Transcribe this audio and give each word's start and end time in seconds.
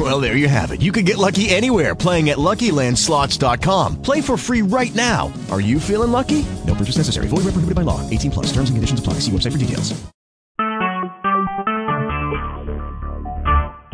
Well, 0.00 0.18
there 0.18 0.34
you 0.34 0.48
have 0.48 0.70
it. 0.70 0.80
You 0.80 0.92
can 0.92 1.04
get 1.04 1.18
lucky 1.18 1.50
anywhere 1.50 1.94
playing 1.94 2.30
at 2.30 2.38
LuckyLandSlots.com. 2.38 4.00
Play 4.00 4.22
for 4.22 4.38
free 4.38 4.62
right 4.62 4.94
now. 4.94 5.30
Are 5.50 5.60
you 5.60 5.78
feeling 5.78 6.10
lucky? 6.10 6.46
No 6.66 6.74
purchase 6.74 6.96
necessary. 6.96 7.28
Void 7.28 7.44
where 7.44 7.52
prohibited 7.52 7.74
by 7.74 7.82
law. 7.82 8.08
18 8.08 8.30
plus. 8.30 8.46
Terms 8.46 8.70
and 8.70 8.78
conditions 8.78 8.98
apply. 8.98 9.14
See 9.14 9.30
website 9.30 9.52
for 9.52 9.58
details. 9.58 9.92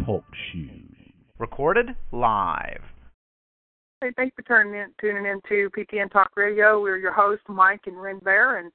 Talk 0.07 0.25
shoes. 0.53 0.95
Recorded 1.41 1.97
live. 2.13 2.83
Hey, 4.01 4.13
thanks 4.15 4.37
for 4.37 4.43
tuning 4.43 4.79
in, 4.79 4.93
tuning 5.01 5.27
in 5.27 5.41
to 5.49 5.71
PTN 5.71 6.13
Talk 6.13 6.31
Radio. 6.37 6.81
We're 6.81 6.99
your 6.99 7.13
hosts, 7.13 7.47
Mike 7.49 7.81
and 7.87 8.01
Ren 8.01 8.21
Bear, 8.21 8.59
and 8.59 8.71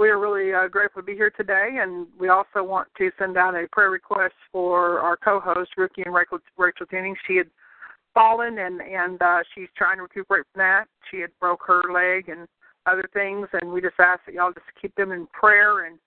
we 0.00 0.08
are 0.08 0.18
really 0.18 0.54
uh, 0.54 0.66
grateful 0.66 1.02
to 1.02 1.06
be 1.06 1.14
here 1.14 1.30
today. 1.30 1.76
And 1.80 2.06
we 2.18 2.30
also 2.30 2.64
want 2.64 2.88
to 2.96 3.10
send 3.18 3.36
out 3.36 3.54
a 3.54 3.68
prayer 3.70 3.90
request 3.90 4.34
for 4.50 4.98
our 5.00 5.16
co-host, 5.18 5.72
Ricky 5.76 6.02
and 6.02 6.14
Rachel, 6.14 6.38
Rachel 6.56 6.86
Jennings. 6.90 7.18
She 7.28 7.36
had 7.36 7.50
fallen, 8.14 8.58
and 8.58 8.80
and 8.80 9.20
uh, 9.20 9.40
she's 9.54 9.68
trying 9.76 9.98
to 9.98 10.04
recuperate 10.04 10.46
from 10.52 10.60
that. 10.60 10.86
She 11.10 11.20
had 11.20 11.30
broke 11.38 11.60
her 11.66 11.82
leg 11.92 12.30
and 12.30 12.48
other 12.86 13.08
things, 13.12 13.46
and 13.52 13.70
we 13.70 13.82
just 13.82 14.00
ask 14.00 14.20
that 14.24 14.34
y'all 14.34 14.52
just 14.52 14.66
keep 14.80 14.94
them 14.94 15.12
in 15.12 15.26
prayer 15.34 15.84
and 15.84 15.98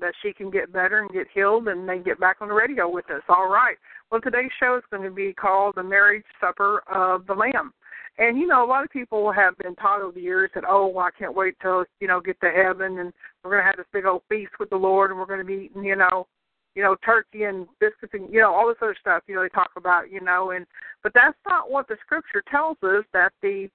that 0.00 0.14
she 0.20 0.32
can 0.32 0.50
get 0.50 0.72
better 0.72 1.00
and 1.00 1.10
get 1.10 1.26
healed 1.32 1.68
and 1.68 1.88
then 1.88 2.02
get 2.02 2.18
back 2.18 2.38
on 2.40 2.48
the 2.48 2.54
radio 2.54 2.88
with 2.88 3.08
us. 3.10 3.22
All 3.28 3.48
right. 3.48 3.76
Well, 4.10 4.20
today's 4.20 4.50
show 4.58 4.76
is 4.76 4.84
going 4.90 5.02
to 5.04 5.14
be 5.14 5.32
called 5.32 5.74
The 5.76 5.82
Marriage 5.82 6.24
Supper 6.40 6.82
of 6.92 7.26
the 7.26 7.34
Lamb. 7.34 7.72
And 8.18 8.36
you 8.36 8.48
know, 8.48 8.64
a 8.64 8.66
lot 8.66 8.82
of 8.82 8.90
people 8.90 9.30
have 9.30 9.56
been 9.58 9.76
taught 9.76 10.02
over 10.02 10.12
the 10.12 10.20
years 10.20 10.50
that, 10.54 10.64
oh, 10.68 10.88
well, 10.88 11.06
I 11.06 11.16
can't 11.16 11.36
wait 11.36 11.54
till 11.62 11.84
you 12.00 12.08
know 12.08 12.20
get 12.20 12.40
to 12.40 12.50
heaven 12.50 12.98
and 12.98 13.12
we're 13.42 13.58
to 13.58 13.64
have 13.64 13.76
this 13.76 13.86
big 13.92 14.06
old 14.06 14.22
feast 14.28 14.52
with 14.58 14.70
the 14.70 14.76
Lord 14.76 15.10
and 15.10 15.18
we're 15.18 15.26
to 15.38 15.44
be 15.44 15.70
eating, 15.70 15.84
you 15.84 15.94
know, 15.94 16.26
you 16.74 16.82
know, 16.82 16.96
turkey 17.04 17.44
and 17.44 17.66
biscuits 17.78 18.14
and 18.14 18.32
you 18.32 18.40
know 18.40 18.52
all 18.52 18.66
this 18.66 18.76
other 18.82 18.96
stuff. 19.00 19.22
You 19.28 19.36
know, 19.36 19.42
they 19.42 19.48
talk 19.50 19.70
about, 19.76 20.10
you 20.10 20.20
know, 20.20 20.50
and 20.50 20.66
but 21.04 21.12
that's 21.14 21.38
not 21.46 21.70
what 21.70 21.86
the 21.86 21.96
Scripture 22.04 22.42
tells 22.50 22.76
us. 22.82 23.04
That 23.12 23.32
the 23.40 23.68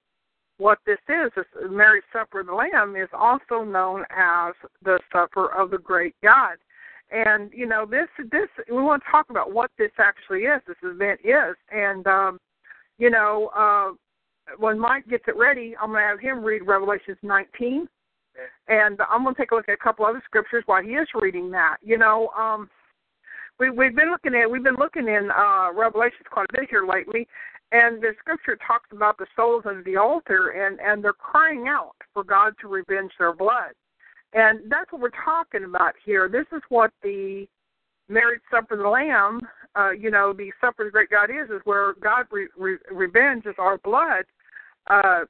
what 0.58 0.78
this 0.84 0.98
is, 1.08 1.32
this 1.34 1.46
marriage 1.70 2.04
supper 2.12 2.40
of 2.40 2.46
the 2.46 2.52
Lamb, 2.52 2.96
is 2.96 3.08
also 3.14 3.64
known 3.64 4.04
as 4.10 4.52
the 4.84 5.00
supper 5.10 5.54
of 5.54 5.70
the 5.70 5.78
great 5.78 6.14
God. 6.22 6.58
And 7.10 7.50
you 7.54 7.66
know, 7.66 7.86
this 7.86 8.08
this 8.30 8.48
we 8.68 8.82
want 8.82 9.02
to 9.04 9.10
talk 9.10 9.30
about 9.30 9.54
what 9.54 9.70
this 9.78 9.92
actually 9.98 10.40
is. 10.40 10.60
This 10.66 10.76
event 10.82 11.20
is, 11.24 11.56
and 11.72 12.06
um, 12.06 12.38
you 12.98 13.08
know. 13.08 13.50
uh 13.56 13.96
when 14.58 14.78
Mike 14.78 15.08
gets 15.08 15.24
it 15.26 15.36
ready, 15.36 15.74
I'm 15.80 15.90
going 15.90 16.02
to 16.02 16.08
have 16.08 16.20
him 16.20 16.44
read 16.44 16.66
Revelations 16.66 17.18
19, 17.22 17.88
and 18.68 18.98
I'm 19.10 19.22
going 19.22 19.34
to 19.34 19.40
take 19.40 19.52
a 19.52 19.54
look 19.54 19.68
at 19.68 19.74
a 19.74 19.78
couple 19.78 20.04
other 20.04 20.22
scriptures 20.24 20.64
while 20.66 20.82
he 20.82 20.90
is 20.90 21.08
reading 21.14 21.50
that. 21.52 21.76
You 21.82 21.98
know, 21.98 22.28
um, 22.36 22.68
we 23.58 23.70
we've 23.70 23.94
been 23.94 24.10
looking 24.10 24.34
at 24.34 24.50
we've 24.50 24.64
been 24.64 24.76
looking 24.78 25.08
in 25.08 25.30
uh, 25.30 25.72
Revelations 25.72 26.26
quite 26.30 26.46
a 26.50 26.60
bit 26.60 26.70
here 26.70 26.86
lately, 26.86 27.26
and 27.72 28.02
the 28.02 28.12
scripture 28.18 28.58
talks 28.66 28.90
about 28.92 29.18
the 29.18 29.26
souls 29.36 29.64
under 29.66 29.82
the 29.82 29.96
altar, 29.96 30.50
and 30.50 30.80
and 30.80 31.02
they're 31.02 31.12
crying 31.12 31.66
out 31.68 31.96
for 32.12 32.24
God 32.24 32.54
to 32.60 32.68
revenge 32.68 33.12
their 33.18 33.32
blood, 33.32 33.72
and 34.32 34.60
that's 34.70 34.90
what 34.92 35.00
we're 35.00 35.10
talking 35.24 35.64
about 35.64 35.94
here. 36.04 36.28
This 36.28 36.46
is 36.52 36.62
what 36.68 36.90
the 37.02 37.46
marriage 38.08 38.42
supper 38.50 38.74
of 38.74 38.80
the 38.80 38.88
Lamb, 38.88 39.40
uh, 39.76 39.90
you 39.90 40.10
know, 40.10 40.32
the 40.32 40.50
the 40.62 40.90
great 40.90 41.10
God 41.10 41.30
is, 41.30 41.50
is 41.50 41.60
where 41.64 41.94
God 41.94 42.26
re- 42.30 42.48
re- 42.56 42.78
revenges 42.90 43.54
our 43.58 43.78
blood. 43.78 44.24
Uh, 44.88 45.20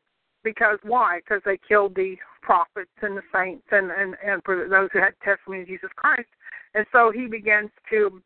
because 0.43 0.79
why? 0.83 1.21
Because 1.25 1.43
they 1.45 1.59
killed 1.67 1.95
the 1.95 2.17
prophets 2.43 2.91
and 3.01 3.17
the 3.17 3.23
saints 3.35 3.65
and, 3.71 3.91
and, 3.91 4.15
and 4.25 4.43
for 4.45 4.69
those 4.69 4.91
who 4.93 5.01
had 5.01 5.15
testimony 5.25 5.63
of 5.63 5.69
Jesus 5.69 5.91
Christ. 5.97 6.29
And 6.75 6.85
so 6.93 7.11
he 7.15 7.27
begins 7.27 7.71
to, 7.91 8.21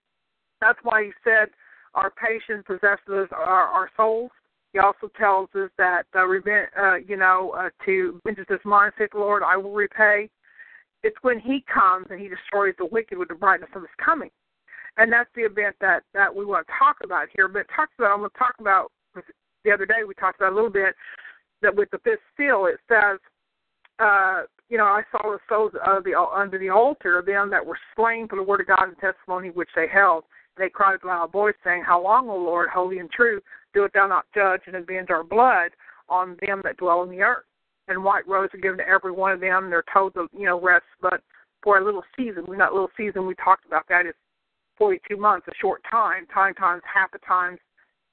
that's 0.61 0.79
why 0.83 1.05
he 1.05 1.11
said, 1.23 1.49
our 1.95 2.11
patience 2.11 2.65
possesses 2.67 3.29
our, 3.33 3.67
our 3.67 3.91
souls. 3.97 4.31
He 4.73 4.81
also 4.81 5.11
tells 5.19 5.49
us 5.55 5.71
that, 5.79 6.05
uh, 6.15 6.27
revenge, 6.27 6.69
uh, 6.79 6.97
you 6.97 7.17
know, 7.17 7.55
uh, 7.57 7.71
to 7.87 8.21
vengeance 8.25 8.49
is 8.51 8.59
mine, 8.65 8.91
saith 8.99 9.11
Lord, 9.15 9.43
I 9.43 9.57
will 9.57 9.73
repay. 9.73 10.29
It's 11.03 11.17
when 11.23 11.39
he 11.39 11.65
comes 11.73 12.07
and 12.11 12.21
he 12.21 12.29
destroys 12.29 12.75
the 12.79 12.87
wicked 12.87 13.17
with 13.17 13.29
the 13.29 13.35
brightness 13.35 13.71
of 13.75 13.83
his 13.83 13.91
coming 14.05 14.31
and 14.99 15.13
that's 15.13 15.31
the 15.35 15.43
event 15.43 15.77
that 15.81 16.03
that 16.13 16.35
we 16.35 16.45
want 16.45 16.67
to 16.67 16.73
talk 16.79 16.97
about 17.03 17.29
here. 17.35 17.49
But 17.49 17.67
talks 17.75 17.93
about 17.99 18.13
I'm 18.13 18.19
going 18.19 18.31
to 18.31 18.39
talk 18.39 18.55
about 18.61 18.93
the 19.65 19.73
other 19.73 19.87
day 19.87 20.05
we 20.07 20.15
talked 20.15 20.41
about 20.41 20.53
a 20.53 20.55
little 20.55 20.71
bit 20.71 20.95
that 21.63 21.75
with 21.75 21.91
the 21.91 21.99
fifth 21.99 22.21
seal 22.37 22.67
it 22.67 22.79
says, 22.89 23.19
uh, 23.99 24.43
you 24.69 24.77
know, 24.77 24.85
I 24.85 25.03
saw 25.11 25.23
the 25.23 25.39
souls 25.49 25.73
of 25.87 26.05
the 26.05 26.19
under 26.19 26.59
the 26.59 26.69
altar 26.69 27.19
of 27.19 27.27
them 27.27 27.51
that 27.51 27.65
were 27.65 27.79
slain 27.97 28.29
for 28.29 28.37
the 28.37 28.43
word 28.43 28.61
of 28.61 28.67
God 28.67 28.89
and 28.89 28.99
testimony 28.99 29.51
which 29.51 29.71
they 29.75 29.87
held. 29.89 30.25
They 30.57 30.69
cried 30.69 30.95
with 30.95 31.05
a 31.05 31.07
loud 31.07 31.33
voice, 31.33 31.55
saying, 31.63 31.85
How 31.87 32.03
long, 32.03 32.29
O 32.29 32.37
Lord, 32.37 32.69
holy 32.69 32.99
and 32.99 33.11
true, 33.11 33.41
doest 33.75 33.95
thou 33.95 34.09
not 34.09 34.27
judge 34.35 34.63
and 34.67 34.75
avenge 34.75 35.11
our 35.11 35.23
blood 35.23 35.71
on 36.09 36.37
them 36.41 36.61
that 36.65 36.77
dwell 36.79 37.01
on 37.01 37.11
the 37.11 37.23
earth? 37.23 37.45
And 37.87 38.03
white 38.05 38.27
robes 38.27 38.53
are 38.55 38.59
given 38.59 38.79
to 38.79 38.89
every 38.89 39.13
one 39.13 39.33
of 39.33 39.41
them. 39.41 39.71
They're 39.71 39.85
told 39.93 40.15
to, 40.15 40.27
you 40.37 40.47
know, 40.47 40.61
rest, 40.61 40.85
but 41.01 41.23
for 41.63 41.79
a 41.79 41.85
little 41.85 42.03
season. 42.17 42.45
We're 42.47 42.57
not 42.57 42.73
little 42.73 42.91
season. 42.97 43.27
We 43.27 43.35
talked 43.37 43.67
about 43.67 43.87
that. 43.89 44.05
It's 44.05 44.19
42 44.79 45.17
months, 45.17 45.47
a 45.49 45.53
short 45.61 45.83
time, 45.91 46.27
time 46.33 46.55
times 46.55 46.83
half 46.93 47.11
the 47.13 47.19
times, 47.19 47.59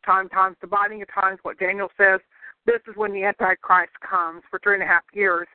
time 0.05 0.27
times 0.29 0.57
dividing 0.59 0.99
the 0.99 1.05
times, 1.05 1.39
what 1.43 1.59
Daniel 1.59 1.89
says. 1.97 2.19
This 2.65 2.81
is 2.87 2.95
when 2.95 3.13
the 3.13 3.23
Antichrist 3.23 3.93
comes 4.07 4.41
for 4.49 4.59
three 4.59 4.73
and 4.73 4.83
a 4.83 4.87
half 4.87 5.03
years 5.13 5.47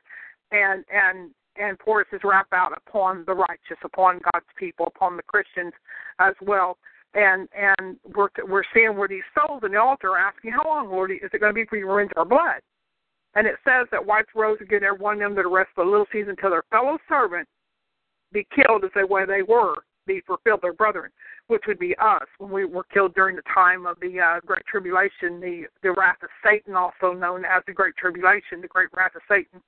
and 0.51 0.85
and 0.91 1.31
and 1.57 1.77
pours 1.79 2.07
his 2.09 2.21
wrath 2.23 2.45
out 2.53 2.71
upon 2.75 3.25
the 3.27 3.33
righteous, 3.33 3.77
upon 3.83 4.21
God's 4.31 4.45
people, 4.57 4.87
upon 4.87 5.17
the 5.17 5.23
Christians 5.23 5.73
as 6.19 6.33
well. 6.41 6.77
And 7.13 7.49
and 7.57 7.97
we're 8.15 8.29
we're 8.47 8.63
seeing 8.73 8.95
where 8.95 9.09
these 9.09 9.23
souls 9.35 9.63
in 9.65 9.73
the 9.73 9.81
altar 9.81 10.11
are 10.11 10.17
asking, 10.17 10.51
How 10.51 10.63
long, 10.65 10.89
Lord, 10.89 11.11
is 11.11 11.29
it 11.33 11.39
going 11.39 11.49
to 11.49 11.53
be 11.53 11.65
for 11.65 11.75
you 11.75 11.85
to 11.85 11.91
rinse 11.91 12.11
our 12.15 12.25
blood? 12.25 12.61
And 13.35 13.47
it 13.47 13.55
says 13.65 13.87
that 13.91 14.05
white 14.05 14.25
rose 14.35 14.57
again 14.61 14.83
every 14.83 14.99
one 14.99 15.15
of 15.15 15.19
them 15.19 15.35
that 15.35 15.47
rest 15.47 15.69
of 15.77 15.85
the 15.85 15.91
little 15.91 16.07
season 16.11 16.31
until 16.31 16.51
their 16.51 16.63
fellow 16.69 16.97
servant 17.07 17.47
be 18.31 18.47
killed 18.55 18.85
as 18.85 18.91
they 18.95 19.03
way 19.03 19.25
they 19.25 19.41
were 19.41 19.75
be 20.05 20.21
fulfilled 20.25 20.61
their 20.61 20.73
brethren, 20.73 21.11
which 21.47 21.63
would 21.67 21.79
be 21.79 21.95
us 21.97 22.25
when 22.37 22.51
we 22.51 22.65
were 22.65 22.83
killed 22.85 23.13
during 23.13 23.35
the 23.35 23.43
time 23.53 23.85
of 23.85 23.99
the 23.99 24.19
uh, 24.19 24.39
Great 24.45 24.65
Tribulation, 24.65 25.39
the 25.39 25.63
the 25.83 25.91
wrath 25.91 26.23
of 26.23 26.29
Satan, 26.45 26.75
also 26.75 27.13
known 27.13 27.45
as 27.45 27.63
the 27.67 27.73
Great 27.73 27.95
Tribulation, 27.95 28.61
the 28.61 28.67
Great 28.67 28.89
Wrath 28.95 29.15
of 29.15 29.21
Satan. 29.27 29.61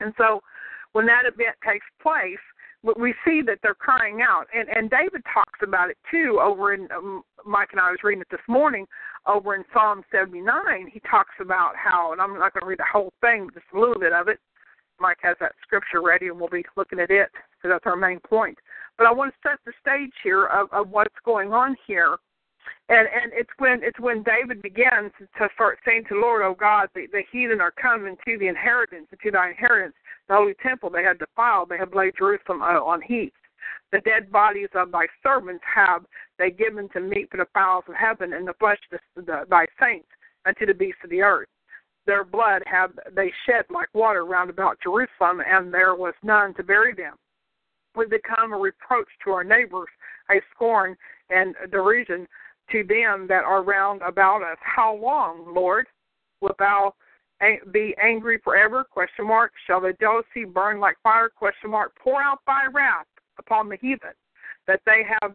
And 0.00 0.12
so, 0.16 0.40
when 0.92 1.06
that 1.06 1.22
event 1.26 1.56
takes 1.64 1.86
place, 2.02 2.38
we 2.96 3.14
see 3.24 3.42
that 3.46 3.58
they're 3.62 3.74
crying 3.74 4.22
out, 4.22 4.46
and 4.54 4.68
and 4.68 4.90
David 4.90 5.22
talks 5.32 5.60
about 5.62 5.90
it 5.90 5.98
too. 6.10 6.40
Over 6.42 6.72
in 6.72 6.88
um, 6.92 7.22
Mike 7.44 7.68
and 7.72 7.80
I 7.80 7.90
was 7.90 8.00
reading 8.02 8.22
it 8.22 8.30
this 8.30 8.40
morning, 8.48 8.86
over 9.26 9.54
in 9.54 9.64
Psalm 9.72 10.02
79, 10.10 10.90
he 10.92 11.00
talks 11.00 11.34
about 11.40 11.76
how, 11.76 12.12
and 12.12 12.20
I'm 12.20 12.38
not 12.38 12.54
going 12.54 12.62
to 12.62 12.66
read 12.66 12.78
the 12.78 12.90
whole 12.90 13.12
thing, 13.20 13.46
but 13.46 13.54
just 13.54 13.66
a 13.74 13.78
little 13.78 13.98
bit 13.98 14.12
of 14.12 14.28
it. 14.28 14.38
Mike 14.98 15.18
has 15.22 15.36
that 15.40 15.52
scripture 15.62 16.02
ready, 16.02 16.28
and 16.28 16.38
we'll 16.38 16.48
be 16.48 16.64
looking 16.76 17.00
at 17.00 17.10
it 17.10 17.28
because 17.32 17.74
that's 17.74 17.86
our 17.86 17.96
main 17.96 18.20
point. 18.20 18.58
But 19.00 19.08
I 19.08 19.12
want 19.12 19.32
to 19.32 19.48
set 19.48 19.58
the 19.64 19.72
stage 19.80 20.12
here 20.22 20.44
of, 20.48 20.68
of 20.72 20.90
what's 20.90 21.14
going 21.24 21.54
on 21.54 21.74
here. 21.86 22.18
And 22.90 23.08
and 23.08 23.32
it's 23.32 23.48
when 23.56 23.80
it's 23.82 23.98
when 23.98 24.22
David 24.22 24.60
begins 24.60 25.10
to 25.38 25.48
start 25.54 25.78
saying 25.86 26.04
to 26.10 26.16
the 26.16 26.20
Lord, 26.20 26.42
Oh 26.44 26.54
God, 26.54 26.88
the, 26.94 27.06
the 27.10 27.22
heathen 27.32 27.62
are 27.62 27.70
coming 27.70 28.14
to 28.26 28.38
the 28.38 28.46
inheritance, 28.46 29.06
to 29.10 29.30
thy 29.30 29.48
inheritance, 29.48 29.94
the 30.28 30.34
holy 30.34 30.52
temple 30.62 30.90
they 30.90 31.02
have 31.02 31.18
defiled, 31.18 31.70
they 31.70 31.78
have 31.78 31.94
laid 31.94 32.12
Jerusalem 32.18 32.60
uh, 32.60 32.76
on 32.76 33.00
heaps. 33.00 33.40
The 33.90 34.00
dead 34.00 34.30
bodies 34.30 34.68
of 34.74 34.92
thy 34.92 35.06
servants 35.22 35.64
have 35.74 36.04
they 36.38 36.50
given 36.50 36.90
to 36.90 37.00
meat 37.00 37.30
for 37.30 37.38
the 37.38 37.48
fowls 37.54 37.84
of 37.88 37.94
heaven, 37.94 38.34
and 38.34 38.46
the 38.46 38.54
flesh 38.60 38.80
of 38.92 39.24
the, 39.24 39.44
thy 39.48 39.64
saints 39.80 40.08
unto 40.44 40.66
the 40.66 40.74
beasts 40.74 41.00
of 41.04 41.08
the 41.08 41.22
earth. 41.22 41.48
Their 42.04 42.22
blood 42.22 42.62
have 42.66 42.90
they 43.16 43.32
shed 43.46 43.64
like 43.70 43.88
water 43.94 44.26
round 44.26 44.50
about 44.50 44.76
Jerusalem, 44.82 45.40
and 45.40 45.72
there 45.72 45.94
was 45.94 46.12
none 46.22 46.52
to 46.54 46.62
bury 46.62 46.92
them 46.92 47.14
we 47.96 48.06
become 48.06 48.52
a 48.52 48.58
reproach 48.58 49.08
to 49.24 49.30
our 49.30 49.44
neighbors, 49.44 49.88
a 50.30 50.40
scorn 50.54 50.96
and 51.30 51.54
derision 51.70 52.26
to 52.70 52.84
them 52.84 53.26
that 53.28 53.44
are 53.44 53.62
round 53.62 54.00
about 54.02 54.42
us. 54.42 54.58
How 54.60 54.94
long, 54.94 55.52
Lord, 55.54 55.86
wilt 56.40 56.56
thou 56.58 56.94
be 57.72 57.94
angry 58.02 58.38
forever? 58.44 58.84
Question 58.84 59.26
mark. 59.26 59.52
Shall 59.66 59.80
the 59.80 59.94
jealousy 60.00 60.44
burn 60.44 60.78
like 60.78 60.96
fire? 61.02 61.28
Question 61.28 61.70
mark. 61.70 61.92
Pour 62.02 62.22
out 62.22 62.38
thy 62.46 62.66
wrath 62.72 63.06
upon 63.38 63.68
the 63.68 63.76
heathen, 63.80 64.14
that 64.66 64.80
they 64.86 65.02
have 65.20 65.34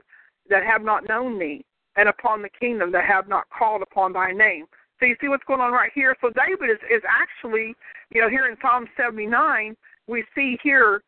that 0.49 0.63
have 0.63 0.83
not 0.83 1.09
known 1.09 1.39
thee, 1.39 1.65
and 1.95 2.07
upon 2.07 2.41
the 2.41 2.49
kingdom 2.59 2.91
that 2.91 3.05
have 3.05 3.27
not 3.27 3.45
called 3.49 3.81
upon 3.81 4.13
thy 4.13 4.31
name. 4.31 4.65
So 4.99 5.05
you 5.05 5.15
see 5.19 5.27
what's 5.27 5.43
going 5.45 5.59
on 5.59 5.73
right 5.73 5.91
here. 5.93 6.15
So 6.21 6.29
David 6.29 6.69
is 6.69 6.79
is 6.89 7.01
actually, 7.09 7.75
you 8.11 8.21
know, 8.21 8.29
here 8.29 8.47
in 8.47 8.55
Psalm 8.61 8.85
seventy 8.95 9.25
nine, 9.25 9.75
we 10.07 10.23
see 10.35 10.57
here 10.63 11.01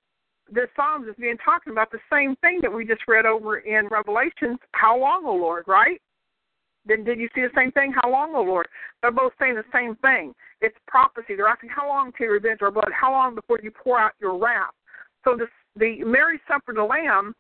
the 0.52 0.68
Psalms 0.76 1.08
is 1.08 1.16
being 1.20 1.38
talking 1.44 1.74
about 1.74 1.92
the 1.92 2.00
same 2.12 2.36
thing 2.38 2.60
that 2.62 2.72
we 2.72 2.86
just 2.86 3.02
read 3.08 3.26
over 3.26 3.58
in 3.58 3.88
Revelations. 3.88 4.60
How 4.72 5.00
long, 5.00 5.26
O 5.26 5.34
Lord? 5.34 5.66
Right? 5.68 6.02
Then 6.86 7.04
did 7.04 7.20
you 7.20 7.28
see 7.36 7.42
the 7.42 7.52
same 7.56 7.72
thing? 7.74 7.94
How 8.02 8.10
long, 8.10 8.34
O 8.36 8.42
Lord? 8.42 8.68
They're 9.02 9.12
both 9.12 9.34
saying 9.40 9.56
the 9.56 9.64
same 9.74 9.96
thing. 9.98 10.34
It's 10.62 10.78
prophecy. 10.88 11.36
They're 11.36 11.48
asking, 11.48 11.70
how 11.70 11.88
long 11.88 12.12
to 12.18 12.28
revenge 12.28 12.62
our 12.62 12.72
blood? 12.72 12.92
How 12.98 13.12
long 13.12 13.36
before 13.36 13.60
you 13.62 13.72
pour 13.72 14.00
out 14.00 14.14
your 14.20 14.38
wrath? 14.38 14.74
So 15.24 15.36
the, 15.36 15.48
the 15.78 16.04
marriage 16.06 16.40
supper 16.48 16.72
of 16.72 16.78
the 16.78 16.84
Lamb, 16.84 17.36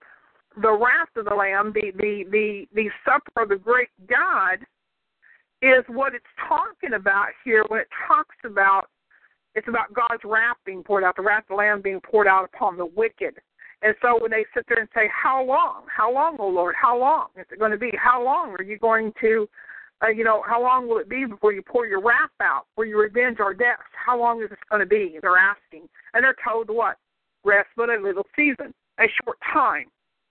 the 0.62 0.72
wrath 0.72 1.10
of 1.16 1.26
the 1.26 1.34
Lamb, 1.34 1.72
the, 1.74 1.92
the, 1.98 2.26
the, 2.30 2.66
the 2.76 2.90
supper 3.06 3.44
of 3.44 3.50
the 3.50 3.56
great 3.56 3.90
God 4.10 4.60
is 5.62 5.84
what 5.88 6.14
it's 6.14 6.26
talking 6.48 6.94
about 6.94 7.28
here 7.44 7.64
when 7.70 7.80
it 7.80 7.88
talks 8.08 8.36
about 8.44 8.90
it's 9.58 9.68
about 9.68 9.92
God's 9.92 10.22
wrath 10.24 10.58
being 10.68 10.84
poured 10.84 11.04
out, 11.04 11.16
the 11.16 11.24
wrath 11.24 11.44
of 11.50 11.50
the 11.50 11.56
Lamb 11.56 11.82
being 11.82 12.00
poured 12.00 12.28
out 12.28 12.46
upon 12.54 12.78
the 12.78 12.86
wicked. 12.86 13.42
And 13.82 13.96
so 14.04 14.20
when 14.22 14.30
they 14.30 14.46
sit 14.54 14.66
there 14.70 14.80
and 14.80 14.90
say, 14.94 15.10
How 15.12 15.44
long? 15.44 15.86
How 15.90 16.14
long, 16.14 16.38
O 16.40 16.48
Lord? 16.48 16.76
How 16.80 16.98
long 16.98 17.30
is 17.36 17.46
it 17.52 17.58
going 17.58 17.72
to 17.72 17.78
be? 17.78 17.92
How 17.98 18.24
long 18.24 18.56
are 18.58 18.64
you 18.64 18.78
going 18.78 19.12
to, 19.20 19.50
uh, 20.04 20.10
you 20.10 20.24
know, 20.24 20.44
how 20.48 20.62
long 20.62 20.88
will 20.88 21.00
it 21.00 21.10
be 21.10 21.26
before 21.26 21.54
you 21.54 21.64
pour 21.64 21.88
your 21.88 22.02
wrath 22.02 22.30
out, 22.40 22.66
before 22.70 22.86
you 22.86 23.00
revenge 23.02 23.40
our 23.40 23.56
deaths? 23.56 23.90
How 23.94 24.20
long 24.20 24.44
is 24.44 24.50
this 24.52 24.60
going 24.70 24.82
to 24.82 24.86
be? 24.86 25.18
They're 25.22 25.38
asking. 25.38 25.90
And 26.14 26.24
they're 26.24 26.36
told 26.48 26.70
what? 26.70 26.98
Rest 27.44 27.70
but 27.76 27.90
a 27.90 27.98
little 28.00 28.26
season, 28.36 28.74
a 29.00 29.06
short 29.24 29.40
time. 29.52 29.86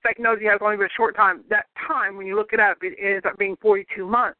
He 0.06 0.46
has 0.46 0.60
only 0.62 0.76
been 0.76 0.86
a 0.86 0.96
short 0.96 1.16
time. 1.16 1.42
That 1.50 1.66
time, 1.88 2.16
when 2.16 2.28
you 2.28 2.36
look 2.36 2.52
it 2.52 2.60
up, 2.60 2.78
it 2.80 2.94
ends 3.02 3.26
up 3.26 3.36
being 3.38 3.56
42 3.60 4.06
months, 4.06 4.38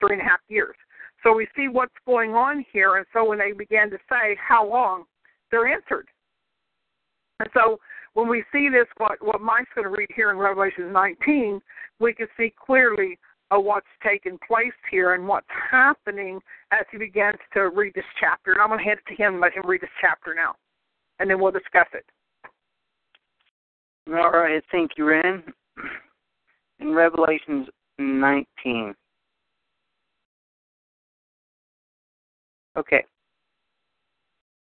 three 0.00 0.16
and 0.16 0.22
a 0.22 0.24
half 0.24 0.40
years. 0.48 0.74
So 1.22 1.34
we 1.34 1.46
see 1.56 1.68
what's 1.68 1.94
going 2.06 2.34
on 2.34 2.64
here. 2.72 2.96
And 2.96 3.06
so 3.12 3.24
when 3.24 3.38
they 3.38 3.52
began 3.52 3.90
to 3.90 3.98
say, 4.08 4.36
How 4.40 4.68
long? 4.68 5.04
they're 5.52 5.72
answered. 5.72 6.08
And 7.38 7.48
so 7.54 7.78
when 8.14 8.28
we 8.28 8.42
see 8.50 8.68
this, 8.68 8.86
what, 8.96 9.24
what 9.24 9.40
Mike's 9.40 9.70
going 9.74 9.84
to 9.84 9.96
read 9.96 10.08
here 10.16 10.30
in 10.30 10.38
Revelation 10.38 10.92
19, 10.92 11.60
we 12.00 12.12
can 12.12 12.26
see 12.36 12.52
clearly 12.64 13.18
uh, 13.52 13.60
what's 13.60 13.86
taking 14.02 14.38
place 14.48 14.72
here 14.90 15.14
and 15.14 15.28
what's 15.28 15.46
happening 15.70 16.40
as 16.72 16.84
he 16.90 16.98
begins 16.98 17.38
to 17.52 17.68
read 17.68 17.92
this 17.94 18.04
chapter. 18.18 18.52
And 18.52 18.60
I'm 18.60 18.68
going 18.68 18.80
to 18.80 18.84
hand 18.84 18.98
it 19.06 19.10
to 19.14 19.22
him 19.22 19.34
and 19.34 19.40
let 19.40 19.52
him 19.52 19.62
read 19.66 19.82
this 19.82 19.90
chapter 20.00 20.34
now, 20.34 20.54
and 21.20 21.30
then 21.30 21.40
we'll 21.40 21.52
discuss 21.52 21.86
it. 21.92 22.04
All 24.08 24.30
right, 24.30 24.62
thank 24.72 24.92
you, 24.96 25.04
Ren. 25.04 25.44
In 26.80 26.92
Revelations 26.92 27.68
19. 27.98 28.94
Okay. 32.76 33.04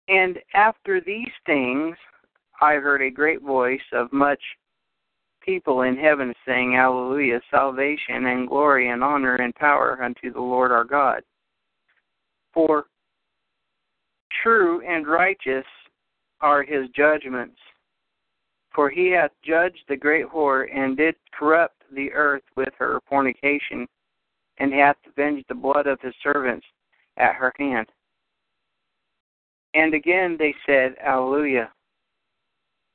And 0.07 0.39
after 0.53 0.99
these 1.01 1.31
things, 1.45 1.95
I 2.61 2.75
heard 2.75 3.01
a 3.01 3.11
great 3.11 3.41
voice 3.41 3.79
of 3.93 4.11
much 4.11 4.41
people 5.41 5.83
in 5.83 5.95
heaven 5.95 6.33
saying, 6.45 6.75
Alleluia, 6.75 7.39
salvation 7.51 8.25
and 8.25 8.47
glory 8.47 8.89
and 8.89 9.03
honor 9.03 9.35
and 9.35 9.53
power 9.55 10.01
unto 10.01 10.33
the 10.33 10.41
Lord 10.41 10.71
our 10.71 10.83
God. 10.83 11.21
For 12.53 12.85
true 14.43 14.81
and 14.85 15.07
righteous 15.07 15.65
are 16.41 16.63
his 16.63 16.89
judgments. 16.95 17.57
For 18.73 18.89
he 18.89 19.07
hath 19.07 19.31
judged 19.43 19.83
the 19.87 19.97
great 19.97 20.25
whore, 20.25 20.67
and 20.73 20.95
did 20.95 21.15
corrupt 21.33 21.83
the 21.93 22.11
earth 22.13 22.43
with 22.55 22.69
her 22.77 22.99
fornication, 23.09 23.87
and 24.57 24.73
hath 24.73 24.97
avenged 25.07 25.45
the 25.49 25.55
blood 25.55 25.87
of 25.87 25.99
his 26.01 26.13
servants 26.21 26.65
at 27.17 27.35
her 27.35 27.53
hand. 27.57 27.87
And 29.73 29.93
again 29.93 30.35
they 30.37 30.53
said, 30.65 30.95
Alleluia 31.03 31.71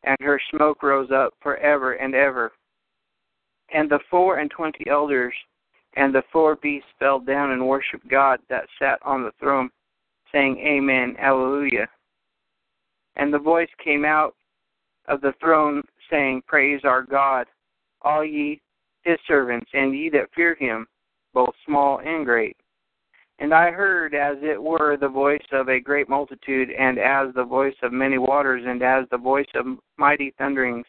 and 0.04 0.16
her 0.20 0.40
smoke 0.50 0.82
rose 0.82 1.10
up 1.10 1.34
for 1.42 1.56
ever 1.56 1.94
and 1.94 2.14
ever. 2.14 2.52
And 3.72 3.90
the 3.90 4.00
four 4.10 4.38
and 4.38 4.50
twenty 4.50 4.84
elders 4.88 5.34
and 5.96 6.14
the 6.14 6.22
four 6.32 6.56
beasts 6.56 6.88
fell 6.98 7.20
down 7.20 7.52
and 7.52 7.66
worshipped 7.66 8.08
God 8.08 8.40
that 8.48 8.66
sat 8.78 8.98
on 9.02 9.22
the 9.22 9.32
throne, 9.38 9.70
saying, 10.32 10.58
Amen, 10.58 11.16
Alleluia. 11.18 11.86
And 13.16 13.32
the 13.32 13.38
voice 13.38 13.68
came 13.82 14.04
out 14.04 14.34
of 15.06 15.20
the 15.20 15.34
throne, 15.40 15.82
saying, 16.10 16.42
Praise 16.46 16.80
our 16.84 17.02
God, 17.02 17.46
all 18.02 18.24
ye 18.24 18.60
his 19.02 19.18
servants, 19.26 19.70
and 19.72 19.94
ye 19.94 20.10
that 20.10 20.32
fear 20.34 20.56
him, 20.56 20.86
both 21.32 21.54
small 21.64 22.00
and 22.00 22.24
great. 22.24 22.56
And 23.38 23.52
I 23.52 23.70
heard 23.70 24.14
as 24.14 24.36
it 24.42 24.62
were 24.62 24.96
the 24.96 25.08
voice 25.08 25.44
of 25.52 25.68
a 25.68 25.80
great 25.80 26.08
multitude, 26.08 26.70
and 26.70 26.98
as 26.98 27.34
the 27.34 27.44
voice 27.44 27.74
of 27.82 27.92
many 27.92 28.18
waters, 28.18 28.62
and 28.64 28.82
as 28.82 29.06
the 29.10 29.18
voice 29.18 29.48
of 29.54 29.66
mighty 29.96 30.32
thunderings, 30.38 30.86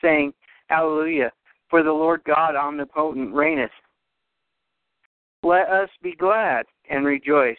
saying, 0.00 0.32
Hallelujah, 0.68 1.32
for 1.68 1.82
the 1.82 1.92
Lord 1.92 2.22
God 2.24 2.54
omnipotent 2.54 3.34
reigneth. 3.34 3.70
Let 5.42 5.68
us 5.68 5.90
be 6.02 6.14
glad 6.14 6.64
and 6.88 7.04
rejoice, 7.04 7.58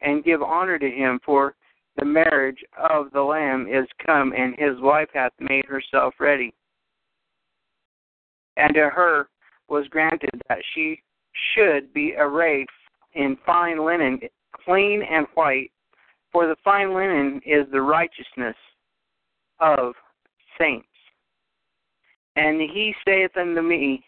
and 0.00 0.24
give 0.24 0.42
honor 0.42 0.78
to 0.78 0.90
him, 0.90 1.18
for 1.24 1.54
the 1.96 2.04
marriage 2.04 2.62
of 2.90 3.10
the 3.12 3.20
Lamb 3.20 3.66
is 3.66 3.86
come, 4.04 4.32
and 4.32 4.54
his 4.56 4.80
wife 4.80 5.08
hath 5.12 5.32
made 5.40 5.64
herself 5.64 6.14
ready. 6.20 6.54
And 8.56 8.74
to 8.74 8.88
her 8.88 9.28
was 9.68 9.88
granted 9.88 10.40
that 10.48 10.58
she 10.74 11.02
should 11.54 11.92
be 11.92 12.14
arrayed 12.16 12.66
in 13.16 13.36
fine 13.44 13.84
linen, 13.84 14.20
clean 14.64 15.02
and 15.02 15.26
white, 15.34 15.72
for 16.30 16.46
the 16.46 16.56
fine 16.62 16.94
linen 16.94 17.40
is 17.44 17.66
the 17.72 17.80
righteousness 17.80 18.56
of 19.58 19.94
saints. 20.58 20.86
And 22.36 22.60
he 22.60 22.94
saith 23.06 23.30
unto 23.36 23.62
me, 23.62 24.04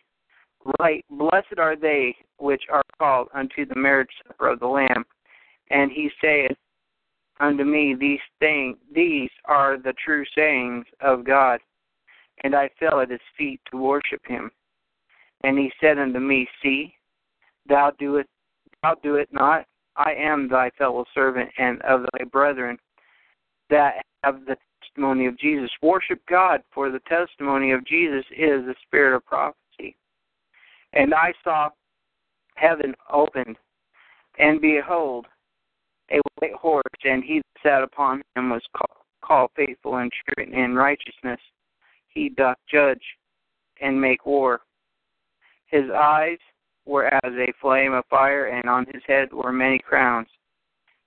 Right, 0.78 1.04
blessed 1.10 1.58
are 1.58 1.76
they 1.76 2.14
which 2.36 2.64
are 2.70 2.82
called 2.98 3.28
unto 3.34 3.64
the 3.64 3.78
marriage 3.78 4.10
supper 4.26 4.48
of 4.48 4.60
the 4.60 4.66
Lamb. 4.66 5.04
And 5.70 5.90
he 5.90 6.10
saith 6.20 6.56
unto 7.40 7.64
me, 7.64 7.94
These 7.98 8.20
things, 8.38 8.76
these 8.94 9.30
are 9.46 9.78
the 9.78 9.94
true 10.04 10.24
sayings 10.36 10.84
of 11.00 11.24
God. 11.24 11.60
And 12.44 12.54
I 12.54 12.68
fell 12.78 13.00
at 13.00 13.10
his 13.10 13.20
feet 13.36 13.60
to 13.70 13.78
worship 13.78 14.20
him. 14.26 14.50
And 15.44 15.58
he 15.58 15.72
said 15.80 15.98
unto 15.98 16.18
me, 16.18 16.46
See, 16.62 16.94
thou 17.68 17.92
doest 17.98 18.28
do 19.02 19.16
it 19.16 19.28
not. 19.32 19.66
I 19.96 20.12
am 20.12 20.48
thy 20.48 20.70
fellow 20.78 21.04
servant 21.12 21.50
and 21.58 21.82
of 21.82 22.02
thy 22.02 22.24
brethren 22.24 22.78
that 23.70 24.02
have 24.22 24.44
the 24.46 24.56
testimony 24.82 25.26
of 25.26 25.38
Jesus. 25.38 25.70
Worship 25.82 26.20
God, 26.28 26.62
for 26.72 26.90
the 26.90 27.00
testimony 27.00 27.72
of 27.72 27.84
Jesus 27.84 28.24
is 28.30 28.64
the 28.64 28.74
spirit 28.86 29.16
of 29.16 29.26
prophecy. 29.26 29.96
And 30.92 31.12
I 31.12 31.32
saw 31.44 31.70
heaven 32.54 32.94
opened, 33.12 33.56
and 34.38 34.60
behold, 34.60 35.26
a 36.10 36.20
white 36.36 36.54
horse, 36.54 36.82
and 37.04 37.22
he 37.22 37.42
that 37.62 37.62
sat 37.62 37.82
upon 37.82 38.22
him 38.34 38.50
was 38.50 38.62
called, 38.76 39.04
called 39.22 39.50
faithful 39.56 39.96
and 39.96 40.10
true 40.10 40.44
in 40.44 40.74
righteousness. 40.74 41.40
He 42.08 42.30
doth 42.30 42.56
judge 42.70 43.02
and 43.80 44.00
make 44.00 44.24
war. 44.26 44.60
His 45.66 45.84
eyes 45.94 46.38
were 46.88 47.06
as 47.06 47.32
a 47.32 47.52
flame 47.60 47.92
of 47.92 48.04
fire, 48.10 48.46
and 48.46 48.68
on 48.68 48.86
his 48.86 49.02
head 49.06 49.32
were 49.32 49.52
many 49.52 49.78
crowns. 49.78 50.28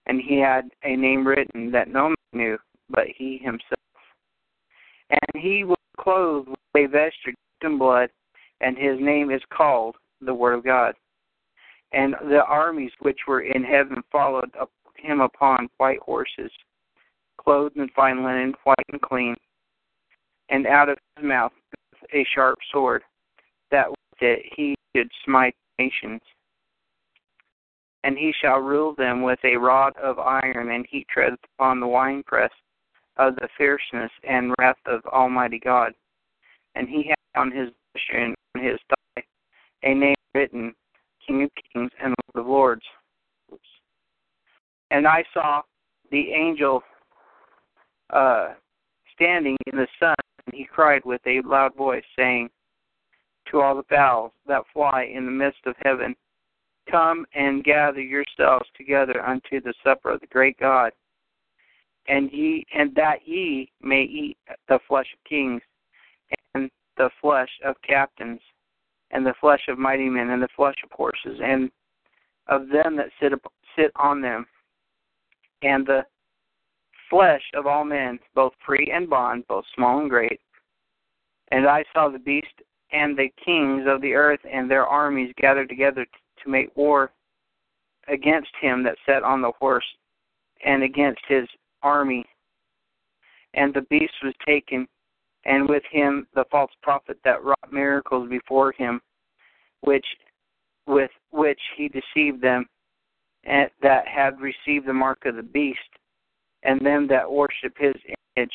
And 0.06 0.22
he 0.22 0.40
had 0.40 0.70
a 0.84 0.96
name 0.96 1.28
written 1.28 1.72
that 1.72 1.90
no 1.90 2.10
man 2.10 2.16
knew 2.34 2.58
but 2.92 3.06
he 3.18 3.40
himself. 3.42 3.80
And 5.10 5.42
he 5.42 5.64
was 5.64 5.78
clothed 6.00 6.50
with 6.50 6.60
a 6.76 6.88
vesture 6.88 7.32
dipped 7.32 7.64
in 7.64 7.78
blood, 7.78 8.10
and 8.60 8.78
his 8.78 8.98
name 9.00 9.32
is 9.32 9.42
called 9.52 9.96
the 10.22 10.34
Word 10.34 10.54
of 10.54 10.64
God. 10.64 10.94
And 11.94 12.16
the 12.30 12.44
armies 12.46 12.92
which 13.00 13.20
were 13.28 13.42
in 13.42 13.64
heaven 13.64 14.02
followed 14.12 14.52
him 14.98 15.20
upon 15.20 15.70
white 15.78 16.00
horses, 16.00 16.52
clothed 17.38 17.76
in 17.78 17.90
fine 17.96 18.24
linen, 18.24 18.54
white 18.64 18.86
and 18.92 19.02
clean. 19.02 19.36
And 20.50 20.68
out 20.68 20.90
of 20.90 20.98
his 21.16 21.26
mouth 21.26 21.52
a 22.14 22.26
sharp 22.36 22.60
sword, 22.72 23.04
that 23.72 23.90
with 23.90 24.22
it 24.22 24.46
he 24.56 24.76
should 24.96 25.10
smite 25.26 25.56
nations. 25.82 26.22
And 28.04 28.18
he 28.18 28.34
shall 28.42 28.60
rule 28.60 28.96
them 28.98 29.22
with 29.22 29.40
a 29.44 29.58
rod 29.58 29.94
of 30.02 30.18
iron, 30.18 30.72
and 30.72 30.86
he 30.90 31.06
treadeth 31.14 31.40
upon 31.56 31.80
the 31.80 31.88
winepress 31.88 32.52
of 33.18 33.36
the 33.36 33.48
fierceness 33.58 34.12
and 34.28 34.54
wrath 34.58 34.78
of 34.86 35.06
Almighty 35.06 35.60
God. 35.60 35.94
And 36.76 36.90
he 36.90 37.04
hath 37.10 37.18
on 37.36 37.52
his 37.52 37.70
and 38.14 38.36
on 38.56 38.64
his 38.64 38.80
thigh 38.90 39.24
a 39.84 39.94
name 39.94 40.16
written, 40.34 40.74
King 41.26 41.44
of 41.44 41.50
Kings 41.74 41.92
and 42.02 42.16
Lord 42.34 42.46
of 42.46 42.50
Lords. 42.50 42.86
And 44.90 45.08
I 45.08 45.24
saw 45.34 45.62
the 46.10 46.32
angel 46.32 46.82
uh, 48.12 48.54
standing 49.14 49.58
in 49.68 49.78
the 49.78 49.88
sun, 50.00 50.16
and 50.46 50.56
he 50.56 50.66
cried 50.66 51.02
with 51.06 51.22
a 51.26 51.42
loud 51.46 51.76
voice, 51.76 52.04
saying, 52.18 52.50
to 53.50 53.62
all 53.62 53.76
the 53.76 53.84
fowls 53.84 54.32
that 54.48 54.64
fly 54.74 55.04
in 55.04 55.26
the 55.26 55.32
midst 55.32 55.66
of 55.66 55.76
heaven. 55.84 56.16
Come 56.90 57.26
and 57.34 57.64
gather 57.64 58.02
yourselves 58.02 58.66
together 58.76 59.24
unto 59.26 59.62
the 59.62 59.74
supper 59.84 60.12
of 60.12 60.22
the 60.22 60.28
great 60.28 60.58
God, 60.58 60.92
and 62.08 62.32
ye 62.32 62.66
and 62.74 62.94
that 62.96 63.20
ye 63.26 63.72
may 63.82 64.04
eat 64.04 64.38
the 64.68 64.80
flesh 64.88 65.08
of 65.14 65.30
kings, 65.30 65.62
and 66.56 66.70
the 66.98 67.10
flesh 67.22 67.50
of 67.64 67.76
captains, 67.88 68.42
and 69.12 69.26
the 69.26 69.36
flesh 69.40 69.62
of 69.68 69.78
mighty 69.78 70.10
men, 70.10 70.32
and 70.32 70.42
the 70.42 70.48
flesh 70.56 70.76
of 70.84 70.92
horses, 70.92 71.40
and 71.44 71.72
of 72.48 72.68
them 72.70 72.96
that 72.98 73.10
sit 73.22 73.32
sit 73.78 73.92
on 73.96 74.22
them, 74.22 74.46
and 75.62 75.86
the 75.86 76.04
flesh 77.10 77.44
of 77.54 77.68
all 77.68 77.86
men, 77.86 78.20
both 78.34 78.54
free 78.66 78.92
and 78.94 79.10
bond, 79.10 79.46
both 79.48 79.66
small 79.76 80.00
and 80.00 80.10
great. 80.10 80.40
And 81.50 81.68
I 81.68 81.84
saw 81.94 82.10
the 82.10 82.20
beast 82.20 82.48
and 82.92 83.18
the 83.18 83.32
kings 83.44 83.84
of 83.88 84.02
the 84.02 84.14
earth 84.14 84.40
and 84.52 84.70
their 84.70 84.86
armies 84.86 85.34
gathered 85.38 85.70
together 85.70 86.06
to 86.44 86.50
make 86.50 86.76
war 86.76 87.12
against 88.08 88.52
him 88.62 88.84
that 88.84 88.98
sat 89.06 89.24
on 89.24 89.42
the 89.42 89.52
horse 89.60 89.86
and 90.66 90.84
against 90.84 91.22
his 91.28 91.48
army. 91.82 92.26
And 93.54 93.74
the 93.74 93.82
beast 93.90 94.14
was 94.24 94.34
taken, 94.46 94.88
and 95.46 95.68
with 95.68 95.84
him 95.92 96.28
the 96.34 96.46
false 96.52 96.72
prophet 96.82 97.18
that 97.24 97.44
wrought 97.44 97.72
miracles 97.72 98.30
before 98.30 98.72
him, 98.74 99.02
which 99.82 100.06
with 100.88 101.12
which 101.32 101.60
he 101.78 101.90
deceived 101.90 102.42
them 102.42 102.66
and 103.44 103.70
that 103.82 104.08
had 104.08 104.40
received 104.40 104.86
the 104.86 104.94
mark 104.94 105.26
of 105.26 105.36
the 105.36 105.44
beast, 105.44 105.80
and 106.64 106.80
them 106.86 107.08
that 107.08 107.30
worship 107.32 107.74
his 107.78 107.96
image. 108.38 108.52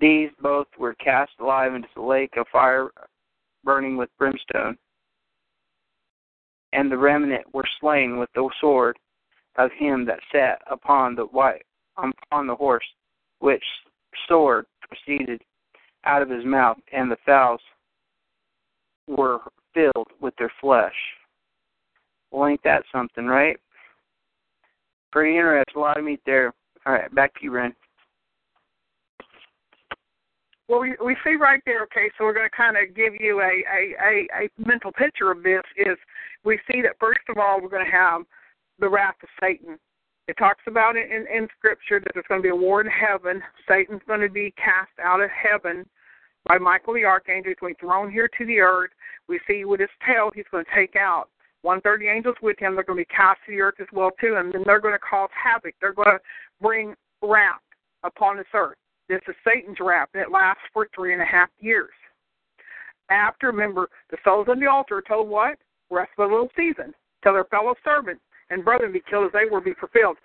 These 0.00 0.30
both 0.40 0.66
were 0.78 0.94
cast 0.94 1.32
alive 1.40 1.74
into 1.74 1.88
the 1.94 2.02
lake 2.02 2.34
of 2.36 2.46
fire 2.52 2.90
burning 3.64 3.96
with 3.96 4.10
brimstone. 4.18 4.76
And 6.72 6.90
the 6.90 6.98
remnant 6.98 7.44
were 7.54 7.64
slain 7.80 8.18
with 8.18 8.28
the 8.34 8.48
sword 8.60 8.98
of 9.56 9.70
him 9.78 10.04
that 10.06 10.20
sat 10.32 10.60
upon 10.70 11.14
the 11.14 11.24
white 11.24 11.64
um, 11.96 12.12
upon 12.26 12.46
the 12.46 12.54
horse, 12.54 12.84
which 13.40 13.64
sword 14.28 14.66
proceeded 14.82 15.42
out 16.04 16.22
of 16.22 16.30
his 16.30 16.44
mouth, 16.44 16.78
and 16.92 17.10
the 17.10 17.16
fowls 17.26 17.60
were 19.06 19.40
filled 19.74 20.08
with 20.20 20.34
their 20.36 20.52
flesh. 20.60 20.94
Well, 22.30 22.48
ain't 22.48 22.62
that 22.64 22.84
something, 22.92 23.26
right? 23.26 23.56
Pretty 25.10 25.36
interesting. 25.36 25.76
A 25.76 25.80
lot 25.80 25.98
of 25.98 26.04
meat 26.04 26.20
there. 26.26 26.52
All 26.86 26.92
right, 26.92 27.12
back 27.14 27.34
to 27.34 27.40
you, 27.42 27.50
Ren. 27.50 27.74
Well, 30.68 30.80
we, 30.80 30.94
we 31.02 31.16
see 31.24 31.36
right 31.36 31.62
there. 31.64 31.82
Okay, 31.84 32.10
so 32.16 32.24
we're 32.24 32.34
going 32.34 32.48
to 32.48 32.56
kind 32.56 32.76
of 32.76 32.94
give 32.94 33.14
you 33.18 33.40
a, 33.40 33.64
a 33.72 33.94
a 34.04 34.44
a 34.44 34.68
mental 34.68 34.92
picture 34.92 35.30
of 35.30 35.42
this. 35.42 35.62
Is 35.76 35.96
we 36.44 36.58
see 36.70 36.82
that 36.82 36.98
first 37.00 37.20
of 37.28 37.38
all 37.38 37.60
we're 37.60 37.70
going 37.70 37.86
to 37.86 37.90
have 37.90 38.22
the 38.78 38.88
wrath 38.88 39.16
of 39.22 39.28
Satan. 39.40 39.78
It 40.28 40.36
talks 40.36 40.62
about 40.66 40.96
it 40.96 41.10
in, 41.10 41.26
in 41.34 41.48
Scripture 41.56 42.00
that 42.00 42.10
there's 42.12 42.26
going 42.28 42.42
to 42.42 42.46
be 42.46 42.50
a 42.50 42.56
war 42.56 42.82
in 42.82 42.86
heaven. 42.86 43.42
Satan's 43.66 44.02
going 44.06 44.20
to 44.20 44.28
be 44.28 44.52
cast 44.62 44.92
out 45.02 45.22
of 45.22 45.30
heaven 45.30 45.86
by 46.44 46.58
Michael 46.58 46.94
the 46.94 47.04
archangel. 47.04 47.48
He's 47.50 47.58
going 47.58 47.74
to 47.74 47.78
be 47.78 47.86
thrown 47.86 48.10
here 48.10 48.28
to 48.36 48.44
the 48.44 48.60
earth. 48.60 48.90
We 49.26 49.40
see 49.48 49.64
with 49.64 49.80
his 49.80 49.88
tail 50.06 50.30
he's 50.34 50.44
going 50.50 50.66
to 50.66 50.74
take 50.74 50.96
out 50.96 51.28
one 51.62 51.80
third 51.80 52.02
the 52.02 52.08
angels 52.08 52.36
with 52.42 52.58
him. 52.58 52.74
They're 52.74 52.84
going 52.84 52.98
to 52.98 53.06
be 53.08 53.14
cast 53.14 53.40
to 53.46 53.52
the 53.52 53.60
earth 53.62 53.80
as 53.80 53.88
well 53.92 54.10
too, 54.20 54.36
and 54.36 54.52
then 54.52 54.62
they're 54.66 54.80
going 54.80 54.94
to 54.94 54.98
cause 54.98 55.30
havoc. 55.32 55.74
They're 55.80 55.94
going 55.94 56.08
to 56.08 56.20
bring 56.60 56.94
wrath 57.22 57.60
upon 58.04 58.36
this 58.36 58.46
earth. 58.54 58.76
This 59.08 59.20
is 59.28 59.34
Satan's 59.46 59.78
wrath, 59.80 60.08
and 60.14 60.22
it 60.22 60.30
lasts 60.30 60.62
for 60.72 60.88
three 60.94 61.12
and 61.12 61.22
a 61.22 61.26
half 61.26 61.48
years. 61.60 61.90
After, 63.10 63.46
remember, 63.46 63.88
the 64.10 64.18
souls 64.22 64.48
on 64.50 64.60
the 64.60 64.66
altar 64.66 64.98
are 64.98 65.02
told 65.02 65.28
what? 65.28 65.58
Rest 65.90 66.10
of 66.18 66.28
the 66.28 66.34
little 66.34 66.50
season. 66.54 66.92
Till 67.22 67.32
their 67.32 67.44
fellow 67.44 67.74
servants 67.84 68.22
and 68.50 68.64
brethren 68.64 68.92
be 68.92 69.02
killed 69.08 69.26
as 69.26 69.32
they 69.32 69.50
were 69.50 69.60
be 69.60 69.74
fulfilled. 69.80 70.18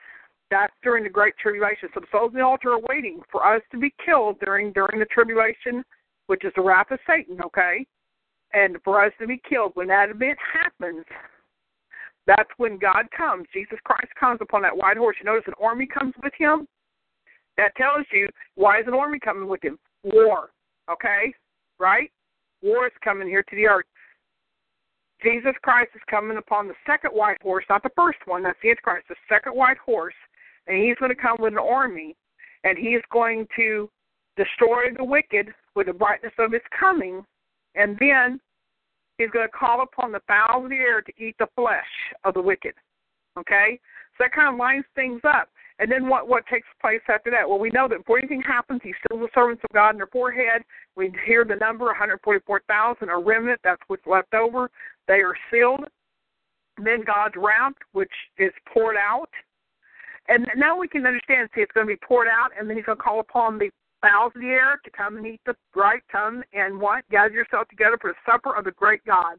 That's 0.51 0.73
during 0.83 1.03
the 1.03 1.09
great 1.09 1.35
tribulation. 1.41 1.89
So 1.93 2.01
the 2.01 2.07
souls 2.11 2.31
on 2.33 2.35
the 2.35 2.45
altar 2.45 2.73
are 2.73 2.81
waiting 2.89 3.21
for 3.31 3.47
us 3.47 3.61
to 3.71 3.79
be 3.79 3.93
killed 4.05 4.39
during 4.39 4.71
during 4.73 4.99
the 4.99 5.05
tribulation, 5.05 5.83
which 6.27 6.43
is 6.43 6.51
the 6.55 6.61
wrath 6.61 6.91
of 6.91 6.99
Satan, 7.07 7.39
okay? 7.41 7.85
And 8.53 8.77
for 8.83 9.03
us 9.03 9.13
to 9.19 9.27
be 9.27 9.41
killed. 9.49 9.71
When 9.75 9.87
that 9.87 10.09
event 10.09 10.37
happens, 10.53 11.05
that's 12.27 12.49
when 12.57 12.77
God 12.77 13.05
comes. 13.15 13.47
Jesus 13.53 13.79
Christ 13.83 14.13
comes 14.19 14.39
upon 14.41 14.61
that 14.61 14.75
white 14.75 14.97
horse. 14.97 15.15
You 15.19 15.25
notice 15.25 15.47
an 15.47 15.53
army 15.61 15.87
comes 15.87 16.13
with 16.21 16.33
him? 16.37 16.67
That 17.57 17.75
tells 17.75 18.05
you 18.11 18.27
why 18.55 18.79
is 18.79 18.87
an 18.87 18.93
army 18.93 19.19
coming 19.19 19.47
with 19.47 19.63
him? 19.63 19.77
War. 20.03 20.49
Okay? 20.91 21.33
Right? 21.79 22.11
War 22.61 22.87
is 22.87 22.93
coming 23.03 23.27
here 23.27 23.43
to 23.43 23.55
the 23.55 23.67
earth. 23.67 23.85
Jesus 25.23 25.53
Christ 25.63 25.91
is 25.95 26.01
coming 26.09 26.37
upon 26.37 26.67
the 26.67 26.73
second 26.85 27.11
white 27.11 27.41
horse, 27.41 27.63
not 27.69 27.81
the 27.81 27.89
first 27.95 28.19
one, 28.25 28.43
that's 28.43 28.57
the 28.61 28.69
Antichrist, 28.71 29.07
the 29.07 29.15
second 29.29 29.53
white 29.53 29.77
horse, 29.77 30.13
and 30.67 30.83
he's 30.83 30.97
going 30.97 31.15
to 31.15 31.21
come 31.21 31.37
with 31.39 31.53
an 31.53 31.59
army, 31.59 32.15
and 32.65 32.77
he 32.77 32.89
is 32.89 33.03
going 33.11 33.47
to 33.55 33.89
destroy 34.35 34.91
the 34.95 35.03
wicked 35.03 35.53
with 35.75 35.87
the 35.87 35.93
brightness 35.93 36.33
of 36.39 36.51
his 36.51 36.61
coming, 36.77 37.23
and 37.75 37.97
then 37.99 38.39
he's 39.17 39.29
going 39.29 39.47
to 39.47 39.57
call 39.57 39.81
upon 39.81 40.11
the 40.11 40.21
fowls 40.27 40.65
of 40.65 40.69
the 40.69 40.75
air 40.75 41.01
to 41.01 41.11
eat 41.17 41.35
the 41.39 41.47
flesh 41.55 41.83
of 42.25 42.33
the 42.33 42.41
wicked. 42.41 42.73
Okay? 43.37 43.79
So 44.17 44.25
that 44.25 44.33
kind 44.33 44.53
of 44.53 44.59
lines 44.59 44.85
things 44.93 45.21
up. 45.23 45.49
And 45.83 45.91
then 45.91 46.07
what 46.07 46.29
what 46.29 46.47
takes 46.47 46.67
place 46.79 47.01
after 47.09 47.29
that? 47.31 47.43
Well, 47.47 47.59
we 47.59 47.69
know 47.69 47.89
that 47.89 47.97
before 47.97 48.17
anything 48.17 48.41
happens, 48.41 48.79
he 48.81 48.93
seals 49.03 49.19
the 49.19 49.27
servants 49.35 49.61
of 49.65 49.73
God 49.73 49.89
in 49.89 49.97
their 49.97 50.07
forehead. 50.07 50.61
We 50.95 51.11
hear 51.25 51.43
the 51.43 51.57
number 51.57 51.83
144,000, 51.87 53.09
a 53.09 53.17
remnant. 53.17 53.59
That's 53.65 53.81
what's 53.87 54.07
left 54.07 54.33
over. 54.33 54.71
They 55.09 55.15
are 55.15 55.35
sealed. 55.51 55.83
Then 56.81 57.03
God's 57.05 57.35
wrath, 57.35 57.73
which 57.91 58.13
is 58.37 58.53
poured 58.73 58.95
out. 58.95 59.27
And 60.29 60.47
now 60.55 60.79
we 60.79 60.87
can 60.87 61.05
understand. 61.05 61.49
See, 61.53 61.59
it's 61.59 61.73
going 61.73 61.85
to 61.85 61.93
be 61.93 61.99
poured 62.07 62.29
out, 62.29 62.51
and 62.57 62.69
then 62.69 62.77
He's 62.77 62.85
going 62.85 62.97
to 62.97 63.03
call 63.03 63.19
upon 63.19 63.59
the 63.59 63.69
fowls 64.01 64.31
of 64.37 64.41
the 64.41 64.47
air 64.47 64.79
to 64.85 64.89
come 64.89 65.17
and 65.17 65.27
eat 65.27 65.41
the 65.45 65.55
right 65.75 66.01
come 66.09 66.43
and 66.53 66.79
what? 66.79 67.03
Gather 67.11 67.33
yourself 67.33 67.67
together 67.67 67.97
for 67.99 68.11
the 68.11 68.31
supper 68.31 68.55
of 68.55 68.63
the 68.63 68.71
great 68.71 69.03
God. 69.03 69.35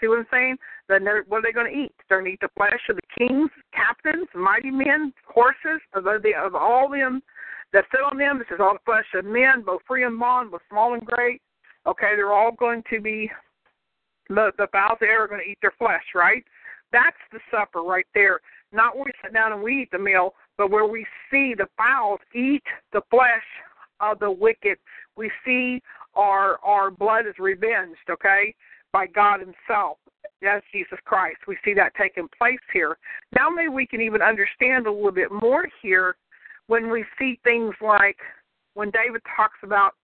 See 0.00 0.08
what 0.08 0.20
I'm 0.20 0.26
saying? 0.30 0.56
Then 0.88 1.06
what 1.28 1.38
are 1.38 1.42
they 1.42 1.52
going 1.52 1.70
to 1.70 1.78
eat? 1.78 1.92
They're 2.08 2.20
going 2.20 2.30
to 2.30 2.34
eat 2.34 2.40
the 2.40 2.48
flesh 2.56 2.80
of 2.88 2.96
the 2.96 3.02
kings, 3.18 3.50
captains, 3.72 4.28
mighty 4.34 4.70
men, 4.70 5.12
horses, 5.26 5.80
of, 5.94 6.04
the, 6.04 6.32
of 6.38 6.54
all 6.54 6.88
them 6.88 7.22
that 7.72 7.84
sit 7.90 8.00
on 8.00 8.18
them. 8.18 8.38
This 8.38 8.54
is 8.54 8.60
all 8.60 8.74
the 8.74 8.80
flesh 8.84 9.06
of 9.14 9.24
men, 9.24 9.62
both 9.64 9.82
free 9.86 10.04
and 10.04 10.18
bond, 10.18 10.50
both 10.50 10.62
small 10.70 10.94
and 10.94 11.04
great. 11.04 11.40
Okay, 11.86 12.12
they're 12.16 12.32
all 12.32 12.52
going 12.52 12.82
to 12.90 13.00
be 13.00 13.30
the 14.28 14.50
the 14.58 14.66
fowls 14.72 14.98
there 15.00 15.22
are 15.22 15.28
going 15.28 15.40
to 15.40 15.48
eat 15.48 15.58
their 15.62 15.74
flesh, 15.78 16.02
right? 16.14 16.42
That's 16.90 17.16
the 17.32 17.38
supper 17.50 17.82
right 17.82 18.06
there. 18.12 18.40
Not 18.72 18.96
where 18.96 19.04
we 19.04 19.12
sit 19.22 19.32
down 19.32 19.52
and 19.52 19.62
we 19.62 19.82
eat 19.82 19.90
the 19.92 19.98
meal, 19.98 20.34
but 20.58 20.70
where 20.70 20.86
we 20.86 21.06
see 21.30 21.54
the 21.56 21.68
fowls 21.76 22.18
eat 22.34 22.64
the 22.92 23.02
flesh 23.08 23.44
of 24.00 24.18
the 24.18 24.30
wicked. 24.30 24.78
We 25.16 25.30
see 25.44 25.80
our 26.14 26.58
our 26.64 26.90
blood 26.90 27.26
is 27.28 27.38
revenged, 27.38 28.10
okay? 28.10 28.52
by 28.96 29.06
God 29.06 29.40
Himself. 29.40 29.98
That's 30.42 30.64
Jesus 30.72 30.98
Christ. 31.04 31.38
We 31.48 31.56
see 31.64 31.74
that 31.74 31.92
taking 31.94 32.28
place 32.38 32.60
here. 32.72 32.98
Now, 33.34 33.48
maybe 33.48 33.68
we 33.68 33.86
can 33.86 34.00
even 34.00 34.22
understand 34.22 34.86
a 34.86 34.92
little 34.92 35.12
bit 35.12 35.32
more 35.32 35.66
here 35.82 36.16
when 36.66 36.90
we 36.90 37.04
see 37.18 37.38
things 37.44 37.74
like 37.80 38.18
when 38.74 38.90
David 38.90 39.22
talks 39.36 39.58
about 39.62 39.94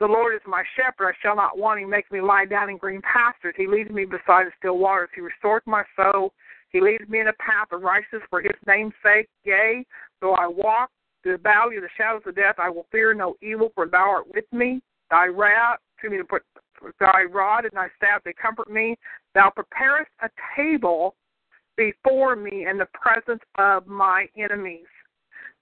the 0.00 0.06
Lord 0.06 0.34
is 0.34 0.40
my 0.46 0.62
shepherd, 0.76 1.08
I 1.08 1.12
shall 1.20 1.34
not 1.34 1.58
want. 1.58 1.80
He 1.80 1.84
makes 1.84 2.10
me 2.10 2.20
lie 2.20 2.44
down 2.44 2.70
in 2.70 2.76
green 2.76 3.02
pastures. 3.02 3.54
He 3.56 3.66
leads 3.66 3.90
me 3.90 4.04
beside 4.04 4.46
the 4.46 4.52
still 4.58 4.78
waters. 4.78 5.08
He 5.14 5.20
restores 5.20 5.62
my 5.66 5.82
soul. 5.96 6.32
He 6.70 6.80
leads 6.80 7.08
me 7.08 7.20
in 7.20 7.28
a 7.28 7.32
path 7.34 7.68
of 7.72 7.82
righteousness 7.82 8.22
for 8.30 8.40
his 8.40 8.54
name's 8.66 8.94
sake. 9.02 9.28
Yea, 9.44 9.84
though 10.20 10.34
I 10.34 10.46
walk 10.46 10.90
through 11.22 11.38
the 11.38 11.42
valley 11.42 11.76
of 11.76 11.82
the 11.82 11.88
shadows 11.96 12.22
of 12.26 12.36
death, 12.36 12.56
I 12.58 12.70
will 12.70 12.86
fear 12.92 13.12
no 13.12 13.36
evil, 13.42 13.70
for 13.74 13.86
thou 13.86 14.08
art 14.08 14.26
with 14.32 14.44
me. 14.52 14.80
Thy 15.10 15.26
wrath, 15.26 15.78
to 16.02 16.10
me 16.10 16.18
to 16.18 16.24
put 16.24 16.42
thy 17.00 17.24
rod 17.24 17.64
and 17.64 17.72
thy 17.72 17.88
staff 17.96 18.22
they 18.24 18.32
comfort 18.32 18.70
me. 18.70 18.96
Thou 19.34 19.50
preparest 19.50 20.10
a 20.22 20.28
table 20.56 21.14
before 21.76 22.36
me 22.36 22.66
in 22.68 22.78
the 22.78 22.88
presence 22.92 23.42
of 23.56 23.86
my 23.86 24.26
enemies. 24.36 24.86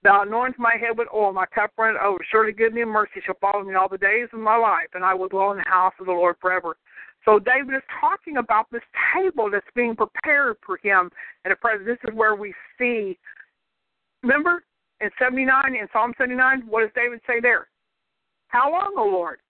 Thou 0.02 0.24
anointest 0.24 0.58
my 0.58 0.76
head 0.80 0.96
with 0.96 1.08
oil, 1.12 1.32
my 1.32 1.46
cup 1.46 1.72
runneth 1.76 2.00
over. 2.00 2.18
Surely 2.30 2.52
goodness 2.52 2.82
and 2.82 2.90
mercy 2.90 3.20
shall 3.24 3.36
follow 3.40 3.64
me 3.64 3.74
all 3.74 3.88
the 3.88 3.98
days 3.98 4.28
of 4.32 4.38
my 4.40 4.56
life, 4.56 4.88
and 4.94 5.04
I 5.04 5.14
will 5.14 5.28
dwell 5.28 5.50
in 5.52 5.58
the 5.58 5.64
house 5.66 5.94
of 5.98 6.06
the 6.06 6.12
Lord 6.12 6.36
forever. 6.40 6.76
So 7.24 7.40
David 7.40 7.74
is 7.74 7.82
talking 8.00 8.36
about 8.36 8.66
this 8.70 8.82
table 9.12 9.50
that's 9.50 9.66
being 9.74 9.96
prepared 9.96 10.56
for 10.64 10.78
him 10.80 11.10
in 11.44 11.50
the 11.50 11.56
present. 11.56 11.86
This 11.86 11.98
is 12.08 12.14
where 12.14 12.36
we 12.36 12.54
see. 12.78 13.18
Remember 14.22 14.62
in 15.00 15.10
79, 15.18 15.74
in 15.74 15.88
Psalm 15.92 16.14
79, 16.16 16.62
what 16.68 16.82
does 16.82 16.90
David 16.94 17.20
say 17.26 17.40
there? 17.40 17.66
How 18.48 18.70
long, 18.70 18.94
O 18.96 19.04
Lord? 19.04 19.40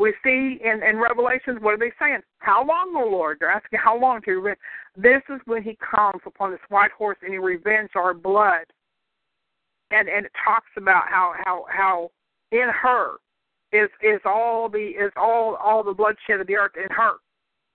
We 0.00 0.14
see 0.24 0.58
in, 0.64 0.82
in 0.82 0.96
Revelations, 0.96 1.58
what 1.60 1.74
are 1.74 1.78
they 1.78 1.92
saying? 2.00 2.20
How 2.38 2.64
long, 2.66 2.94
O 2.96 3.06
Lord? 3.06 3.36
They're 3.38 3.50
asking 3.50 3.78
how 3.78 3.98
long 3.98 4.22
to 4.22 4.32
revenge. 4.32 4.58
This 4.96 5.22
is 5.28 5.40
when 5.44 5.62
he 5.62 5.76
comes 5.78 6.22
upon 6.24 6.50
this 6.50 6.60
white 6.70 6.90
horse 6.90 7.18
and 7.22 7.32
he 7.32 7.38
revenges 7.38 7.90
our 7.94 8.14
blood. 8.14 8.64
And 9.90 10.08
and 10.08 10.26
it 10.26 10.32
talks 10.44 10.70
about 10.76 11.04
how 11.08 11.34
how 11.44 11.66
how 11.68 12.10
in 12.50 12.68
her 12.82 13.16
is 13.72 13.90
is 14.02 14.20
all 14.24 14.68
the 14.68 14.78
is 14.78 15.12
all 15.16 15.56
all 15.56 15.82
the 15.82 15.92
bloodshed 15.92 16.40
of 16.40 16.46
the 16.46 16.56
earth 16.56 16.72
in 16.76 16.88
her, 16.94 17.14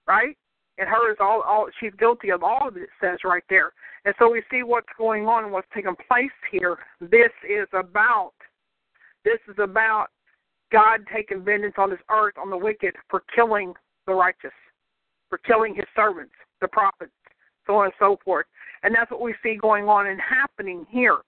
right? 0.07 0.35
and 0.77 0.89
her 0.89 1.11
is 1.11 1.17
all 1.19 1.41
all 1.41 1.67
she's 1.79 1.93
guilty 1.97 2.29
of 2.29 2.43
all 2.43 2.67
of 2.67 2.77
it. 2.77 2.83
It 2.83 2.89
says 2.99 3.19
right 3.23 3.43
there, 3.49 3.71
and 4.03 4.13
so 4.19 4.29
we 4.31 4.41
see 4.51 4.63
what's 4.63 4.87
going 4.97 5.27
on 5.27 5.43
and 5.43 5.53
what's 5.53 5.67
taking 5.73 5.95
place 6.07 6.31
here. 6.51 6.77
This 6.99 7.31
is 7.47 7.67
about 7.73 8.33
this 9.23 9.39
is 9.47 9.55
about 9.59 10.07
God 10.75 11.05
taking 11.13 11.41
vengeance 11.41 11.75
on 11.77 11.89
this 11.89 11.99
earth 12.11 12.33
on 12.37 12.49
the 12.49 12.57
wicked 12.57 12.95
for 13.09 13.23
killing 13.33 13.73
the 14.07 14.13
righteous, 14.13 14.51
for 15.29 15.37
killing 15.37 15.73
His 15.73 15.85
servants, 15.95 16.33
the 16.59 16.67
prophets, 16.67 17.13
so 17.65 17.77
on 17.77 17.85
and 17.85 17.93
so 17.97 18.19
forth. 18.25 18.45
And 18.83 18.93
that's 18.93 19.09
what 19.09 19.21
we 19.21 19.33
see 19.41 19.55
going 19.55 19.87
on 19.87 20.07
and 20.07 20.19
happening 20.19 20.85
here, 20.89 21.19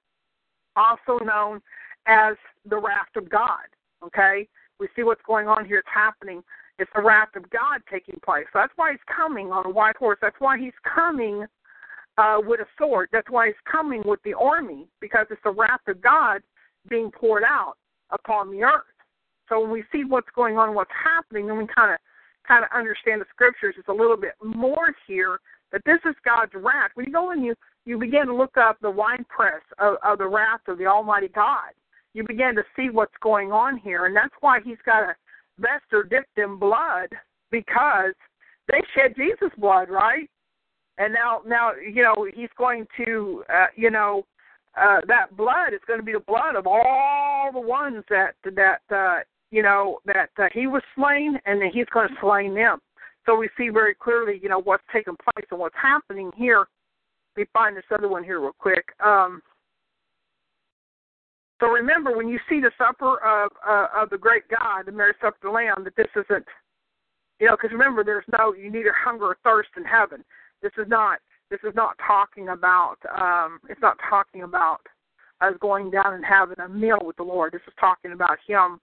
also 0.75 1.23
known 1.23 1.61
as 2.07 2.35
the 2.69 2.75
wrath 2.75 3.15
of 3.15 3.29
God. 3.29 3.63
Okay, 4.05 4.49
we 4.81 4.89
see 4.97 5.03
what's 5.03 5.21
going 5.25 5.47
on 5.47 5.65
here. 5.65 5.77
It's 5.77 5.87
happening. 5.93 6.43
It's 6.77 6.91
the 6.93 7.01
wrath 7.01 7.33
of 7.37 7.49
God 7.49 7.79
taking 7.89 8.19
place. 8.25 8.45
So 8.51 8.59
that's 8.59 8.73
why 8.75 8.91
he's 8.91 9.15
coming 9.15 9.53
on 9.53 9.65
a 9.65 9.69
white 9.69 9.95
horse. 9.95 10.19
That's 10.21 10.35
why 10.39 10.59
he's 10.59 10.73
coming 10.83 11.45
uh, 12.17 12.39
with 12.45 12.59
a 12.59 12.67
sword. 12.77 13.07
That's 13.13 13.29
why 13.29 13.47
he's 13.47 13.55
coming 13.71 14.03
with 14.05 14.19
the 14.23 14.33
army 14.33 14.87
because 14.99 15.25
it's 15.31 15.41
the 15.45 15.51
wrath 15.51 15.87
of 15.87 16.01
God 16.01 16.41
being 16.89 17.11
poured 17.11 17.43
out 17.43 17.75
upon 18.11 18.51
the 18.51 18.63
earth. 18.63 18.83
So 19.49 19.61
when 19.61 19.71
we 19.71 19.83
see 19.91 20.03
what's 20.03 20.29
going 20.35 20.57
on, 20.57 20.75
what's 20.75 20.91
happening, 20.91 21.47
then 21.47 21.57
we 21.57 21.67
kind 21.73 21.93
of 21.93 21.99
kind 22.47 22.63
of 22.63 22.69
understand 22.73 23.21
the 23.21 23.25
scriptures 23.29 23.75
It's 23.77 23.89
a 23.89 23.93
little 23.93 24.17
bit 24.17 24.33
more 24.43 24.95
here. 25.05 25.39
That 25.71 25.81
this 25.85 25.99
is 26.05 26.15
God's 26.23 26.53
wrath. 26.55 26.91
When 26.93 27.05
you 27.05 27.11
go 27.11 27.31
and 27.31 27.43
you 27.43 27.53
you 27.85 27.97
begin 27.97 28.27
to 28.27 28.35
look 28.35 28.55
up 28.57 28.77
the 28.81 28.91
wine 28.91 29.25
press 29.29 29.61
of, 29.79 29.95
of 30.03 30.17
the 30.17 30.27
wrath 30.27 30.61
of 30.67 30.77
the 30.77 30.85
Almighty 30.85 31.27
God, 31.27 31.71
you 32.13 32.23
begin 32.25 32.55
to 32.55 32.63
see 32.75 32.89
what's 32.89 33.13
going 33.21 33.51
on 33.51 33.77
here, 33.77 34.05
and 34.05 34.15
that's 34.15 34.33
why 34.39 34.59
He's 34.63 34.77
got 34.85 35.03
a 35.03 35.15
vesture 35.59 36.03
dipped 36.03 36.37
in 36.37 36.57
blood 36.57 37.09
because 37.51 38.13
they 38.67 38.81
shed 38.95 39.15
Jesus' 39.15 39.53
blood, 39.57 39.89
right? 39.89 40.29
And 40.97 41.13
now, 41.13 41.41
now 41.45 41.71
you 41.73 42.03
know 42.03 42.27
He's 42.33 42.49
going 42.57 42.87
to, 43.05 43.43
uh, 43.53 43.67
you 43.75 43.91
know, 43.91 44.25
uh, 44.79 45.01
that 45.07 45.35
blood 45.35 45.73
is 45.73 45.81
going 45.87 45.99
to 45.99 46.05
be 46.05 46.13
the 46.13 46.19
blood 46.19 46.55
of 46.55 46.67
all 46.67 47.49
the 47.53 47.59
ones 47.59 48.03
that 48.09 48.35
that 48.55 48.81
uh, 48.93 49.19
you 49.51 49.63
know 49.63 49.99
that 50.05 50.29
uh, 50.37 50.47
He 50.53 50.67
was 50.67 50.81
slain, 50.95 51.39
and 51.45 51.61
then 51.61 51.69
He's 51.73 51.85
going 51.93 52.07
to 52.09 52.15
slay 52.21 52.49
them. 52.49 52.79
So 53.25 53.35
we 53.35 53.49
see 53.57 53.69
very 53.69 53.93
clearly, 53.93 54.39
you 54.41 54.49
know, 54.49 54.61
what's 54.61 54.83
taking 54.93 55.15
place 55.15 55.45
and 55.51 55.59
what's 55.59 55.75
happening 55.81 56.31
here. 56.35 56.65
Let 57.35 57.43
me 57.43 57.45
find 57.53 57.75
this 57.75 57.83
other 57.93 58.07
one 58.07 58.23
here 58.23 58.39
real 58.39 58.55
quick. 58.57 58.85
Um, 59.03 59.41
so 61.59 61.67
remember, 61.67 62.15
when 62.15 62.27
you 62.27 62.39
see 62.47 62.59
the 62.59 62.71
supper 62.77 63.17
of 63.23 63.51
uh, 63.67 63.87
of 63.95 64.09
the 64.09 64.17
great 64.17 64.43
God, 64.49 64.85
the 64.85 64.91
marriage 64.91 65.17
supper 65.21 65.35
of 65.35 65.41
the 65.41 65.49
Lamb, 65.49 65.83
that 65.83 65.95
this 65.95 66.07
isn't, 66.15 66.45
you 67.39 67.47
know, 67.47 67.55
because 67.55 67.71
remember, 67.71 68.03
there's 68.03 68.25
no 68.37 68.53
you 68.53 68.71
neither 68.71 68.93
hunger 68.93 69.25
or 69.25 69.37
thirst 69.43 69.69
in 69.75 69.83
heaven. 69.83 70.23
This 70.61 70.71
is 70.77 70.87
not 70.87 71.19
this 71.49 71.59
is 71.63 71.73
not 71.75 71.97
talking 72.05 72.49
about 72.49 72.97
um, 73.15 73.59
it's 73.69 73.81
not 73.81 73.97
talking 74.09 74.43
about 74.43 74.81
us 75.41 75.53
going 75.59 75.89
down 75.89 76.13
and 76.13 76.25
having 76.25 76.59
a 76.59 76.69
meal 76.69 76.99
with 77.01 77.15
the 77.17 77.23
Lord. 77.23 77.53
This 77.53 77.61
is 77.67 77.73
talking 77.79 78.11
about 78.11 78.37
Him 78.47 78.79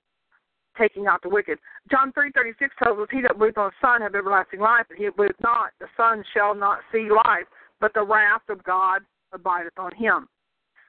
taking 0.79 1.07
out 1.07 1.23
the 1.23 1.29
wicked. 1.29 1.59
John 1.91 2.13
three 2.13 2.33
thirty 2.33 2.53
six 2.59 2.75
tells 2.83 2.99
us, 2.99 3.09
"He 3.11 3.21
that 3.23 3.39
believeth 3.39 3.59
on 3.59 3.71
the 3.71 3.87
Son 3.87 4.01
have 4.03 4.15
everlasting 4.15 4.61
life, 4.61 4.87
but 4.89 4.97
he 4.97 5.05
that 5.05 5.17
believeth 5.17 5.41
not, 5.41 5.73
the 5.79 5.89
Son 5.97 6.25
shall 6.33 6.55
not 6.55 6.81
see 6.93 7.09
life, 7.11 7.47
but 7.81 7.93
the 7.95 8.03
wrath 8.03 8.49
of 8.49 8.63
God 8.65 9.03
abideth 9.33 9.79
on 9.79 9.93
him." 9.93 10.29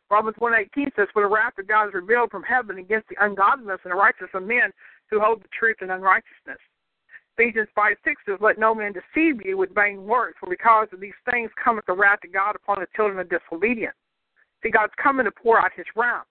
Romans 0.09 0.37
1.18 0.39 0.95
says, 0.95 1.07
For 1.13 1.23
the 1.23 1.29
wrath 1.29 1.57
of 1.57 1.67
God 1.67 1.87
is 1.87 1.93
revealed 1.93 2.29
from 2.29 2.43
heaven 2.43 2.77
against 2.77 3.09
the 3.09 3.17
ungodliness 3.19 3.79
and 3.83 3.91
the 3.91 3.95
righteousness 3.95 4.29
of 4.35 4.43
men 4.43 4.71
who 5.09 5.19
hold 5.19 5.41
the 5.41 5.49
truth 5.57 5.77
in 5.81 5.89
unrighteousness. 5.89 6.59
Ephesians 7.37 7.67
5 7.75 7.95
6 8.05 8.21
says, 8.25 8.37
Let 8.39 8.59
no 8.59 8.73
man 8.73 8.93
deceive 8.93 9.43
you 9.43 9.57
with 9.57 9.73
vain 9.73 10.05
words, 10.05 10.37
for 10.39 10.49
because 10.49 10.87
of 10.93 11.01
these 11.01 11.17
things 11.29 11.49
cometh 11.61 11.85
the 11.85 11.93
wrath 11.93 12.19
of 12.23 12.31
God 12.31 12.55
upon 12.55 12.79
the 12.79 12.87
children 12.95 13.19
of 13.19 13.29
disobedience. 13.29 13.95
See, 14.63 14.69
God's 14.69 14.93
coming 15.01 15.25
to 15.25 15.31
pour 15.31 15.59
out 15.59 15.71
his 15.75 15.85
wrath. 15.95 16.25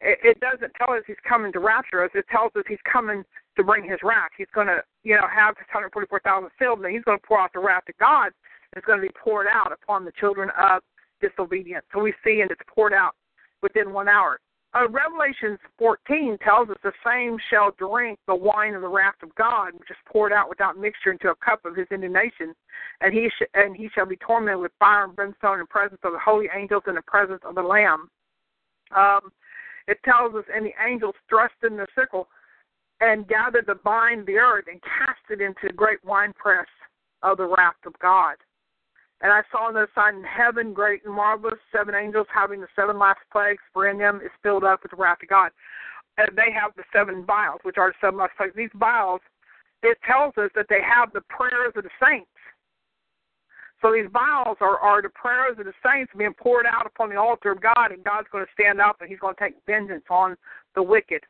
It, 0.00 0.18
it 0.22 0.40
doesn't 0.40 0.72
tell 0.74 0.94
us 0.94 1.02
he's 1.06 1.16
coming 1.28 1.52
to 1.52 1.60
rapture 1.60 2.04
us, 2.04 2.10
it 2.14 2.26
tells 2.30 2.52
us 2.56 2.64
he's 2.68 2.78
coming 2.90 3.24
to 3.56 3.64
bring 3.64 3.88
his 3.88 3.98
wrath. 4.02 4.30
He's 4.36 4.52
going 4.54 4.68
to, 4.68 4.82
you 5.02 5.16
know, 5.16 5.26
have 5.26 5.56
his 5.58 5.66
144,000 5.72 6.48
filled, 6.58 6.84
and 6.84 6.94
he's 6.94 7.02
going 7.02 7.18
to 7.18 7.26
pour 7.26 7.40
out 7.40 7.50
the 7.52 7.60
wrath 7.60 7.88
of 7.88 7.98
God. 7.98 8.30
It's 8.76 8.86
going 8.86 9.00
to 9.00 9.06
be 9.06 9.12
poured 9.18 9.46
out 9.52 9.72
upon 9.72 10.04
the 10.04 10.12
children 10.12 10.50
of 10.58 10.82
disobedience. 11.20 11.84
So 11.92 12.00
we 12.00 12.14
see, 12.24 12.40
and 12.40 12.50
it's 12.50 12.60
poured 12.72 12.92
out 12.92 13.14
within 13.62 13.92
one 13.92 14.08
hour. 14.08 14.38
Uh, 14.74 14.86
Revelations 14.90 15.58
14 15.78 16.36
tells 16.44 16.68
us 16.68 16.76
the 16.82 16.92
same 17.04 17.38
shall 17.50 17.70
drink 17.78 18.18
the 18.26 18.34
wine 18.34 18.74
of 18.74 18.82
the 18.82 18.88
wrath 18.88 19.14
of 19.22 19.34
God, 19.34 19.72
which 19.72 19.90
is 19.90 19.96
poured 20.06 20.32
out 20.32 20.50
without 20.50 20.78
mixture 20.78 21.10
into 21.10 21.30
a 21.30 21.34
cup 21.36 21.64
of 21.64 21.74
his 21.74 21.86
indignation, 21.90 22.54
and 23.00 23.14
he 23.14 23.30
sh- 23.30 23.48
and 23.54 23.74
he 23.74 23.88
shall 23.94 24.04
be 24.04 24.16
tormented 24.16 24.60
with 24.60 24.72
fire 24.78 25.04
and 25.04 25.16
brimstone 25.16 25.54
in 25.54 25.60
the 25.60 25.66
presence 25.66 26.00
of 26.04 26.12
the 26.12 26.18
holy 26.18 26.48
angels 26.54 26.82
and 26.86 26.98
the 26.98 27.02
presence 27.02 27.40
of 27.44 27.54
the 27.54 27.62
Lamb. 27.62 28.10
Um, 28.94 29.32
it 29.88 29.98
tells 30.04 30.34
us, 30.34 30.44
and 30.54 30.66
the 30.66 30.74
angels 30.86 31.14
thrust 31.28 31.54
in 31.66 31.76
the 31.76 31.86
sickle 31.98 32.28
and 33.00 33.26
gathered 33.26 33.66
the 33.66 33.72
of 33.72 34.26
the 34.26 34.36
earth 34.36 34.66
and 34.70 34.82
cast 34.82 35.24
it 35.30 35.40
into 35.40 35.68
the 35.68 35.72
great 35.72 36.04
winepress 36.04 36.68
of 37.22 37.38
the 37.38 37.46
wrath 37.46 37.80
of 37.86 37.98
God. 38.00 38.36
And 39.22 39.32
I 39.32 39.42
saw 39.50 39.70
another 39.70 39.88
sign 39.94 40.16
in 40.16 40.24
heaven, 40.24 40.74
great 40.74 41.04
and 41.04 41.14
marvelous, 41.14 41.58
seven 41.72 41.94
angels 41.94 42.26
having 42.32 42.60
the 42.60 42.68
seven 42.76 42.98
last 42.98 43.20
plagues, 43.32 43.62
for 43.72 43.88
in 43.88 43.98
them 43.98 44.20
is 44.22 44.30
filled 44.42 44.62
up 44.62 44.82
with 44.82 44.92
the 44.92 44.96
wrath 44.96 45.18
of 45.22 45.28
God. 45.28 45.50
And 46.18 46.28
they 46.36 46.52
have 46.52 46.72
the 46.76 46.84
seven 46.92 47.24
vials, 47.24 47.60
which 47.62 47.78
are 47.78 47.90
the 47.90 47.94
seven 48.00 48.20
last 48.20 48.36
plagues. 48.36 48.54
These 48.54 48.70
vials, 48.74 49.20
it 49.82 49.98
tells 50.06 50.34
us 50.36 50.50
that 50.54 50.66
they 50.68 50.82
have 50.82 51.12
the 51.12 51.22
prayers 51.22 51.72
of 51.76 51.84
the 51.84 51.90
saints. 52.02 52.28
So 53.80 53.92
these 53.92 54.10
vials 54.12 54.56
are, 54.60 54.78
are 54.78 55.00
the 55.00 55.08
prayers 55.10 55.56
of 55.58 55.64
the 55.64 55.72
saints 55.86 56.12
being 56.16 56.34
poured 56.34 56.66
out 56.66 56.86
upon 56.86 57.10
the 57.10 57.16
altar 57.16 57.52
of 57.52 57.60
God, 57.60 57.92
and 57.92 58.02
God's 58.02 58.26
going 58.32 58.44
to 58.44 58.50
stand 58.52 58.80
up 58.80 58.96
and 59.00 59.08
He's 59.08 59.20
going 59.20 59.34
to 59.36 59.40
take 59.40 59.54
vengeance 59.66 60.04
on 60.10 60.36
the 60.74 60.82
wicked. 60.82 61.22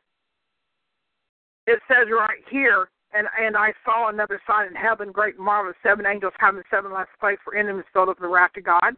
It 1.67 1.79
says 1.87 2.07
right 2.11 2.41
here 2.49 2.89
and 3.13 3.27
and 3.39 3.55
I 3.57 3.73
saw 3.85 4.09
another 4.09 4.39
sign 4.45 4.67
in 4.67 4.75
heaven, 4.75 5.11
great 5.11 5.35
and 5.35 5.45
marvelous, 5.45 5.77
seven 5.83 6.05
angels 6.05 6.33
having 6.37 6.61
seven 6.69 6.91
last 6.91 7.09
plagues 7.19 7.41
for 7.43 7.55
enemies 7.55 7.85
filled 7.93 8.09
up 8.09 8.19
the 8.19 8.27
wrath 8.27 8.51
of 8.57 8.63
God. 8.63 8.95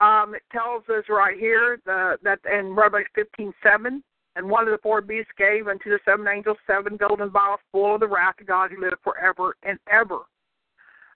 Um, 0.00 0.34
it 0.34 0.42
tells 0.50 0.82
us 0.88 1.04
right 1.08 1.38
here 1.38 1.78
the, 1.84 2.16
that 2.22 2.40
in 2.52 2.74
Revelation 2.74 3.10
fifteen 3.14 3.52
seven, 3.62 4.02
and 4.34 4.48
one 4.48 4.66
of 4.66 4.72
the 4.72 4.82
four 4.82 5.00
beasts 5.00 5.30
gave 5.38 5.68
unto 5.68 5.90
the 5.90 6.00
seven 6.04 6.26
angels 6.26 6.56
seven 6.66 6.96
golden 6.96 7.30
vials 7.30 7.60
full 7.70 7.94
of 7.94 8.00
the 8.00 8.08
wrath 8.08 8.40
of 8.40 8.46
God 8.46 8.70
who 8.70 8.82
liveth 8.82 8.98
forever 9.04 9.56
and 9.62 9.78
ever. 9.92 10.20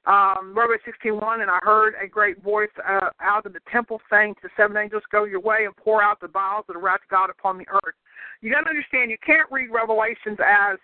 Um, 0.07 0.55
sixteen 0.85 1.19
one, 1.19 1.40
and 1.40 1.51
I 1.51 1.59
heard 1.62 1.95
a 2.03 2.07
great 2.07 2.42
voice 2.42 2.71
uh, 2.87 3.11
out 3.21 3.45
of 3.45 3.53
the 3.53 3.61
temple 3.71 4.01
saying 4.11 4.35
to 4.35 4.40
the 4.45 4.51
seven 4.57 4.77
angels, 4.77 5.03
Go 5.11 5.25
your 5.25 5.40
way 5.40 5.64
and 5.64 5.77
pour 5.77 6.03
out 6.03 6.21
the 6.21 6.29
vials 6.29 6.64
of 6.69 6.75
the 6.75 6.81
wrath 6.81 7.01
of 7.03 7.11
God 7.11 7.31
upon 7.31 7.59
the 7.59 7.69
earth. 7.69 7.95
You 8.40 8.53
got 8.53 8.62
to 8.62 8.71
understand, 8.71 9.11
you 9.11 9.19
can't 9.25 9.51
read 9.51 9.69
Revelations 9.73 10.38
as 10.38 10.79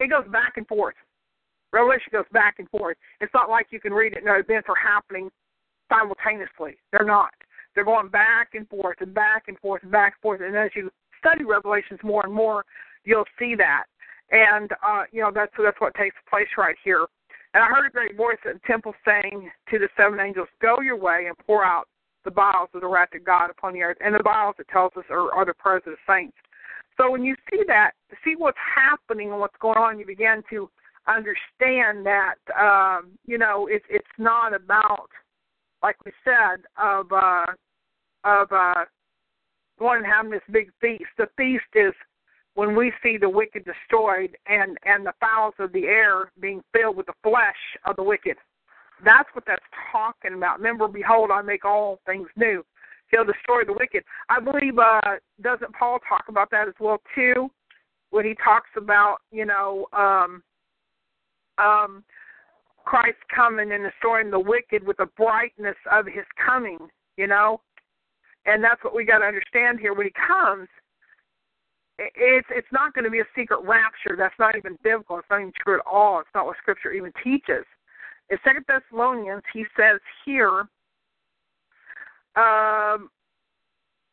it 0.00 0.08
goes 0.08 0.24
back 0.32 0.54
and 0.56 0.66
forth. 0.66 0.94
Revelation 1.72 2.08
goes 2.12 2.24
back 2.32 2.56
and 2.58 2.68
forth. 2.70 2.96
It's 3.20 3.34
not 3.34 3.50
like 3.50 3.66
you 3.70 3.80
can 3.80 3.92
read 3.92 4.14
it 4.14 4.24
and 4.24 4.28
events 4.28 4.68
are 4.70 4.80
happening 4.80 5.30
simultaneously. 5.90 6.78
They're 6.92 7.04
not. 7.04 7.30
They're 7.74 7.84
going 7.84 8.08
back 8.08 8.50
and 8.54 8.68
forth 8.68 8.96
and 9.00 9.12
back 9.12 9.44
and 9.48 9.58
forth 9.58 9.82
and 9.82 9.92
back 9.92 10.14
and 10.14 10.22
forth. 10.22 10.40
And 10.40 10.56
as 10.56 10.70
you 10.74 10.90
study 11.20 11.44
Revelations 11.44 12.00
more 12.02 12.24
and 12.24 12.32
more, 12.32 12.64
you'll 13.04 13.28
see 13.38 13.54
that. 13.56 13.84
And 14.30 14.72
uh, 14.84 15.04
you 15.10 15.22
know 15.22 15.30
that's 15.34 15.52
that's 15.62 15.80
what 15.80 15.94
takes 15.94 16.16
place 16.28 16.48
right 16.56 16.76
here. 16.84 17.06
And 17.58 17.64
I 17.64 17.70
heard 17.70 17.88
a 17.88 17.90
great 17.90 18.14
voice 18.16 18.36
in 18.44 18.52
the 18.52 18.60
temple 18.68 18.94
saying 19.04 19.50
to 19.70 19.80
the 19.80 19.88
seven 19.96 20.20
angels, 20.20 20.46
"Go 20.62 20.80
your 20.80 20.94
way 20.94 21.26
and 21.26 21.36
pour 21.38 21.64
out 21.64 21.88
the 22.22 22.30
vials 22.30 22.68
of 22.72 22.82
the 22.82 22.86
wrath 22.86 23.12
of 23.16 23.24
God 23.24 23.50
upon 23.50 23.72
the 23.74 23.82
earth." 23.82 23.96
And 24.00 24.14
the 24.14 24.22
vials, 24.22 24.54
it 24.60 24.68
tells 24.68 24.92
us, 24.96 25.02
are, 25.10 25.32
are 25.32 25.44
the 25.44 25.54
prayers 25.54 25.82
of 25.84 25.94
the 25.94 25.98
saints. 26.06 26.36
So 26.96 27.10
when 27.10 27.24
you 27.24 27.34
see 27.50 27.64
that, 27.66 27.94
see 28.22 28.36
what's 28.36 28.58
happening 28.76 29.32
and 29.32 29.40
what's 29.40 29.56
going 29.58 29.76
on, 29.76 29.98
you 29.98 30.06
begin 30.06 30.44
to 30.50 30.70
understand 31.08 32.06
that 32.06 32.36
um, 32.56 33.18
you 33.26 33.38
know 33.38 33.66
it's 33.66 33.86
it's 33.90 34.06
not 34.18 34.54
about, 34.54 35.08
like 35.82 35.96
we 36.04 36.12
said, 36.22 36.60
of 36.80 37.12
uh, 37.12 37.46
of 38.22 38.52
uh, 38.52 38.84
going 39.80 40.04
and 40.04 40.06
having 40.06 40.30
this 40.30 40.42
big 40.52 40.70
feast. 40.80 41.10
The 41.16 41.28
feast 41.36 41.66
is 41.74 41.92
when 42.58 42.74
we 42.74 42.92
see 43.04 43.16
the 43.16 43.30
wicked 43.30 43.64
destroyed 43.64 44.36
and 44.48 44.76
and 44.84 45.06
the 45.06 45.12
fowls 45.20 45.54
of 45.60 45.72
the 45.72 45.84
air 45.84 46.32
being 46.40 46.60
filled 46.72 46.96
with 46.96 47.06
the 47.06 47.12
flesh 47.22 47.62
of 47.86 47.94
the 47.94 48.02
wicked. 48.02 48.36
That's 49.04 49.28
what 49.32 49.44
that's 49.46 49.62
talking 49.92 50.34
about. 50.34 50.58
Remember, 50.58 50.88
behold, 50.88 51.30
I 51.32 51.40
make 51.40 51.64
all 51.64 52.00
things 52.04 52.26
new 52.36 52.64
he'll 53.12 53.24
destroy 53.24 53.64
the 53.64 53.72
wicked. 53.72 54.02
I 54.28 54.40
believe 54.40 54.76
uh 54.76 55.18
doesn't 55.40 55.72
Paul 55.78 56.00
talk 56.08 56.24
about 56.28 56.50
that 56.50 56.66
as 56.66 56.74
well 56.80 56.98
too 57.14 57.48
when 58.10 58.24
he 58.24 58.34
talks 58.42 58.70
about, 58.76 59.18
you 59.30 59.46
know, 59.46 59.86
um 59.92 60.42
um 61.58 62.02
Christ 62.84 63.18
coming 63.32 63.70
and 63.70 63.84
destroying 63.84 64.32
the 64.32 64.40
wicked 64.40 64.84
with 64.84 64.96
the 64.96 65.08
brightness 65.16 65.76
of 65.92 66.06
his 66.06 66.24
coming, 66.44 66.78
you 67.16 67.28
know? 67.28 67.60
And 68.46 68.64
that's 68.64 68.82
what 68.82 68.96
we 68.96 69.04
got 69.04 69.18
to 69.18 69.26
understand 69.26 69.78
here 69.78 69.94
when 69.94 70.06
he 70.06 70.12
comes 70.26 70.68
it's 71.98 72.46
it's 72.50 72.68
not 72.72 72.94
going 72.94 73.04
to 73.04 73.10
be 73.10 73.20
a 73.20 73.28
secret 73.36 73.60
rapture. 73.64 74.14
That's 74.16 74.38
not 74.38 74.56
even 74.56 74.78
biblical. 74.82 75.18
It's 75.18 75.26
not 75.30 75.40
even 75.40 75.52
true 75.64 75.74
at 75.74 75.86
all. 75.86 76.20
It's 76.20 76.28
not 76.34 76.46
what 76.46 76.56
Scripture 76.58 76.92
even 76.92 77.12
teaches. 77.22 77.64
In 78.30 78.38
Second 78.44 78.64
Thessalonians, 78.68 79.42
he 79.52 79.64
says 79.76 80.00
here, 80.24 80.68
um, 82.36 83.10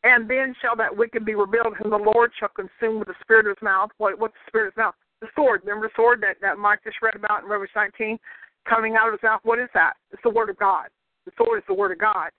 and 0.04 0.30
then 0.30 0.56
shall 0.62 0.76
that 0.78 0.96
wicked 0.96 1.26
be 1.26 1.36
revealed, 1.36 1.76
whom 1.78 1.92
the 1.92 1.98
Lord 1.98 2.32
shall 2.40 2.50
consume 2.50 3.00
with 3.00 3.08
the 3.08 3.16
spirit 3.22 3.46
of 3.46 3.58
his 3.58 3.64
mouth. 3.64 3.90
What, 3.98 4.18
what's 4.18 4.34
the 4.34 4.50
spirit 4.50 4.68
of 4.68 4.74
his 4.74 4.78
mouth? 4.78 4.96
The 5.22 5.28
sword. 5.36 5.62
Remember 5.64 5.88
the 5.88 5.94
sword 5.96 6.22
that, 6.22 6.38
that 6.42 6.58
Mike 6.58 6.80
just 6.84 7.02
read 7.02 7.16
about 7.16 7.44
in 7.44 7.50
Revelation 7.50 7.90
19? 8.00 8.20
Coming 8.70 8.96
out 8.96 9.08
of 9.08 9.14
his 9.14 9.24
mouth. 9.24 9.42
What 9.44 9.60
is 9.60 9.70
that? 9.74 9.94
It's 10.12 10.22
the 10.24 10.30
word 10.30 10.50
of 10.50 10.58
God. 10.58 10.88
The 11.26 11.32
sword 11.38 11.60
is 11.60 11.64
the 11.68 11.74
word 11.74 11.92
of 11.92 12.00
God. 12.00 12.30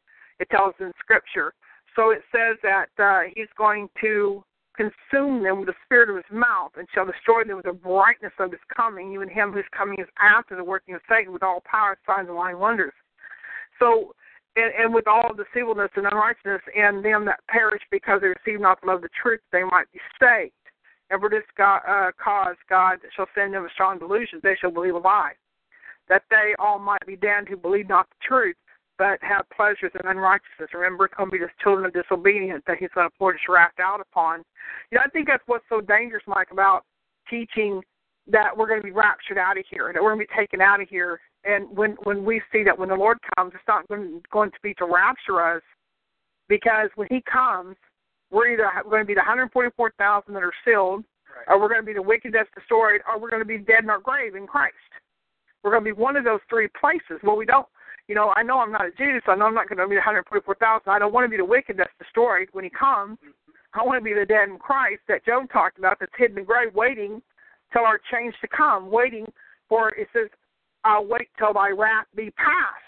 It 0.41 0.49
tells 0.51 0.75
in 0.81 0.93
Scripture. 0.99 1.53
So 1.95 2.11
it 2.11 2.23
says 2.33 2.57
that 2.63 2.89
uh, 2.99 3.29
he's 3.35 3.49
going 3.57 3.89
to 4.01 4.45
consume 4.77 5.43
them 5.43 5.59
with 5.59 5.69
the 5.69 5.75
spirit 5.85 6.11
of 6.11 6.17
his 6.17 6.31
mouth 6.31 6.73
and 6.77 6.87
shall 6.95 7.07
destroy 7.07 7.45
them 7.45 7.57
with 7.57 7.67
the 7.67 7.73
brightness 7.73 8.33
of 8.39 8.51
his 8.51 8.61
coming, 8.75 9.13
even 9.13 9.29
him 9.29 9.53
whose 9.53 9.65
coming 9.77 9.99
is 9.99 10.09
after 10.19 10.57
the 10.57 10.65
working 10.65 10.95
of 10.95 11.01
Satan 11.09 11.33
with 11.33 11.43
all 11.43 11.63
power, 11.65 11.99
signs, 12.07 12.29
and 12.29 12.37
lying 12.37 12.59
wonders. 12.59 12.93
So, 13.79 14.15
and, 14.57 14.73
and 14.79 14.95
with 14.95 15.07
all 15.07 15.35
deceivableness 15.35 15.91
and 15.97 16.07
unrighteousness, 16.07 16.63
and 16.77 17.05
them 17.05 17.25
that 17.27 17.41
perish 17.49 17.83
because 17.91 18.21
they 18.21 18.29
receive 18.29 18.61
not 18.61 18.81
the 18.81 18.89
love 18.89 18.97
of 18.97 19.03
the 19.03 19.09
truth, 19.21 19.41
they 19.53 19.65
might 19.65 19.91
be 19.93 20.01
saved. 20.21 20.53
And 21.11 21.21
for 21.21 21.31
this 21.31 21.45
God, 21.57 21.81
uh, 21.87 22.11
cause, 22.23 22.57
God 22.69 22.99
shall 23.15 23.29
send 23.35 23.55
them 23.55 23.65
a 23.65 23.71
strong 23.71 23.99
delusion; 23.99 24.41
they 24.43 24.57
shall 24.61 24.73
believe 24.73 24.95
a 24.95 24.99
lie, 24.99 25.33
that 26.09 26.23
they 26.31 26.55
all 26.59 26.79
might 26.79 27.05
be 27.07 27.17
damned 27.17 27.49
who 27.49 27.57
believe 27.57 27.89
not 27.89 28.09
the 28.11 28.17
truth, 28.27 28.57
but 28.99 29.19
have 29.23 29.45
pleasures 29.55 29.93
in 29.95 30.09
unrighteousness. 30.09 30.71
Remember, 30.73 31.07
it's 31.07 31.15
going 31.15 31.29
to 31.31 31.33
be 31.33 31.39
the 31.39 31.51
children 31.63 31.87
of 31.87 31.93
disobedience 31.93 32.63
that 32.67 32.79
he's 32.79 32.91
going 32.95 33.09
to 33.09 33.15
pour 33.19 33.33
his 33.33 33.41
wrath 33.49 33.79
out 33.81 34.01
upon. 34.01 34.43
You 34.91 34.99
know, 34.99 35.03
I 35.05 35.09
think 35.11 35.27
that's 35.27 35.43
what's 35.47 35.65
so 35.69 35.81
dangerous, 35.81 36.23
Mike, 36.27 36.49
about 36.51 36.85
teaching 37.29 37.83
that 38.29 38.57
we're 38.57 38.67
going 38.67 38.81
to 38.81 38.87
be 38.87 38.93
raptured 38.93 39.39
out 39.39 39.59
of 39.59 39.65
here, 39.71 39.91
that 39.93 40.03
we're 40.03 40.15
going 40.15 40.27
to 40.27 40.33
be 40.33 40.41
taken 40.41 40.61
out 40.61 40.81
of 40.81 40.89
here. 40.89 41.21
And 41.45 41.69
when 41.77 41.93
when 42.03 42.25
we 42.25 42.41
see 42.51 42.65
that 42.65 42.77
when 42.77 42.89
the 42.89 42.95
Lord 42.95 43.19
comes, 43.37 43.53
it's 43.55 43.63
not 43.69 43.87
going, 43.89 44.21
going 44.33 44.51
to 44.51 44.59
be 44.63 44.75
to 44.75 44.87
rapture 44.87 45.57
us, 45.57 45.63
because 46.49 46.91
when 46.97 47.07
He 47.11 47.23
comes, 47.31 47.77
we're 48.31 48.49
either 48.49 48.69
going 48.89 49.03
to 49.03 49.07
be 49.07 49.15
the 49.15 49.21
144,000 49.21 50.35
that 50.35 50.43
are 50.43 50.53
sealed, 50.65 51.05
right. 51.31 51.45
or 51.49 51.61
we're 51.61 51.69
going 51.69 51.83
to 51.83 51.87
be 51.87 51.93
the 51.93 52.03
wicked 52.03 52.33
that's 52.35 52.51
destroyed, 52.55 53.01
or 53.07 53.21
we're 53.21 53.31
going 53.31 53.43
to 53.43 53.47
be 53.47 53.59
dead 53.59 53.85
in 53.85 53.91
our 53.91 54.01
grave 54.01 54.35
in 54.35 54.47
Christ. 54.47 54.75
We're 55.63 55.71
going 55.71 55.85
to 55.85 55.95
be 55.95 56.01
one 56.01 56.17
of 56.17 56.25
those 56.25 56.41
three 56.51 56.69
places. 56.81 57.23
Well, 57.23 57.37
we 57.37 57.47
don't 57.47 57.67
you 58.09 58.15
know, 58.15 58.33
I 58.37 58.43
know 58.43 58.61
I'm 58.61 58.73
not 58.73 58.87
a 58.87 58.91
Jew, 58.93 59.19
so 59.25 59.33
I 59.33 59.37
know 59.37 59.47
I'm 59.47 59.55
not 59.55 59.69
going 59.69 59.79
to 59.79 59.89
be 59.89 59.97
144,000. 59.97 60.89
I 60.89 60.99
don't 60.99 61.13
want 61.13 61.25
to 61.25 61.29
be 61.29 61.37
the 61.37 61.45
wicked 61.45 61.77
that's 61.77 61.91
destroyed 61.99 62.49
when 62.53 62.65
he 62.65 62.71
comes. 62.71 63.19
I 63.75 63.85
want 63.85 63.99
to 63.99 64.05
be 64.05 64.15
the 64.15 64.25
dead 64.25 64.49
in 64.49 64.59
Christ 64.59 65.03
that 65.09 65.27
Job 65.27 65.51
talked 65.53 65.79
about 65.79 65.99
that's 65.99 66.13
hidden 66.17 66.39
in 66.39 66.45
the 66.45 66.47
grave, 66.47 66.75
waiting 66.75 67.21
till 67.73 67.83
our 67.83 68.01
change 68.11 68.35
to 68.41 68.49
come, 68.49 68.91
waiting 68.91 69.27
for, 69.69 69.91
it 69.91 70.09
says, 70.13 70.29
I'll 70.85 71.05
wait 71.05 71.29
till 71.39 71.53
thy 71.53 71.71
wrath 71.71 72.07
be 72.15 72.31
past. 72.31 72.85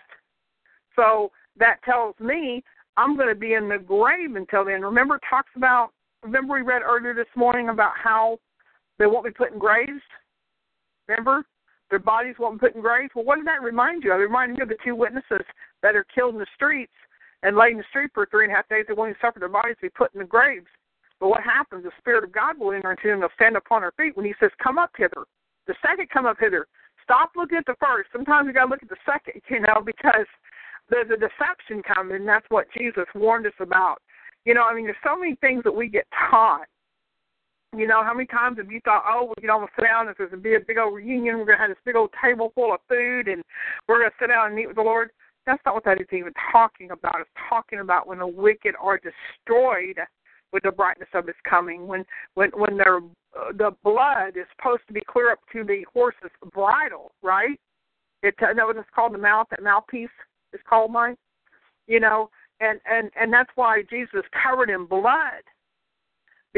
So 0.95 1.33
that 1.59 1.83
tells 1.85 2.15
me 2.21 2.63
I'm 2.97 3.17
going 3.17 3.29
to 3.29 3.35
be 3.35 3.55
in 3.55 3.69
the 3.69 3.79
grave 3.79 4.37
until 4.37 4.65
then. 4.65 4.83
Remember, 4.83 5.17
it 5.17 5.23
talks 5.29 5.51
about, 5.57 5.91
remember 6.23 6.55
we 6.55 6.63
read 6.63 6.83
earlier 6.83 7.15
this 7.15 7.27
morning 7.37 7.69
about 7.69 7.93
how 8.03 8.39
they 8.99 9.07
won't 9.07 9.25
be 9.25 9.31
put 9.31 9.53
in 9.53 9.59
graves? 9.59 10.03
Remember? 11.09 11.45
Their 11.91 11.99
bodies 11.99 12.35
won't 12.39 12.61
put 12.61 12.75
in 12.75 12.81
graves. 12.81 13.13
Well, 13.15 13.25
what 13.25 13.37
did 13.37 13.47
that 13.47 13.63
remind 13.63 14.05
you 14.05 14.13
of? 14.13 14.21
It 14.21 14.25
reminded 14.25 14.59
you 14.59 14.65
of 14.65 14.69
the 14.69 14.77
two 14.85 14.95
witnesses 14.95 15.45
that 15.83 15.97
are 15.97 16.05
killed 16.15 16.35
in 16.35 16.41
the 16.41 16.47
streets 16.55 16.93
and 17.43 17.57
laid 17.57 17.73
in 17.73 17.79
the 17.79 17.85
street 17.91 18.11
for 18.13 18.27
three 18.27 18.45
and 18.45 18.53
a 18.53 18.57
half 18.57 18.69
days. 18.69 18.85
They 18.87 18.95
won't 18.95 19.11
even 19.11 19.21
suffer 19.21 19.39
their 19.39 19.49
bodies 19.49 19.77
to 19.81 19.87
be 19.87 19.91
put 19.91 20.13
in 20.15 20.21
the 20.21 20.27
graves. 20.27 20.67
But 21.21 21.29
what 21.29 21.43
happens? 21.43 21.85
The 21.85 21.91
Spirit 21.99 22.25
of 22.25 22.33
God 22.33 22.59
will 22.59 22.73
enter 22.73 22.91
into 22.91 23.09
them. 23.09 23.21
They'll 23.21 23.35
stand 23.35 23.57
upon 23.57 23.83
their 23.83 23.93
feet 23.97 24.17
when 24.17 24.27
He 24.27 24.35
says, 24.39 24.51
Come 24.63 24.79
up 24.79 24.91
hither. 24.97 25.25
The 25.67 25.75
second, 25.83 26.09
come 26.11 26.27
up 26.27 26.37
hither. 26.39 26.67
Stop 27.03 27.33
looking 27.37 27.59
at 27.59 27.67
the 27.67 27.77
first. 27.81 28.11
Sometimes 28.13 28.47
you 28.47 28.53
got 28.53 28.67
to 28.67 28.71
look 28.71 28.83
at 28.83 28.89
the 28.89 29.05
second, 29.05 29.41
you 29.51 29.61
know, 29.61 29.83
because 29.85 30.27
there's 30.91 31.11
a 31.11 31.17
deception 31.17 31.83
coming, 31.83 32.17
and 32.17 32.29
that's 32.29 32.47
what 32.51 32.67
Jesus 32.77 33.07
warned 33.15 33.47
us 33.47 33.59
about. 33.61 33.99
You 34.45 34.55
know, 34.55 34.65
I 34.65 34.75
mean, 34.75 34.85
there's 34.85 34.97
so 35.05 35.19
many 35.19 35.35
things 35.37 35.65
that 35.65 35.75
we 35.75 35.89
get 35.89 36.07
taught 36.31 36.67
you 37.77 37.87
know, 37.87 38.03
how 38.03 38.15
many 38.15 38.27
times 38.27 38.59
have 38.59 38.71
you 38.71 38.81
thought, 38.85 39.05
oh, 39.07 39.33
we 39.37 39.41
can 39.41 39.51
almost 39.51 39.73
sit 39.77 39.85
down 39.85 40.07
this 40.07 40.13
is 40.13 40.31
going 40.31 40.31
to 40.31 40.37
be 40.37 40.55
a 40.55 40.61
big 40.61 40.79
old 40.79 40.95
reunion, 40.95 41.39
we're 41.39 41.45
going 41.45 41.59
to 41.59 41.63
have 41.63 41.71
this 41.71 41.85
big 41.85 41.97
old 41.97 42.11
table 42.23 42.53
full 42.55 42.73
of 42.73 42.81
food 42.89 43.29
and 43.29 43.43
we're 43.87 43.99
going 43.99 44.11
to 44.11 44.17
sit 44.19 44.29
down 44.29 44.47
and 44.47 44.57
meet 44.57 44.67
with 44.67 44.77
the 44.77 44.83
Lord? 44.83 45.11
That's 45.47 45.63
not 45.65 45.75
what 45.75 45.85
that 45.85 46.01
is 46.01 46.07
even 46.13 46.33
talking 46.53 46.91
about. 46.91 47.21
It's 47.21 47.31
talking 47.49 47.81
about 47.81 48.07
when 48.07 48.19
the 48.19 48.27
wicked 48.27 48.75
are 48.81 48.99
destroyed 48.99 49.99
with 50.53 50.63
the 50.63 50.73
brightness 50.73 51.09
of 51.15 51.27
his 51.27 51.37
coming, 51.49 51.87
when 51.87 52.05
when 52.35 52.51
when 52.51 52.77
their 52.77 52.99
uh, 52.99 53.53
the 53.57 53.71
blood 53.85 54.37
is 54.37 54.47
supposed 54.57 54.83
to 54.89 54.93
be 54.93 55.03
clear 55.07 55.31
up 55.31 55.39
to 55.53 55.65
the 55.65 55.85
horse's 55.93 56.31
bridle, 56.53 57.13
right? 57.23 57.59
It 58.23 58.35
that 58.41 58.57
what 58.57 58.77
it's 58.77 58.89
called 58.95 59.15
the 59.15 59.19
mouth, 59.19 59.47
that 59.51 59.63
mouthpiece 59.63 60.09
is 60.53 60.61
called 60.69 60.93
mine, 60.93 61.17
you 61.87 62.01
know, 62.01 62.31
and 62.61 62.81
and 62.91 63.11
and 63.19 63.33
that's 63.33 63.51
why 63.55 63.83
Jesus 63.89 64.23
covered 64.43 64.71
in 64.71 64.87
blood 64.87 65.45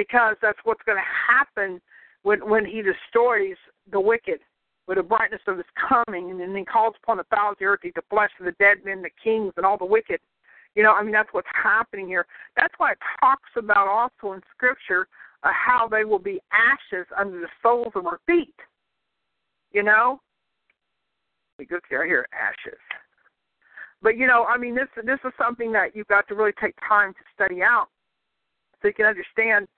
because 0.01 0.35
that's 0.41 0.59
what's 0.65 0.81
going 0.87 0.97
to 0.97 1.35
happen 1.37 1.79
when 2.23 2.49
when 2.49 2.65
he 2.65 2.81
destroys 2.81 3.57
the 3.93 4.01
wicked 4.01 4.41
with 4.89 4.97
the 4.97 5.03
brightness 5.03 5.43
of 5.47 5.59
his 5.59 5.67
coming, 5.77 6.31
and 6.31 6.41
then 6.41 6.57
he 6.57 6.65
calls 6.65 6.95
upon 7.03 7.19
the 7.19 7.25
fowls 7.25 7.53
of 7.53 7.59
the 7.59 7.67
earth 7.67 7.81
to 7.83 7.89
of 7.89 8.45
the 8.47 8.53
dead 8.59 8.79
men, 8.83 9.03
the 9.03 9.11
kings, 9.23 9.53
and 9.59 9.67
all 9.67 9.77
the 9.77 9.85
wicked. 9.85 10.19
You 10.75 10.83
know, 10.83 10.93
I 10.93 11.03
mean 11.03 11.13
that's 11.13 11.29
what's 11.33 11.49
happening 11.53 12.07
here. 12.07 12.25
That's 12.57 12.73
why 12.79 12.93
it 12.93 12.99
talks 13.21 13.51
about 13.59 13.89
also 13.89 14.33
in 14.33 14.41
Scripture 14.57 15.07
uh, 15.43 15.51
how 15.53 15.87
they 15.87 16.05
will 16.05 16.19
be 16.19 16.41
ashes 16.51 17.07
under 17.19 17.39
the 17.39 17.49
soles 17.63 17.93
of 17.95 18.07
our 18.07 18.21
feet. 18.27 18.55
You 19.73 19.83
know, 19.83 20.19
we 21.59 21.67
go 21.67 21.79
right 21.93 22.07
here, 22.07 22.27
ashes. 22.33 22.81
But 24.01 24.17
you 24.17 24.27
know, 24.27 24.47
I 24.49 24.57
mean, 24.57 24.75
this 24.75 24.89
this 25.05 25.21
is 25.27 25.33
something 25.39 25.73
that 25.73 25.95
you've 25.95 26.09
got 26.09 26.27
to 26.29 26.35
really 26.35 26.55
take 26.59 26.75
time 26.89 27.13
to 27.13 27.21
study 27.35 27.63
out, 27.63 27.89
so 28.81 28.89
you 28.89 28.95
can 28.95 29.05
understand 29.05 29.69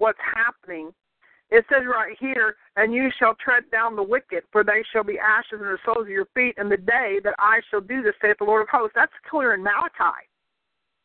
what's 0.00 0.18
happening. 0.34 0.92
It 1.50 1.64
says 1.68 1.82
right 1.86 2.16
here, 2.18 2.56
and 2.76 2.92
you 2.92 3.10
shall 3.18 3.34
tread 3.34 3.64
down 3.70 3.96
the 3.96 4.02
wicked, 4.02 4.44
for 4.52 4.62
they 4.62 4.82
shall 4.92 5.04
be 5.04 5.18
ashes 5.18 5.60
in 5.60 5.66
the 5.66 5.78
soles 5.84 6.06
of 6.06 6.08
your 6.08 6.26
feet 6.34 6.54
in 6.58 6.68
the 6.68 6.76
day 6.76 7.18
that 7.24 7.34
I 7.38 7.60
shall 7.70 7.80
do 7.80 8.02
this, 8.02 8.14
saith 8.22 8.38
the 8.38 8.44
Lord 8.44 8.62
of 8.62 8.68
hosts. 8.68 8.94
That's 8.94 9.12
clear 9.28 9.54
in 9.54 9.62
Malachi. 9.62 10.26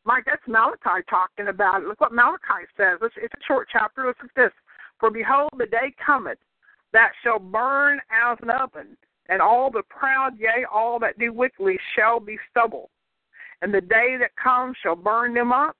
Mike, 0.05 0.23
that's 0.25 0.47
Malachi 0.47 1.01
talking 1.09 1.47
about 1.47 1.81
it. 1.81 1.87
Look 1.87 1.99
what 1.99 2.13
Malachi 2.13 2.69
says. 2.77 2.99
It's, 3.01 3.15
it's 3.17 3.33
a 3.33 3.45
short 3.47 3.67
chapter. 3.71 4.05
Look 4.05 4.17
at 4.23 4.29
this. 4.35 4.51
For 4.99 5.09
behold, 5.09 5.49
the 5.57 5.65
day 5.65 5.93
cometh 6.03 6.37
that 6.93 7.11
shall 7.23 7.39
burn 7.39 7.99
as 8.11 8.37
an 8.43 8.51
oven, 8.51 8.95
and 9.27 9.41
all 9.41 9.71
the 9.71 9.83
proud, 9.89 10.37
yea, 10.37 10.65
all 10.71 10.99
that 10.99 11.17
do 11.17 11.33
wickedly 11.33 11.79
shall 11.95 12.19
be 12.19 12.37
stubble. 12.51 12.91
And 13.63 13.73
the 13.73 13.81
day 13.81 14.15
that 14.19 14.35
comes 14.41 14.77
shall 14.83 14.95
burn 14.95 15.33
them 15.33 15.51
up, 15.51 15.75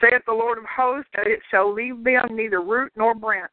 saith 0.00 0.22
the 0.26 0.32
Lord 0.32 0.58
of 0.58 0.64
hosts, 0.64 1.10
that 1.14 1.26
it 1.26 1.40
shall 1.50 1.72
leave 1.72 2.02
them 2.04 2.28
neither 2.30 2.60
root 2.60 2.92
nor 2.96 3.14
branch. 3.14 3.50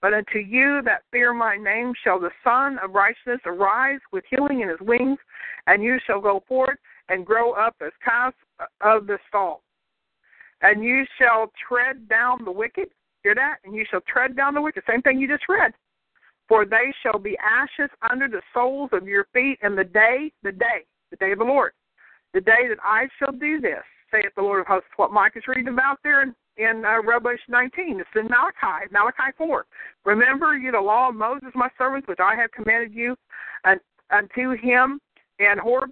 But 0.00 0.14
unto 0.14 0.38
you 0.38 0.80
that 0.84 1.02
fear 1.12 1.34
my 1.34 1.56
name 1.56 1.92
shall 2.02 2.18
the 2.18 2.30
Son 2.42 2.78
of 2.82 2.94
righteousness 2.94 3.40
arise 3.44 4.00
with 4.12 4.24
healing 4.30 4.60
in 4.60 4.68
his 4.68 4.80
wings, 4.80 5.18
and 5.66 5.82
you 5.82 5.98
shall 6.06 6.20
go 6.20 6.42
forth 6.48 6.78
and 7.08 7.26
grow 7.26 7.52
up 7.52 7.76
as 7.84 7.92
calves 8.02 8.36
of 8.80 9.06
the 9.06 9.18
stall. 9.28 9.62
And 10.62 10.82
you 10.84 11.04
shall 11.18 11.52
tread 11.68 12.08
down 12.08 12.44
the 12.44 12.52
wicked. 12.52 12.88
Hear 13.22 13.34
that? 13.34 13.56
And 13.64 13.74
you 13.74 13.84
shall 13.90 14.00
tread 14.02 14.36
down 14.36 14.54
the 14.54 14.62
wicked. 14.62 14.84
Same 14.88 15.02
thing 15.02 15.18
you 15.18 15.28
just 15.28 15.48
read. 15.48 15.72
For 16.48 16.64
they 16.64 16.92
shall 17.02 17.18
be 17.18 17.36
ashes 17.38 17.90
under 18.10 18.26
the 18.26 18.42
soles 18.54 18.90
of 18.92 19.06
your 19.06 19.26
feet 19.32 19.58
in 19.62 19.76
the 19.76 19.84
day, 19.84 20.32
the 20.42 20.52
day, 20.52 20.86
the 21.10 21.16
day 21.16 21.32
of 21.32 21.38
the 21.38 21.44
Lord, 21.44 21.72
the 22.34 22.40
day 22.40 22.68
that 22.68 22.78
I 22.82 23.06
shall 23.18 23.32
do 23.32 23.60
this 23.60 23.84
saith 24.10 24.32
the 24.36 24.42
Lord 24.42 24.60
of 24.60 24.66
hosts. 24.66 24.88
What 24.96 25.12
Mike 25.12 25.32
is 25.36 25.44
reading 25.46 25.68
about 25.68 25.98
there 26.02 26.22
in, 26.22 26.34
in 26.56 26.84
uh, 26.84 27.02
Revelation 27.02 27.50
19. 27.50 28.00
It's 28.00 28.08
in 28.14 28.28
Malachi, 28.28 28.86
Malachi 28.90 29.32
4. 29.36 29.66
Remember 30.04 30.56
you 30.56 30.72
the 30.72 30.80
law 30.80 31.08
of 31.08 31.14
Moses, 31.14 31.50
my 31.54 31.68
servant, 31.78 32.08
which 32.08 32.20
I 32.20 32.34
have 32.36 32.50
commanded 32.52 32.94
you 32.94 33.16
and, 33.64 33.80
unto 34.10 34.56
him 34.56 35.00
and 35.38 35.60
Horeb 35.60 35.90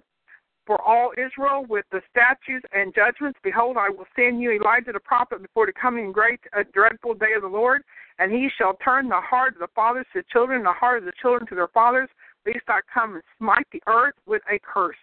for 0.69 0.79
all 0.87 1.11
Israel 1.17 1.65
with 1.67 1.85
the 1.91 1.99
statutes 2.11 2.65
and 2.73 2.93
judgments. 2.93 3.39
Behold, 3.43 3.75
I 3.75 3.89
will 3.89 4.05
send 4.15 4.39
you 4.39 4.51
Elijah 4.51 4.91
the 4.93 4.99
prophet 4.99 5.41
before 5.41 5.65
the 5.65 5.73
coming 5.73 6.11
great, 6.11 6.39
uh, 6.55 6.63
dreadful 6.73 7.15
day 7.15 7.33
of 7.35 7.41
the 7.41 7.47
Lord, 7.47 7.81
and 8.19 8.31
he 8.31 8.49
shall 8.55 8.75
turn 8.75 9.09
the 9.09 9.19
heart 9.19 9.53
of 9.55 9.61
the 9.61 9.73
fathers 9.73 10.05
to 10.13 10.19
the 10.19 10.25
children, 10.31 10.57
and 10.57 10.67
the 10.67 10.73
heart 10.73 10.99
of 10.99 11.05
the 11.05 11.13
children 11.19 11.47
to 11.47 11.55
their 11.55 11.69
fathers, 11.69 12.07
lest 12.45 12.65
I 12.67 12.81
come 12.93 13.15
and 13.15 13.23
smite 13.39 13.65
the 13.71 13.81
earth 13.87 14.13
with 14.27 14.43
a 14.47 14.59
curse. 14.59 14.95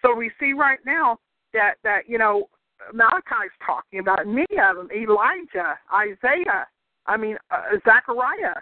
So 0.00 0.14
we 0.14 0.30
see 0.38 0.52
right 0.52 0.78
now 0.86 1.18
that 1.52 1.74
that 1.84 2.08
you 2.08 2.18
know 2.18 2.48
Malachi's 2.92 3.52
talking 3.64 4.00
about. 4.00 4.18
Them, 4.18 4.88
Elijah, 4.94 5.78
Isaiah, 5.92 6.66
I 7.06 7.16
mean 7.16 7.36
uh, 7.50 7.76
Zechariah, 7.84 8.60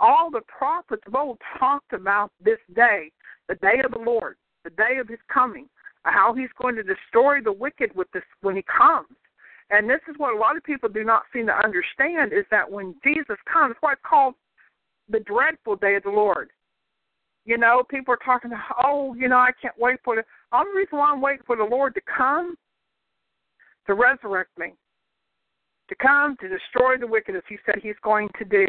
all 0.00 0.30
the 0.30 0.42
prophets 0.46 1.02
of 1.06 1.14
old 1.14 1.38
talked 1.58 1.92
about 1.92 2.30
this 2.42 2.58
day, 2.74 3.10
the 3.48 3.56
day 3.56 3.80
of 3.84 3.92
the 3.92 3.98
Lord, 3.98 4.36
the 4.64 4.70
day 4.70 4.98
of 5.00 5.08
His 5.08 5.18
coming, 5.32 5.68
how 6.04 6.34
He's 6.34 6.50
going 6.60 6.76
to 6.76 6.82
destroy 6.82 7.40
the 7.42 7.52
wicked 7.52 7.94
with 7.94 8.10
this 8.12 8.22
when 8.40 8.56
He 8.56 8.62
comes. 8.62 9.08
And 9.70 9.88
this 9.88 10.00
is 10.08 10.14
what 10.16 10.34
a 10.34 10.38
lot 10.38 10.56
of 10.56 10.64
people 10.64 10.88
do 10.88 11.04
not 11.04 11.24
seem 11.32 11.46
to 11.46 11.52
understand 11.52 12.32
is 12.32 12.46
that 12.50 12.70
when 12.70 12.94
Jesus 13.04 13.36
comes, 13.52 13.76
why 13.80 13.92
it's 13.92 14.02
called 14.08 14.34
the 15.10 15.20
dreadful 15.20 15.76
day 15.76 15.96
of 15.96 16.02
the 16.02 16.10
Lord. 16.10 16.50
You 17.48 17.56
know, 17.56 17.82
people 17.88 18.12
are 18.12 18.18
talking, 18.22 18.50
oh, 18.84 19.14
you 19.14 19.26
know, 19.26 19.38
I 19.38 19.52
can't 19.62 19.74
wait 19.78 20.00
for 20.04 20.14
the. 20.14 20.22
Only 20.52 20.80
reason 20.80 20.98
why 20.98 21.10
I'm 21.10 21.22
waiting 21.22 21.44
for 21.46 21.56
the 21.56 21.64
Lord 21.64 21.94
to 21.94 22.00
come, 22.02 22.56
to 23.86 23.94
resurrect 23.94 24.50
me, 24.58 24.74
to 25.88 25.94
come 25.94 26.36
to 26.42 26.48
destroy 26.50 26.98
the 27.00 27.06
wicked 27.06 27.34
as 27.34 27.42
He 27.48 27.56
said 27.64 27.76
He's 27.82 27.96
going 28.04 28.28
to 28.38 28.44
do. 28.44 28.66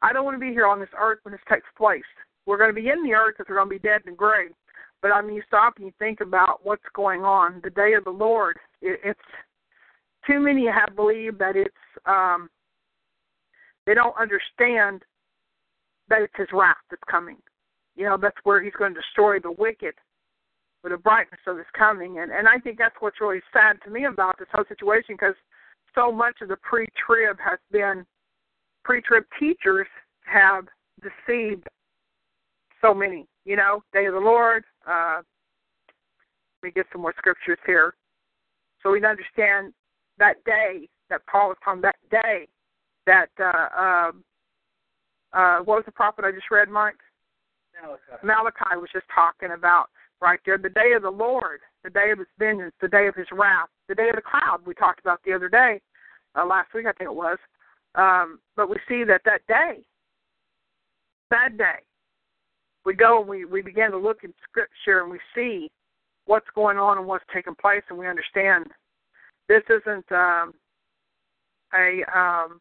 I 0.00 0.12
don't 0.12 0.24
want 0.24 0.36
to 0.36 0.40
be 0.40 0.52
here 0.52 0.68
on 0.68 0.78
this 0.78 0.88
earth 0.96 1.18
when 1.24 1.32
this 1.32 1.40
takes 1.50 1.66
place. 1.76 2.04
We're 2.46 2.56
going 2.56 2.70
to 2.70 2.80
be 2.80 2.88
in 2.88 3.02
the 3.02 3.14
earth 3.14 3.34
because 3.36 3.50
we're 3.50 3.56
going 3.56 3.68
to 3.68 3.74
be 3.82 3.88
dead 3.88 4.02
and 4.06 4.16
grave. 4.16 4.52
But 5.02 5.10
I 5.10 5.22
mean, 5.22 5.34
you 5.34 5.42
stop 5.48 5.78
and 5.78 5.86
you 5.86 5.92
think 5.98 6.20
about 6.20 6.60
what's 6.62 6.86
going 6.94 7.24
on. 7.24 7.60
The 7.64 7.70
day 7.70 7.94
of 7.94 8.04
the 8.04 8.10
Lord. 8.10 8.58
It, 8.80 9.00
it's 9.02 9.18
too 10.24 10.38
many 10.38 10.68
have 10.68 10.94
believed 10.94 11.40
that 11.40 11.56
it's. 11.56 11.74
um 12.06 12.48
They 13.86 13.94
don't 13.94 14.14
understand 14.16 15.02
that 16.08 16.22
it's 16.22 16.34
His 16.36 16.48
wrath 16.52 16.76
that's 16.90 17.02
coming 17.10 17.38
you 18.00 18.06
know, 18.06 18.16
that's 18.16 18.36
where 18.44 18.62
he's 18.62 18.72
going 18.72 18.94
to 18.94 19.00
destroy 19.00 19.38
the 19.38 19.52
wicked 19.52 19.92
with 20.82 20.92
the 20.92 20.96
brightness 20.96 21.40
of 21.46 21.58
his 21.58 21.66
coming. 21.76 22.20
And 22.20 22.32
and 22.32 22.48
I 22.48 22.56
think 22.56 22.78
that's 22.78 22.94
what's 23.00 23.20
really 23.20 23.42
sad 23.52 23.76
to 23.84 23.90
me 23.90 24.06
about 24.06 24.38
this 24.38 24.48
whole 24.50 24.64
situation 24.66 25.16
because 25.16 25.34
so 25.94 26.10
much 26.10 26.36
of 26.40 26.48
the 26.48 26.56
pre-trib 26.56 27.36
has 27.38 27.58
been 27.70 28.06
pre-trib 28.84 29.24
teachers 29.38 29.86
have 30.24 30.64
deceived 31.02 31.68
so 32.80 32.94
many. 32.94 33.26
You 33.44 33.56
know, 33.56 33.82
day 33.92 34.06
of 34.06 34.14
the 34.14 34.20
Lord. 34.20 34.64
Uh, 34.88 35.20
let 36.62 36.68
me 36.68 36.70
get 36.74 36.86
some 36.90 37.02
more 37.02 37.14
scriptures 37.18 37.58
here, 37.66 37.94
so 38.82 38.90
we 38.90 39.04
understand 39.04 39.74
that 40.18 40.42
day 40.44 40.88
that 41.10 41.20
Paul 41.26 41.48
was 41.48 41.58
talking. 41.62 41.82
That 41.82 41.96
day 42.10 42.48
that 43.06 43.28
uh, 43.38 43.68
uh, 43.78 44.12
uh, 45.34 45.58
what 45.58 45.76
was 45.76 45.84
the 45.84 45.92
prophet 45.92 46.24
I 46.24 46.32
just 46.32 46.50
read, 46.50 46.70
Mike? 46.70 46.96
Malachi. 48.22 48.76
Was 48.76 48.90
just 48.92 49.06
talking 49.14 49.50
about 49.52 49.86
right 50.20 50.40
there 50.44 50.58
the 50.58 50.68
day 50.68 50.92
of 50.94 51.02
the 51.02 51.10
Lord, 51.10 51.60
the 51.84 51.90
day 51.90 52.10
of 52.10 52.18
his 52.18 52.28
vengeance, 52.38 52.74
the 52.80 52.88
day 52.88 53.06
of 53.06 53.14
his 53.14 53.26
wrath, 53.32 53.68
the 53.88 53.94
day 53.94 54.08
of 54.08 54.16
the 54.16 54.22
cloud 54.22 54.60
we 54.66 54.74
talked 54.74 55.00
about 55.00 55.20
the 55.24 55.32
other 55.32 55.48
day, 55.48 55.80
uh, 56.34 56.44
last 56.46 56.72
week 56.74 56.86
I 56.86 56.92
think 56.92 57.10
it 57.10 57.14
was. 57.14 57.38
Um, 57.94 58.38
but 58.56 58.70
we 58.70 58.76
see 58.88 59.04
that 59.04 59.22
that 59.24 59.40
day, 59.48 59.80
that 61.30 61.56
day, 61.56 61.80
we 62.84 62.94
go 62.94 63.20
and 63.20 63.28
we, 63.28 63.44
we 63.44 63.62
begin 63.62 63.90
to 63.90 63.98
look 63.98 64.24
in 64.24 64.32
Scripture 64.48 65.02
and 65.02 65.10
we 65.10 65.18
see 65.34 65.70
what's 66.26 66.46
going 66.54 66.78
on 66.78 66.98
and 66.98 67.06
what's 67.06 67.24
taking 67.34 67.54
place, 67.54 67.82
and 67.88 67.98
we 67.98 68.06
understand 68.06 68.66
this 69.48 69.62
isn't 69.68 70.10
um, 70.12 70.54
a 71.74 72.02
um, 72.16 72.60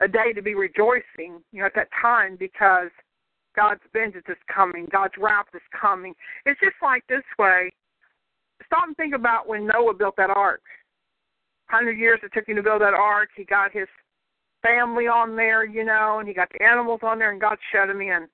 a 0.00 0.08
day 0.08 0.32
to 0.32 0.42
be 0.42 0.54
rejoicing, 0.54 1.42
you 1.52 1.60
know, 1.60 1.66
at 1.66 1.74
that 1.74 1.88
time 2.00 2.36
because 2.38 2.90
God's 3.58 3.80
vengeance 3.92 4.24
is 4.28 4.36
coming. 4.54 4.86
God's 4.92 5.14
wrath 5.18 5.46
is 5.52 5.60
coming. 5.78 6.14
It's 6.46 6.60
just 6.60 6.76
like 6.80 7.02
this 7.08 7.24
way. 7.40 7.72
Stop 8.64 8.86
and 8.86 8.96
think 8.96 9.16
about 9.16 9.48
when 9.48 9.66
Noah 9.66 9.94
built 9.94 10.14
that 10.16 10.30
ark. 10.30 10.62
Hundred 11.66 11.98
years 11.98 12.20
it 12.22 12.30
took 12.32 12.48
him 12.48 12.54
to 12.54 12.62
build 12.62 12.82
that 12.82 12.94
ark. 12.94 13.30
He 13.36 13.42
got 13.42 13.72
his 13.72 13.88
family 14.62 15.08
on 15.08 15.34
there, 15.34 15.64
you 15.64 15.84
know, 15.84 16.18
and 16.20 16.28
he 16.28 16.34
got 16.34 16.48
the 16.52 16.64
animals 16.64 17.00
on 17.02 17.18
there, 17.18 17.32
and 17.32 17.40
God 17.40 17.56
shut 17.72 17.90
him 17.90 18.00
in. 18.00 18.28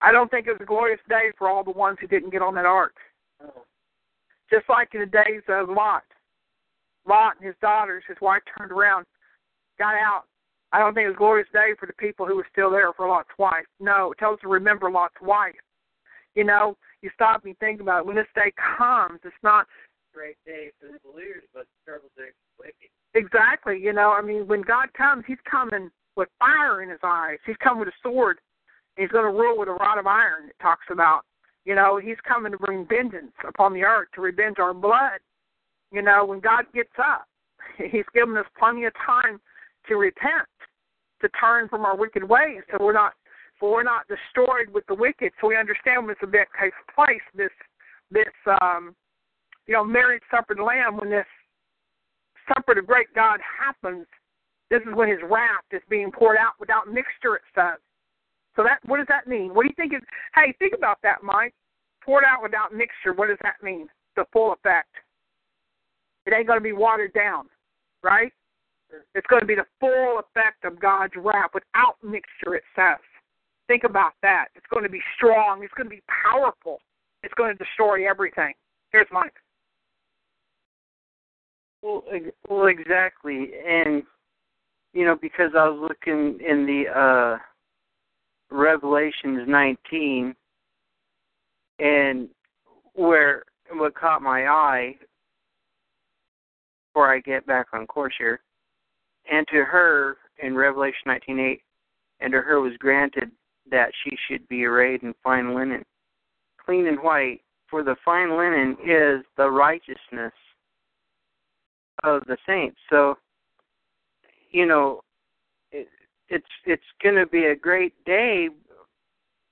I 0.00 0.10
don't 0.10 0.30
think 0.30 0.46
it 0.46 0.52
was 0.52 0.60
a 0.62 0.66
glorious 0.66 1.00
day 1.06 1.30
for 1.36 1.50
all 1.50 1.62
the 1.62 1.72
ones 1.72 1.98
who 2.00 2.06
didn't 2.06 2.30
get 2.30 2.40
on 2.40 2.54
that 2.54 2.64
ark. 2.64 2.96
Just 4.50 4.66
like 4.70 4.88
in 4.94 5.00
the 5.00 5.06
days 5.06 5.42
of 5.48 5.68
Lot. 5.68 6.04
Lot 7.06 7.34
and 7.36 7.46
his 7.46 7.56
daughters, 7.60 8.02
his 8.08 8.16
wife 8.22 8.42
turned 8.56 8.72
around, 8.72 9.04
got 9.78 9.94
out, 9.94 10.24
I 10.74 10.80
don't 10.80 10.92
think 10.92 11.04
it 11.04 11.14
was 11.14 11.14
a 11.14 11.18
glorious 11.18 11.46
day 11.52 11.70
for 11.78 11.86
the 11.86 11.92
people 11.92 12.26
who 12.26 12.34
were 12.34 12.46
still 12.50 12.68
there 12.68 12.92
for 12.94 13.06
Lot's 13.06 13.28
wife. 13.38 13.64
No, 13.78 14.10
it 14.10 14.18
tells 14.18 14.34
us 14.34 14.40
to 14.40 14.48
remember 14.48 14.90
Lot's 14.90 15.14
wife. 15.22 15.54
You 16.34 16.42
know, 16.42 16.76
you 17.00 17.10
stop 17.14 17.44
and 17.44 17.56
think 17.58 17.80
about 17.80 18.00
it. 18.00 18.06
When 18.06 18.16
this 18.16 18.26
day 18.34 18.52
comes, 18.76 19.20
it's 19.22 19.36
not 19.44 19.68
great 20.12 20.34
day 20.44 20.72
for 20.80 20.88
the 20.88 20.98
believers, 21.08 21.44
but 21.54 21.66
terrible 21.84 22.10
day 22.16 22.34
for 22.58 22.64
the 22.64 22.66
wicked. 22.66 22.90
Exactly. 23.14 23.78
You 23.78 23.92
know, 23.92 24.10
I 24.10 24.20
mean, 24.20 24.48
when 24.48 24.62
God 24.62 24.92
comes, 24.94 25.22
He's 25.28 25.38
coming 25.48 25.92
with 26.16 26.28
fire 26.40 26.82
in 26.82 26.90
His 26.90 26.98
eyes. 27.04 27.38
He's 27.46 27.56
coming 27.62 27.78
with 27.78 27.90
a 27.90 27.98
sword. 28.02 28.38
He's 28.96 29.10
going 29.10 29.32
to 29.32 29.38
rule 29.38 29.56
with 29.56 29.68
a 29.68 29.74
rod 29.74 29.98
of 29.98 30.08
iron. 30.08 30.48
It 30.48 30.56
talks 30.60 30.86
about. 30.90 31.20
You 31.64 31.76
know, 31.76 32.00
He's 32.02 32.18
coming 32.26 32.50
to 32.50 32.58
bring 32.58 32.84
vengeance 32.88 33.32
upon 33.46 33.74
the 33.74 33.84
earth 33.84 34.08
to 34.16 34.20
revenge 34.20 34.58
our 34.58 34.74
blood. 34.74 35.22
You 35.92 36.02
know, 36.02 36.24
when 36.24 36.40
God 36.40 36.64
gets 36.74 36.98
up, 36.98 37.26
He's 37.78 38.10
given 38.12 38.36
us 38.36 38.46
plenty 38.58 38.86
of 38.86 38.92
time 39.06 39.38
to 39.88 39.96
repent, 39.96 40.48
to 41.20 41.28
turn 41.40 41.68
from 41.68 41.84
our 41.84 41.96
wicked 41.96 42.24
ways, 42.24 42.62
so 42.70 42.84
we're 42.84 42.92
not 42.92 43.12
so 43.60 43.70
we're 43.70 43.84
not 43.84 44.02
destroyed 44.08 44.68
with 44.72 44.84
the 44.88 44.94
wicked. 44.94 45.32
So 45.40 45.48
we 45.48 45.56
understand 45.56 46.04
when 46.04 46.08
this 46.08 46.28
event 46.28 46.48
takes 46.60 46.76
place, 46.94 47.22
this 47.34 47.52
this 48.10 48.34
um 48.60 48.94
you 49.66 49.74
know, 49.74 49.84
marriage 49.84 50.22
supper 50.30 50.52
of 50.52 50.58
the 50.58 50.64
Lamb, 50.64 50.96
when 50.98 51.10
this 51.10 51.26
supper 52.48 52.78
of 52.78 52.86
great 52.86 53.12
God 53.14 53.40
happens, 53.40 54.06
this 54.70 54.82
is 54.82 54.94
when 54.94 55.08
his 55.08 55.20
wrath 55.28 55.64
is 55.72 55.82
being 55.88 56.10
poured 56.10 56.36
out 56.36 56.52
without 56.60 56.88
mixture, 56.88 57.36
it 57.36 57.42
says. 57.54 57.78
So 58.56 58.62
that 58.62 58.78
what 58.86 58.98
does 58.98 59.06
that 59.08 59.26
mean? 59.26 59.54
What 59.54 59.62
do 59.62 59.68
you 59.68 59.74
think 59.76 59.94
is 59.94 60.06
hey, 60.34 60.54
think 60.58 60.74
about 60.76 60.98
that, 61.02 61.22
Mike. 61.22 61.54
Poured 62.04 62.24
out 62.24 62.42
without 62.42 62.74
mixture, 62.74 63.14
what 63.14 63.28
does 63.28 63.38
that 63.42 63.62
mean? 63.62 63.88
The 64.16 64.24
full 64.32 64.52
effect. 64.52 64.90
It 66.26 66.34
ain't 66.34 66.46
gonna 66.46 66.60
be 66.60 66.72
watered 66.72 67.12
down, 67.14 67.48
right? 68.02 68.32
It's 69.14 69.26
going 69.28 69.40
to 69.40 69.46
be 69.46 69.54
the 69.54 69.66
full 69.80 70.20
effect 70.20 70.64
of 70.64 70.80
God's 70.80 71.14
wrath 71.16 71.50
without 71.54 71.96
mixture, 72.02 72.54
it 72.54 72.64
says. 72.76 72.98
Think 73.66 73.84
about 73.84 74.12
that. 74.22 74.48
It's 74.54 74.66
going 74.70 74.84
to 74.84 74.90
be 74.90 75.00
strong. 75.16 75.62
It's 75.62 75.72
going 75.74 75.88
to 75.88 75.94
be 75.94 76.02
powerful. 76.24 76.78
It's 77.22 77.34
going 77.34 77.56
to 77.56 77.64
destroy 77.64 78.08
everything. 78.08 78.52
Here's 78.92 79.06
Mike. 79.10 79.32
Well, 81.82 82.02
well, 82.48 82.66
exactly, 82.66 83.50
and 83.66 84.02
you 84.94 85.04
know, 85.04 85.16
because 85.20 85.50
I 85.54 85.68
was 85.68 85.78
looking 85.78 86.38
in 86.40 86.64
the 86.64 86.84
uh 86.88 87.38
Revelations 88.50 89.46
19, 89.46 90.34
and 91.80 92.28
where 92.94 93.42
what 93.72 93.94
caught 93.94 94.22
my 94.22 94.46
eye 94.46 94.94
before 96.88 97.12
I 97.12 97.20
get 97.20 97.46
back 97.46 97.66
on 97.74 97.86
course 97.86 98.14
here 98.16 98.40
and 99.30 99.46
to 99.48 99.64
her, 99.64 100.18
in 100.42 100.56
Revelation 100.56 101.06
19:8, 101.06 101.60
and 102.20 102.32
to 102.32 102.40
her 102.40 102.60
was 102.60 102.76
granted 102.78 103.30
that 103.70 103.92
she 104.02 104.16
should 104.26 104.46
be 104.48 104.64
arrayed 104.64 105.02
in 105.02 105.14
fine 105.22 105.54
linen, 105.54 105.84
clean 106.58 106.86
and 106.86 107.02
white, 107.02 107.42
for 107.68 107.82
the 107.82 107.96
fine 108.04 108.36
linen 108.36 108.76
is 108.84 109.24
the 109.36 109.50
righteousness 109.50 110.32
of 112.02 112.22
the 112.26 112.36
saints. 112.46 112.78
So, 112.90 113.16
you 114.50 114.66
know, 114.66 115.00
it, 115.72 115.88
it's 116.28 116.46
it's 116.66 116.82
going 117.02 117.16
to 117.16 117.26
be 117.26 117.46
a 117.46 117.56
great 117.56 117.94
day 118.04 118.48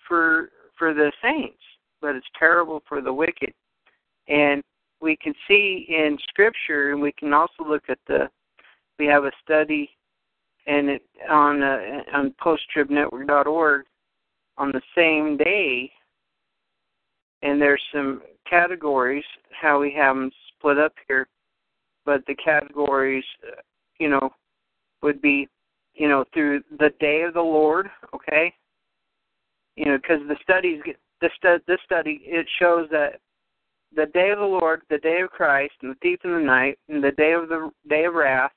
for 0.07 0.51
for 0.79 0.93
the 0.93 1.13
saints, 1.23 1.63
but 2.01 2.15
it's 2.15 2.27
terrible 2.39 2.83
for 2.89 3.01
the 3.01 3.13
wicked. 3.13 3.53
And 4.29 4.63
we 5.01 5.17
can 5.17 5.35
see 5.49 5.87
in 5.89 6.19
Scripture, 6.29 6.93
and 6.93 7.01
we 7.01 7.13
can 7.13 7.33
also 7.33 7.65
look 7.67 7.85
at 7.89 7.99
the 8.07 8.29
we 8.99 9.07
have 9.07 9.25
a 9.25 9.33
study 9.43 9.91
and 10.67 10.89
it 10.89 11.03
on 11.29 11.63
uh, 11.63 12.03
on 12.15 12.35
posttribnetwork.org 12.41 13.85
on 14.59 14.73
the 14.73 14.83
same 14.97 15.37
day. 15.37 15.91
And 17.43 17.61
there's 17.61 17.83
some 17.93 18.23
categories 18.49 19.25
how 19.51 19.81
we 19.81 19.93
have 19.93 20.15
them 20.15 20.31
split 20.59 20.79
up 20.79 20.93
here 21.09 21.27
but 22.05 22.25
the 22.27 22.35
categories 22.35 23.25
uh, 23.47 23.61
you 23.99 24.09
know 24.09 24.31
would 25.03 25.21
be 25.21 25.49
you 25.95 26.09
know 26.09 26.25
through 26.33 26.63
the 26.79 26.91
day 27.01 27.23
of 27.23 27.35
the 27.35 27.41
lord 27.41 27.89
okay? 28.15 28.53
You 29.77 29.87
know 29.87 29.99
because 29.99 30.21
the 30.29 30.37
studies 30.43 30.81
the 31.21 31.31
stu- 31.37 31.63
this 31.67 31.79
study 31.85 32.21
it 32.25 32.47
shows 32.59 32.89
that 32.91 33.21
the 33.95 34.07
day 34.07 34.31
of 34.31 34.39
the 34.39 34.45
lord 34.45 34.83
the 34.91 34.99
day 34.99 35.21
of 35.21 35.31
christ 35.31 35.75
and 35.83 35.93
the 35.93 35.99
thief 36.03 36.19
in 36.25 36.33
the 36.33 36.41
night 36.41 36.79
and 36.89 37.03
the 37.03 37.13
day 37.13 37.33
of 37.33 37.49
the 37.49 37.71
day 37.89 38.05
of 38.05 38.15
wrath 38.15 38.53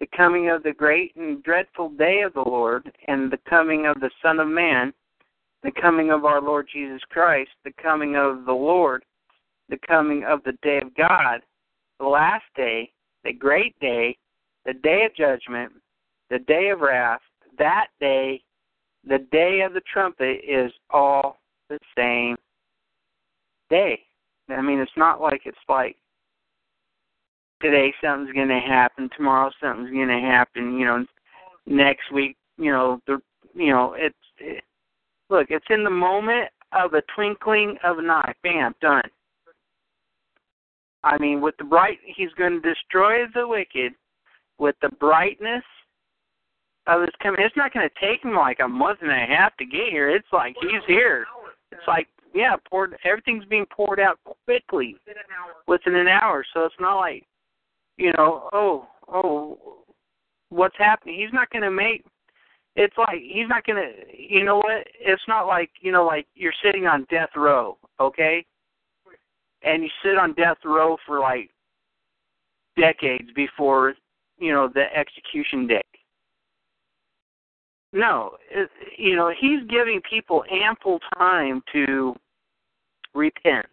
the 0.00 0.06
coming 0.16 0.50
of 0.50 0.62
the 0.62 0.72
great 0.72 1.14
and 1.16 1.42
dreadful 1.42 1.90
day 1.90 2.22
of 2.22 2.34
the 2.34 2.40
Lord, 2.40 2.90
and 3.08 3.30
the 3.30 3.38
coming 3.48 3.86
of 3.86 4.00
the 4.00 4.10
Son 4.22 4.38
of 4.38 4.48
Man, 4.48 4.92
the 5.62 5.72
coming 5.72 6.10
of 6.10 6.24
our 6.24 6.40
Lord 6.40 6.68
Jesus 6.72 7.00
Christ, 7.10 7.50
the 7.64 7.72
coming 7.82 8.16
of 8.16 8.44
the 8.44 8.52
Lord, 8.52 9.04
the 9.68 9.78
coming 9.86 10.24
of 10.24 10.42
the 10.44 10.56
day 10.62 10.78
of 10.78 10.94
God, 10.94 11.40
the 11.98 12.06
last 12.06 12.44
day, 12.56 12.90
the 13.24 13.32
great 13.32 13.78
day, 13.80 14.16
the 14.64 14.74
day 14.74 15.04
of 15.04 15.14
judgment, 15.16 15.72
the 16.30 16.38
day 16.40 16.68
of 16.68 16.80
wrath, 16.80 17.20
that 17.58 17.88
day, 18.00 18.40
the 19.06 19.18
day 19.32 19.62
of 19.62 19.72
the 19.72 19.82
trumpet 19.92 20.40
is 20.46 20.72
all 20.90 21.38
the 21.68 21.78
same 21.96 22.36
day. 23.68 23.98
I 24.48 24.62
mean, 24.62 24.78
it's 24.78 24.90
not 24.96 25.20
like 25.20 25.42
it's 25.44 25.58
like 25.68 25.96
today 27.60 27.92
something's 28.02 28.34
going 28.34 28.48
to 28.48 28.60
happen, 28.60 29.10
tomorrow 29.16 29.50
something's 29.60 29.90
going 29.90 30.08
to 30.08 30.20
happen, 30.20 30.78
you 30.78 30.84
know, 30.84 31.04
next 31.66 32.12
week, 32.12 32.36
you 32.56 32.70
know, 32.70 33.00
the 33.06 33.20
you 33.54 33.70
know, 33.70 33.94
it's 33.98 34.14
it, 34.38 34.62
Look, 35.30 35.48
it's 35.50 35.66
in 35.68 35.84
the 35.84 35.90
moment 35.90 36.48
of 36.72 36.94
a 36.94 37.02
twinkling 37.14 37.76
of 37.84 37.98
an 37.98 38.10
eye. 38.10 38.32
Bam, 38.42 38.74
done. 38.80 39.02
I 41.04 41.18
mean, 41.18 41.40
with 41.40 41.56
the 41.58 41.64
bright, 41.64 41.98
he's 42.04 42.32
going 42.36 42.60
to 42.60 42.74
destroy 42.74 43.26
the 43.34 43.46
wicked 43.46 43.92
with 44.58 44.74
the 44.82 44.88
brightness 44.88 45.62
of 46.86 47.02
his 47.02 47.10
coming. 47.22 47.40
It's 47.42 47.56
not 47.56 47.72
going 47.72 47.88
to 47.88 48.06
take 48.06 48.24
him 48.24 48.34
like 48.34 48.58
a 48.60 48.68
month 48.68 49.00
and 49.02 49.10
a 49.10 49.26
half 49.36 49.56
to 49.58 49.64
get 49.64 49.90
here. 49.90 50.10
It's 50.10 50.26
like 50.32 50.56
he's 50.60 50.82
here. 50.86 51.26
It's 51.70 51.86
like 51.86 52.08
yeah, 52.34 52.56
poured. 52.68 52.96
Everything's 53.04 53.44
being 53.44 53.66
poured 53.66 54.00
out 54.00 54.18
quickly 54.44 54.96
within 55.66 55.94
an 55.94 56.08
hour. 56.08 56.44
So 56.54 56.64
it's 56.64 56.74
not 56.80 56.96
like 56.96 57.24
you 57.98 58.12
know, 58.16 58.48
oh, 58.52 58.86
oh, 59.12 59.58
what's 60.48 60.76
happening? 60.78 61.18
He's 61.18 61.32
not 61.32 61.50
going 61.50 61.62
to 61.62 61.70
make. 61.70 62.04
It's 62.76 62.96
like 62.96 63.18
he's 63.20 63.48
not 63.48 63.64
going 63.64 63.76
to. 63.76 63.92
You 64.16 64.44
know 64.44 64.56
what? 64.58 64.86
It's 65.00 65.22
not 65.26 65.46
like 65.46 65.70
you 65.80 65.90
know, 65.92 66.06
like 66.06 66.26
you're 66.34 66.52
sitting 66.64 66.86
on 66.86 67.06
death 67.10 67.30
row, 67.36 67.76
okay? 68.00 68.46
And 69.62 69.82
you 69.82 69.88
sit 70.02 70.16
on 70.16 70.34
death 70.34 70.58
row 70.64 70.96
for 71.04 71.18
like 71.18 71.50
decades 72.78 73.28
before 73.34 73.94
you 74.38 74.52
know 74.52 74.70
the 74.72 74.84
execution 74.96 75.66
day. 75.66 75.82
No, 77.92 78.32
it, 78.50 78.70
you 78.96 79.16
know 79.16 79.32
he's 79.38 79.68
giving 79.68 80.00
people 80.08 80.44
ample 80.50 81.00
time 81.18 81.62
to 81.72 82.14
repent. 83.12 83.66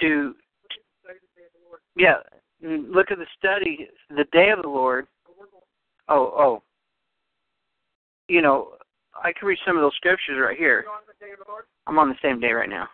To 0.00 0.34
yeah, 1.96 2.14
look 2.62 3.10
at 3.10 3.18
the 3.18 3.26
study, 3.38 3.88
the 4.10 4.24
day 4.32 4.50
of 4.50 4.62
the 4.62 4.68
Lord. 4.68 5.06
Oh, 6.08 6.32
oh. 6.36 6.62
You 8.28 8.42
know, 8.42 8.74
I 9.14 9.32
can 9.32 9.48
read 9.48 9.58
some 9.66 9.76
of 9.76 9.82
those 9.82 9.94
scriptures 9.96 10.38
right 10.40 10.56
here. 10.56 10.84
I'm 11.86 11.98
on 11.98 12.08
the 12.08 12.14
same 12.22 12.40
day 12.40 12.52
right 12.52 12.68
now. 12.68 12.88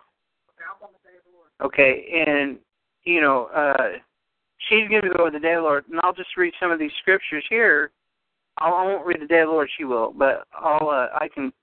Okay, 1.61 2.23
and 2.27 2.57
you 3.03 3.21
know, 3.21 3.45
uh 3.55 3.97
she's 4.69 4.87
going 4.89 5.03
to 5.03 5.09
go 5.15 5.25
with 5.25 5.33
the 5.33 5.39
day 5.39 5.53
of 5.53 5.63
the 5.63 5.67
Lord, 5.67 5.85
and 5.89 5.99
I'll 6.03 6.13
just 6.13 6.35
read 6.37 6.53
some 6.59 6.71
of 6.71 6.79
these 6.79 6.91
scriptures 7.01 7.43
here. 7.49 7.91
I 8.59 8.69
won't 8.69 9.05
read 9.05 9.21
the 9.21 9.27
day 9.27 9.39
of 9.39 9.47
the 9.47 9.53
Lord; 9.53 9.69
she 9.77 9.83
will, 9.83 10.13
but 10.17 10.47
I'll 10.53 10.89
uh, 10.89 11.07
I 11.13 11.27
can 11.33 11.53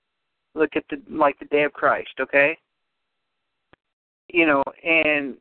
look 0.53 0.75
at 0.75 0.83
the 0.89 1.01
like 1.09 1.37
the 1.39 1.45
day 1.45 1.63
of 1.63 1.73
Christ. 1.73 2.11
Okay, 2.19 2.57
you 4.29 4.45
know, 4.45 4.63
and 4.83 5.35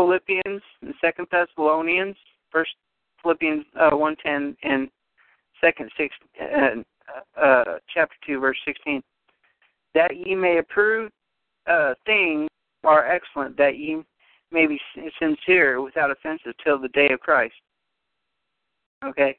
Philippians 0.00 0.62
and 0.80 0.94
Second 0.98 1.26
Thessalonians, 1.30 2.16
First 2.50 2.70
Philippians 3.22 3.66
uh, 3.78 3.94
one 3.94 4.16
ten 4.24 4.56
and 4.62 4.88
Second 5.60 5.90
six 5.98 6.14
uh, 6.40 7.38
uh, 7.38 7.64
chapter 7.92 8.14
two 8.26 8.40
verse 8.40 8.56
sixteen, 8.64 9.02
that 9.94 10.16
ye 10.16 10.34
may 10.34 10.56
approve 10.56 11.10
uh, 11.70 11.92
things 12.06 12.48
are 12.82 13.06
excellent, 13.06 13.58
that 13.58 13.76
ye 13.76 14.02
may 14.50 14.66
be 14.66 14.80
sincere 15.20 15.82
without 15.82 16.10
offenses 16.10 16.54
till 16.64 16.78
the 16.78 16.88
day 16.88 17.10
of 17.12 17.20
Christ. 17.20 17.54
Okay? 19.04 19.36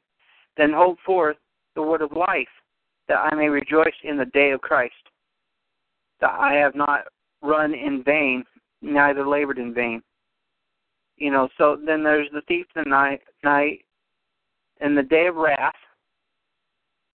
Then 0.56 0.72
hold 0.72 0.98
forth 1.04 1.36
the 1.74 1.82
word 1.82 2.02
of 2.02 2.12
life, 2.12 2.46
that 3.08 3.18
I 3.18 3.34
may 3.34 3.48
rejoice 3.48 3.94
in 4.04 4.16
the 4.16 4.26
day 4.26 4.52
of 4.52 4.60
Christ, 4.60 4.94
that 6.20 6.30
I 6.30 6.54
have 6.54 6.76
not 6.76 7.00
run 7.42 7.74
in 7.74 8.04
vain, 8.04 8.44
neither 8.80 9.26
labored 9.26 9.58
in 9.58 9.74
vain. 9.74 10.02
You 11.16 11.30
know, 11.30 11.48
so 11.58 11.76
then 11.84 12.02
there's 12.02 12.28
the 12.32 12.42
thief 12.48 12.66
the 12.74 12.82
night, 12.82 13.20
night 13.44 13.80
and 14.80 14.96
the 14.96 15.02
day 15.02 15.26
of 15.26 15.36
wrath, 15.36 15.74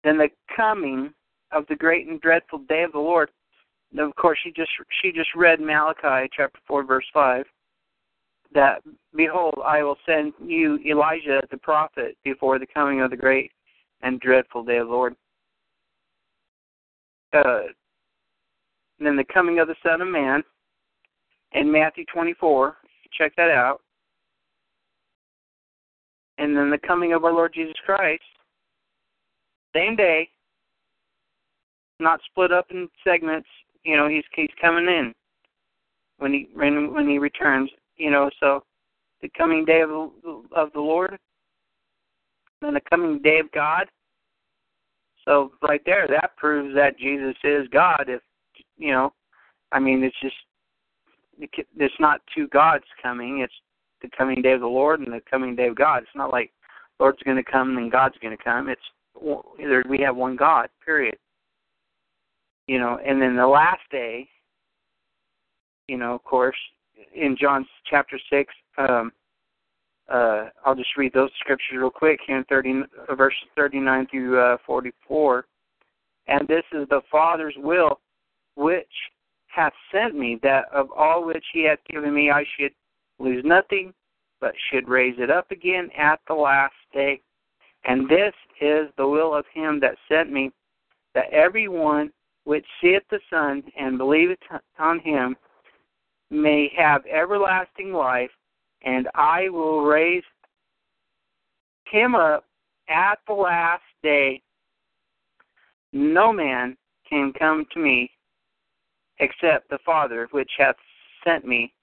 then 0.04 0.18
the 0.18 0.30
coming 0.56 1.14
of 1.52 1.66
the 1.68 1.76
great 1.76 2.08
and 2.08 2.20
dreadful 2.20 2.60
day 2.68 2.84
of 2.84 2.92
the 2.92 3.00
Lord. 3.00 3.30
And 3.92 4.00
of 4.02 4.16
course, 4.16 4.40
she 4.44 4.52
just 4.52 4.72
she 5.02 5.12
just 5.12 5.30
read 5.36 5.62
Malachi 5.62 6.30
chapter 6.36 6.60
four, 6.68 6.84
verse 6.84 7.06
five 7.14 7.46
that, 8.54 8.82
Behold, 9.16 9.56
I 9.66 9.84
will 9.84 9.98
send 10.06 10.34
you 10.44 10.80
Elijah 10.86 11.42
the 11.52 11.58
prophet 11.58 12.18
before 12.24 12.60
the 12.60 12.68
coming 12.68 13.02
of 13.02 13.12
the 13.12 13.18
great 13.18 13.52
and 14.02 14.20
dreadful 14.20 14.64
day 14.64 14.78
of 14.78 14.88
the 14.88 14.94
Lord. 14.94 15.16
Uh, 17.34 17.64
then 19.00 19.16
the 19.16 19.26
coming 19.34 19.60
of 19.60 19.68
the 19.68 19.76
Son 19.84 20.02
of 20.02 20.08
Man 20.08 20.44
in 21.54 21.72
Matthew 21.72 22.06
24. 22.14 22.78
Check 23.18 23.36
that 23.38 23.50
out. 23.50 23.82
And 26.38 26.56
then 26.56 26.70
the 26.70 26.80
coming 26.80 27.14
of 27.14 27.24
our 27.26 27.34
Lord 27.34 27.54
Jesus 27.54 27.76
Christ, 27.86 28.24
same 29.76 29.96
day, 29.96 30.30
not 32.00 32.20
split 32.30 32.52
up 32.52 32.68
in 32.72 32.90
segments. 33.04 33.48
You 33.84 33.98
know, 33.98 34.08
he's 34.08 34.24
he's 34.36 34.50
coming 34.60 34.86
in 34.86 35.14
when 36.18 36.34
he 36.34 36.48
when 36.54 36.94
when 36.94 37.08
he 37.08 37.20
returns 37.20 37.70
you 37.98 38.12
know, 38.12 38.30
so 38.40 38.64
the 39.22 39.30
coming 39.38 39.66
day 39.66 39.82
of 39.82 39.90
the, 39.90 40.42
of 40.56 40.74
the 40.74 40.80
Lord 40.80 41.18
and 42.62 42.76
the 42.76 42.82
coming 42.90 43.22
day 43.22 43.40
of 43.40 43.52
God. 43.52 43.88
So 45.26 45.52
right 45.62 45.82
there, 45.86 46.08
that 46.10 46.36
proves 46.38 46.76
that 46.76 46.98
Jesus 46.98 47.36
is 47.44 47.68
God. 47.72 48.06
If 48.08 48.22
you 48.78 48.92
know, 48.92 49.14
I 49.72 49.80
mean, 49.80 50.04
it's 50.04 50.16
just 50.22 50.36
it's 51.40 51.94
not 52.00 52.22
two 52.36 52.48
gods 52.50 52.84
coming. 53.02 53.40
It's 53.40 53.54
the 54.04 54.10
coming 54.16 54.42
day 54.42 54.52
of 54.52 54.62
the 54.62 54.68
Lord 54.68 55.00
and 55.00 55.12
the 55.12 55.22
coming 55.30 55.56
day 55.56 55.68
of 55.68 55.76
God. 55.76 56.04
It's 56.04 56.16
not 56.16 56.32
like 56.32 56.52
Lord's 57.00 57.24
going 57.24 57.38
to 57.38 57.52
come 57.52 57.78
and 57.78 57.92
God's 57.92 58.18
going 58.22 58.36
to 58.38 58.44
come. 58.44 58.70
It's 58.70 58.82
either 59.60 59.84
we 59.90 60.00
have 60.00 60.16
one 60.16 60.36
God. 60.36 60.70
Period. 60.86 61.16
You 62.68 62.80
know, 62.80 63.00
and 63.06 63.22
then 63.22 63.36
the 63.36 63.48
last 63.48 63.82
day, 63.92 64.28
you 65.88 65.98
know, 65.98 66.14
of 66.14 66.24
course, 66.24 66.56
in 67.14 67.36
John 67.40 67.66
chapter 67.90 68.20
six. 68.30 68.54
Um, 68.78 69.12
uh, 70.12 70.50
I'll 70.66 70.76
just 70.76 70.98
read 70.98 71.14
those 71.14 71.30
scriptures 71.40 71.78
real 71.78 71.90
quick 71.90 72.20
here 72.28 72.38
in 72.38 72.44
30, 72.46 72.82
uh, 73.08 73.16
verses 73.16 73.40
39 73.56 74.08
through 74.12 74.40
uh, 74.40 74.58
44. 74.66 75.46
And 76.28 76.48
this 76.48 76.64
is 76.74 76.88
the 76.90 77.02
Father's 77.10 77.56
will, 77.58 78.00
which 78.56 78.86
hath 79.48 79.74
sent 79.92 80.16
me, 80.16 80.40
that 80.44 80.66
of 80.74 80.90
all 80.92 81.26
which 81.26 81.46
he 81.54 81.66
hath 81.66 81.80
given 81.90 82.14
me 82.14 82.32
I 82.32 82.44
should 82.58 82.72
lose 83.24 83.44
nothing, 83.46 83.94
but 84.42 84.54
should 84.70 84.90
raise 84.90 85.16
it 85.18 85.32
up 85.32 85.50
again 85.52 85.90
at 85.98 86.20
the 86.28 86.34
last 86.34 86.74
day. 86.94 87.22
And 87.86 88.10
this 88.10 88.34
is 88.62 88.88
the 88.98 89.08
will 89.08 89.34
of 89.34 89.46
him 89.54 89.80
that 89.80 89.96
sent 90.10 90.32
me, 90.32 90.52
that 91.16 91.32
every 91.32 91.68
one 91.68 92.12
which 92.44 92.66
seeth 92.82 93.04
the 93.10 93.20
Son 93.30 93.64
and 93.80 93.98
believeth 93.98 94.40
on 94.80 95.00
him 95.00 95.36
may 96.30 96.72
have 96.78 97.06
everlasting 97.06 97.94
life, 97.94 98.32
and 98.84 99.08
I 99.16 99.50
will 99.50 99.84
raise 99.84 100.24
him 101.88 102.16
up 102.16 102.46
at 102.90 103.20
the 103.28 103.34
last 103.34 103.84
day. 104.02 104.42
No 105.94 106.34
man 106.34 106.76
can 107.08 107.32
come 107.38 107.66
to 107.74 107.80
me 107.80 108.10
except 109.20 109.70
the 109.70 109.78
Father 109.86 110.28
which 110.32 110.52
hath 110.58 110.76
sent 111.24 111.46
me. 111.46 111.74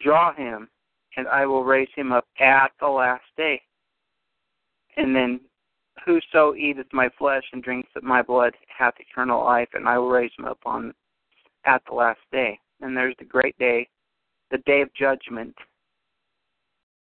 Draw 0.00 0.34
him, 0.34 0.68
and 1.16 1.28
I 1.28 1.46
will 1.46 1.64
raise 1.64 1.88
him 1.94 2.12
up 2.12 2.26
at 2.40 2.72
the 2.80 2.88
last 2.88 3.24
day. 3.36 3.60
And 4.96 5.14
then, 5.14 5.40
whoso 6.04 6.54
eateth 6.54 6.86
my 6.92 7.08
flesh 7.18 7.44
and 7.52 7.62
drinks 7.62 7.90
of 7.96 8.02
my 8.02 8.22
blood 8.22 8.54
hath 8.76 8.94
eternal 8.98 9.44
life, 9.44 9.68
and 9.74 9.88
I 9.88 9.98
will 9.98 10.10
raise 10.10 10.32
him 10.38 10.44
up 10.44 10.58
on 10.64 10.92
at 11.64 11.82
the 11.88 11.94
last 11.94 12.20
day 12.32 12.58
and 12.82 12.96
there's 12.96 13.14
the 13.18 13.24
great 13.24 13.56
day, 13.58 13.88
the 14.50 14.58
day 14.58 14.82
of 14.82 14.92
judgment. 14.94 15.54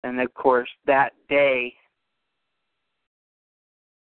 And 0.04 0.20
of 0.20 0.34
course, 0.34 0.70
that 0.86 1.12
day, 1.30 1.74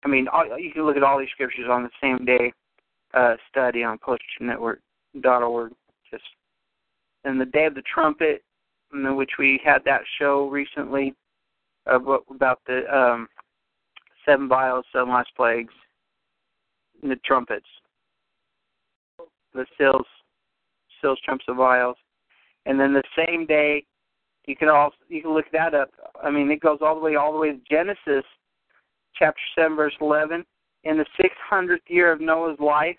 I 0.05 0.09
mean, 0.09 0.29
you 0.59 0.71
can 0.73 0.87
look 0.87 0.97
at 0.97 1.03
all 1.03 1.19
these 1.19 1.29
scriptures 1.33 1.67
on 1.71 1.83
the 1.83 1.91
same 2.01 2.25
day 2.25 2.53
uh, 3.15 3.35
study 3.51 3.83
on 3.83 3.99
PostNetwork.org. 3.99 5.73
Just 6.11 6.23
and 7.25 7.41
the 7.41 7.47
day 7.47 7.65
of 7.67 7.75
the 7.75 7.83
trumpet, 7.93 8.45
which 9.17 9.33
we 9.39 9.61
had 9.65 9.83
that 9.85 10.03
show 10.19 10.49
recently 10.49 11.15
about, 11.87 12.25
the 12.67 12.83
um, 12.95 13.29
seven 14.25 14.49
vials, 14.49 14.85
seven 14.93 15.09
last 15.09 15.31
plagues, 15.37 15.75
and 17.03 17.11
the 17.11 17.17
trumpets, 17.25 17.67
the 19.55 19.67
seals 19.79 20.07
those 21.07 21.21
trumps 21.21 21.45
of 21.49 21.57
vials. 21.57 21.97
And 22.67 22.79
then 22.81 22.93
the 22.93 23.03
same 23.17 23.47
day, 23.47 23.85
you 24.47 24.57
can 24.57 24.69
also 24.69 24.97
you 25.09 25.23
can 25.23 25.35
look 25.35 25.47
that 25.53 25.75
up. 25.75 25.91
I 26.23 26.31
mean, 26.31 26.51
it 26.51 26.61
goes 26.61 26.79
all 26.81 26.95
the 26.95 27.01
way 27.01 27.15
all 27.17 27.33
the 27.33 27.39
way 27.39 27.53
to 27.53 27.61
Genesis, 27.71 28.25
chapter 29.15 29.41
seven, 29.57 29.77
verse 29.77 29.95
eleven. 30.01 30.45
In 30.85 30.97
the 30.97 31.07
six 31.21 31.35
hundredth 31.49 31.85
year 31.89 32.13
of 32.13 32.21
Noah's 32.21 32.59
life, 32.61 32.97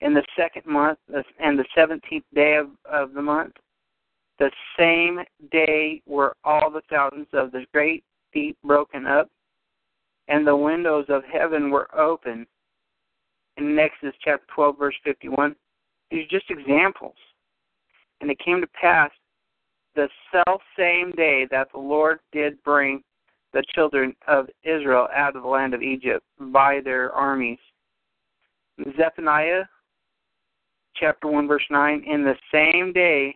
in 0.00 0.14
the 0.14 0.24
second 0.36 0.66
month 0.66 0.98
and 1.38 1.58
the 1.58 1.64
seventeenth 1.74 2.24
day 2.34 2.56
of, 2.56 2.68
of 2.90 3.12
the 3.12 3.22
month, 3.22 3.54
the 4.38 4.50
same 4.78 5.20
day 5.50 6.02
were 6.06 6.34
all 6.44 6.70
the 6.70 6.82
fountains 6.88 7.26
of 7.32 7.52
the 7.52 7.66
great 7.72 8.04
deep 8.32 8.56
broken 8.64 9.06
up, 9.06 9.28
and 10.28 10.46
the 10.46 10.56
windows 10.56 11.06
of 11.08 11.22
heaven 11.24 11.70
were 11.70 11.88
open, 11.98 12.46
in 13.56 13.78
Exodus 13.78 14.14
chapter 14.22 14.46
12, 14.54 14.78
verse 14.78 14.94
51. 15.04 15.56
These 16.10 16.24
are 16.24 16.38
just 16.38 16.50
examples. 16.50 17.16
And 18.20 18.30
it 18.30 18.38
came 18.38 18.60
to 18.60 18.66
pass 18.80 19.10
the 19.94 20.08
self 20.32 20.62
same 20.76 21.10
day 21.12 21.46
that 21.50 21.68
the 21.72 21.80
Lord 21.80 22.20
did 22.32 22.62
bring 22.62 23.02
the 23.52 23.64
children 23.74 24.14
of 24.26 24.48
Israel 24.62 25.08
out 25.14 25.34
of 25.34 25.42
the 25.42 25.48
land 25.48 25.74
of 25.74 25.82
Egypt 25.82 26.24
by 26.38 26.80
their 26.84 27.12
armies. 27.12 27.58
Zephaniah 28.96 29.64
chapter 30.94 31.28
1, 31.28 31.48
verse 31.48 31.64
9 31.70 32.04
In 32.06 32.22
the 32.22 32.36
same 32.52 32.92
day 32.92 33.34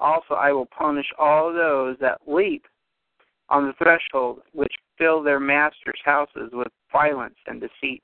also 0.00 0.34
I 0.34 0.52
will 0.52 0.66
punish 0.66 1.06
all 1.18 1.52
those 1.52 1.96
that 2.00 2.20
leap 2.26 2.64
on 3.48 3.66
the 3.66 3.72
threshold, 3.74 4.40
which 4.52 4.72
fill 4.98 5.22
their 5.22 5.40
masters' 5.40 6.00
houses 6.04 6.50
with 6.52 6.68
violence 6.92 7.36
and 7.46 7.60
deceit. 7.60 8.02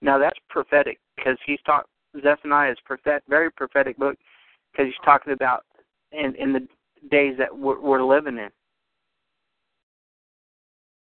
Now 0.00 0.18
that's 0.18 0.38
prophetic 0.48 0.98
because 1.16 1.38
he's 1.46 1.60
talking. 1.64 1.88
Zephaniah 2.22 2.72
is 2.72 2.78
prophet, 2.84 3.24
very 3.28 3.50
prophetic 3.50 3.96
book 3.96 4.16
because 4.70 4.86
he's 4.86 5.04
talking 5.04 5.32
about 5.32 5.64
in 6.12 6.34
in 6.36 6.52
the 6.52 6.66
days 7.10 7.34
that 7.38 7.56
we're, 7.56 7.80
we're 7.80 8.04
living 8.04 8.38
in. 8.38 8.50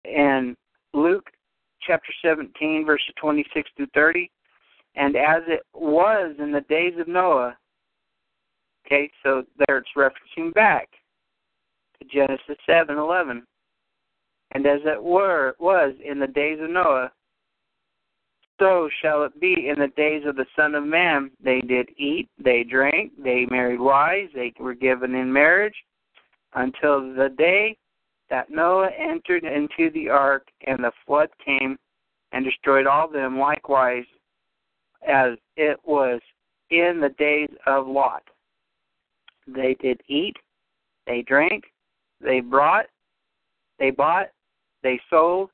And 0.05 0.55
Luke 0.93 1.29
chapter 1.85 2.11
17, 2.23 2.85
verses 2.85 3.13
26 3.19 3.69
through 3.75 3.87
30. 3.93 4.29
And 4.95 5.15
as 5.15 5.41
it 5.47 5.61
was 5.73 6.35
in 6.39 6.51
the 6.51 6.61
days 6.61 6.93
of 6.99 7.07
Noah, 7.07 7.57
okay, 8.93 9.09
so 9.23 9.43
there 9.65 9.77
it's 9.77 9.89
referencing 9.97 10.53
back 10.53 10.89
to 11.99 12.07
Genesis 12.07 12.57
7, 12.65 12.97
11. 12.97 13.43
And 14.51 14.65
as 14.65 14.81
it 14.85 15.01
were 15.01 15.55
was 15.59 15.93
in 16.03 16.19
the 16.19 16.27
days 16.27 16.59
of 16.61 16.69
Noah, 16.69 17.11
so 18.59 18.87
shall 19.01 19.23
it 19.23 19.39
be 19.41 19.67
in 19.67 19.79
the 19.79 19.91
days 19.97 20.23
of 20.27 20.35
the 20.35 20.45
Son 20.55 20.75
of 20.75 20.83
Man. 20.83 21.31
They 21.43 21.59
did 21.61 21.89
eat, 21.97 22.29
they 22.41 22.63
drank, 22.63 23.11
they 23.21 23.47
married 23.49 23.79
wives, 23.79 24.31
they 24.35 24.53
were 24.59 24.75
given 24.75 25.15
in 25.15 25.33
marriage, 25.33 25.75
until 26.53 27.01
the 27.01 27.33
day 27.35 27.75
that 28.29 28.51
Noah 28.51 28.89
entered 28.97 29.43
into 29.43 29.91
the 29.91 30.09
ark, 30.09 30.47
and 30.67 30.83
the 30.83 30.91
flood 31.05 31.29
came 31.43 31.77
and 32.31 32.45
destroyed 32.45 32.85
all 32.85 33.07
them 33.07 33.39
likewise 33.39 34.05
as 35.07 35.33
it 35.57 35.79
was 35.83 36.21
in 36.69 36.99
the 37.01 37.13
days 37.17 37.49
of 37.65 37.87
Lot. 37.87 38.23
They 39.47 39.75
did 39.81 40.01
eat, 40.07 40.35
they 41.05 41.21
drank, 41.23 41.65
they 42.21 42.39
brought, 42.39 42.85
they 43.79 43.91
bought, 43.91 44.27
they 44.81 44.99
sold, 45.09 45.49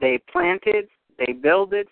they 0.00 0.20
planted, 0.30 0.88
they 1.18 1.32
builded, 1.32 1.86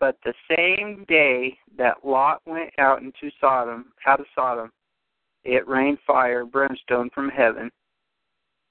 but 0.00 0.16
the 0.24 0.34
same 0.56 1.04
day 1.08 1.58
that 1.76 2.04
Lot 2.04 2.40
went 2.46 2.70
out 2.78 3.02
into 3.02 3.30
Sodom, 3.40 3.92
out 4.06 4.20
of 4.20 4.26
Sodom, 4.34 4.70
it 5.44 5.66
rained 5.68 5.98
fire, 6.06 6.44
brimstone 6.44 7.10
from 7.14 7.28
heaven, 7.28 7.70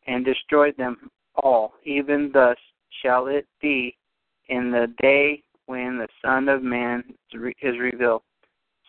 and 0.07 0.25
destroyed 0.25 0.75
them 0.77 1.09
all. 1.43 1.73
Even 1.83 2.31
thus 2.33 2.57
shall 3.01 3.27
it 3.27 3.45
be 3.61 3.95
in 4.49 4.71
the 4.71 4.87
day 5.01 5.43
when 5.65 5.97
the 5.97 6.07
Son 6.23 6.47
of 6.49 6.63
Man 6.63 7.03
is 7.31 7.77
revealed. 7.79 8.21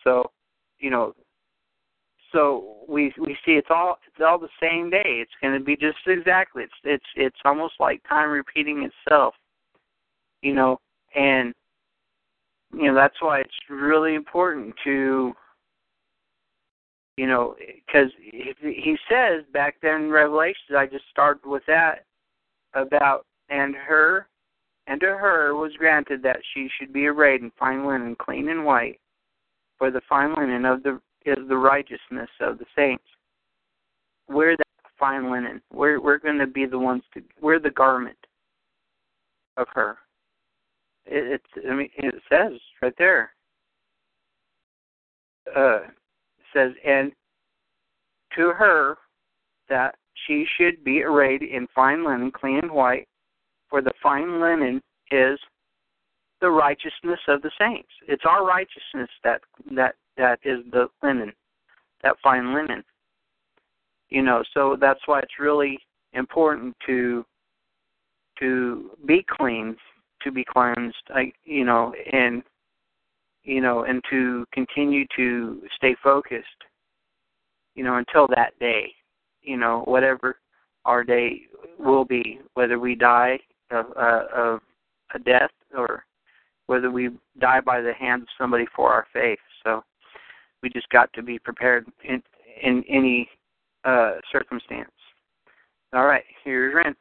So, 0.03 0.31
you 0.79 0.89
know, 0.89 1.13
so 2.31 2.77
we 2.87 3.13
we 3.19 3.37
see 3.45 3.53
it's 3.53 3.69
all 3.69 3.97
it's 4.07 4.23
all 4.25 4.39
the 4.39 4.49
same 4.61 4.89
day. 4.89 5.01
It's 5.05 5.31
going 5.41 5.57
to 5.57 5.63
be 5.63 5.75
just 5.75 5.97
exactly. 6.07 6.63
It's 6.63 6.73
it's 6.83 7.05
it's 7.15 7.39
almost 7.45 7.75
like 7.79 8.01
time 8.07 8.29
repeating 8.29 8.89
itself. 8.89 9.35
You 10.41 10.53
know, 10.53 10.79
and 11.15 11.53
you 12.73 12.87
know 12.87 12.95
that's 12.95 13.21
why 13.21 13.39
it's 13.39 13.53
really 13.69 14.15
important 14.15 14.75
to 14.83 15.33
you 17.19 17.27
know, 17.27 17.57
because 17.85 18.11
he 18.21 18.95
says 19.11 19.43
back 19.51 19.75
there 19.81 19.97
in 20.01 20.09
Revelations, 20.09 20.71
I 20.77 20.85
just 20.85 21.03
started 21.11 21.45
with 21.45 21.63
that 21.67 22.05
about 22.73 23.25
and 23.49 23.75
her, 23.75 24.29
and 24.87 25.01
to 25.01 25.07
her 25.07 25.53
was 25.53 25.73
granted 25.77 26.23
that 26.23 26.39
she 26.53 26.69
should 26.79 26.93
be 26.93 27.07
arrayed 27.07 27.41
in 27.41 27.51
fine 27.59 27.85
linen, 27.85 28.15
clean 28.15 28.47
and 28.47 28.63
white, 28.63 29.01
for 29.77 29.91
the 29.91 29.99
fine 30.07 30.33
linen 30.33 30.63
of 30.63 30.81
the 30.81 31.01
is 31.25 31.37
the 31.47 31.57
righteousness 31.57 32.29
of 32.41 32.57
the 32.57 32.65
saints. 32.75 33.03
We're 34.27 34.57
that 34.57 34.65
fine 34.97 35.31
linen. 35.31 35.61
We're 35.73 36.01
we're 36.01 36.19
going 36.19 36.39
to 36.39 36.47
be 36.47 36.65
the 36.65 36.79
ones 36.79 37.03
to. 37.13 37.21
We're 37.41 37.59
the 37.59 37.71
garment 37.71 38.17
of 39.57 39.67
her. 39.73 39.97
It, 41.05 41.41
it's. 41.55 41.67
I 41.69 41.73
mean, 41.73 41.89
it 41.97 42.15
says 42.29 42.59
right 42.81 42.93
there. 42.97 43.31
Uh, 45.55 45.79
says, 46.53 46.71
and 46.85 47.11
to 48.35 48.49
her 48.49 48.97
that 49.67 49.95
she 50.27 50.45
should 50.57 50.83
be 50.83 51.03
arrayed 51.03 51.41
in 51.41 51.67
fine 51.73 52.05
linen, 52.05 52.31
clean 52.31 52.59
and 52.59 52.71
white, 52.71 53.07
for 53.69 53.81
the 53.81 53.93
fine 54.01 54.41
linen 54.41 54.81
is 55.11 55.39
the 56.41 56.49
righteousness 56.49 57.19
of 57.27 57.41
the 57.41 57.51
saints. 57.59 57.89
It's 58.07 58.23
our 58.27 58.45
righteousness 58.45 59.09
that 59.23 59.41
that 59.75 59.95
that 60.19 60.39
is 60.43 60.59
the 60.71 60.87
linen, 61.01 61.33
that 62.03 62.15
fine 62.21 62.53
linen. 62.53 62.83
You 64.09 64.21
know, 64.21 64.43
so 64.53 64.77
that's 64.79 64.99
why 65.05 65.19
it's 65.19 65.39
really 65.39 65.79
important 66.13 66.75
to 66.85 67.25
to 68.39 68.91
be 69.05 69.25
clean, 69.37 69.75
to 70.21 70.31
be 70.31 70.43
cleansed. 70.43 70.95
I, 71.09 71.31
you 71.45 71.65
know, 71.65 71.93
and 72.11 72.43
you 73.43 73.61
know, 73.61 73.83
and 73.85 74.03
to 74.09 74.45
continue 74.53 75.05
to 75.15 75.61
stay 75.75 75.95
focused, 76.03 76.47
you 77.75 77.83
know, 77.83 77.95
until 77.95 78.27
that 78.35 78.57
day, 78.59 78.91
you 79.41 79.57
know, 79.57 79.81
whatever 79.85 80.37
our 80.85 81.03
day 81.03 81.41
will 81.79 82.05
be, 82.05 82.39
whether 82.53 82.77
we 82.79 82.95
die 82.95 83.39
of, 83.71 83.85
uh, 83.95 84.23
of 84.35 84.59
a 85.15 85.19
death 85.19 85.51
or 85.75 86.05
whether 86.67 86.91
we 86.91 87.09
die 87.39 87.61
by 87.61 87.81
the 87.81 87.93
hand 87.93 88.23
of 88.23 88.27
somebody 88.37 88.65
for 88.75 88.91
our 88.91 89.07
faith. 89.13 89.39
We 90.61 90.69
just 90.69 90.89
got 90.89 91.11
to 91.13 91.21
be 91.21 91.39
prepared 91.39 91.87
in 92.03 92.21
in 92.61 92.83
any 92.89 93.29
uh, 93.85 94.15
circumstance. 94.31 94.91
All 95.93 96.05
right, 96.05 96.23
here's 96.43 96.73
Ren. 96.75 96.95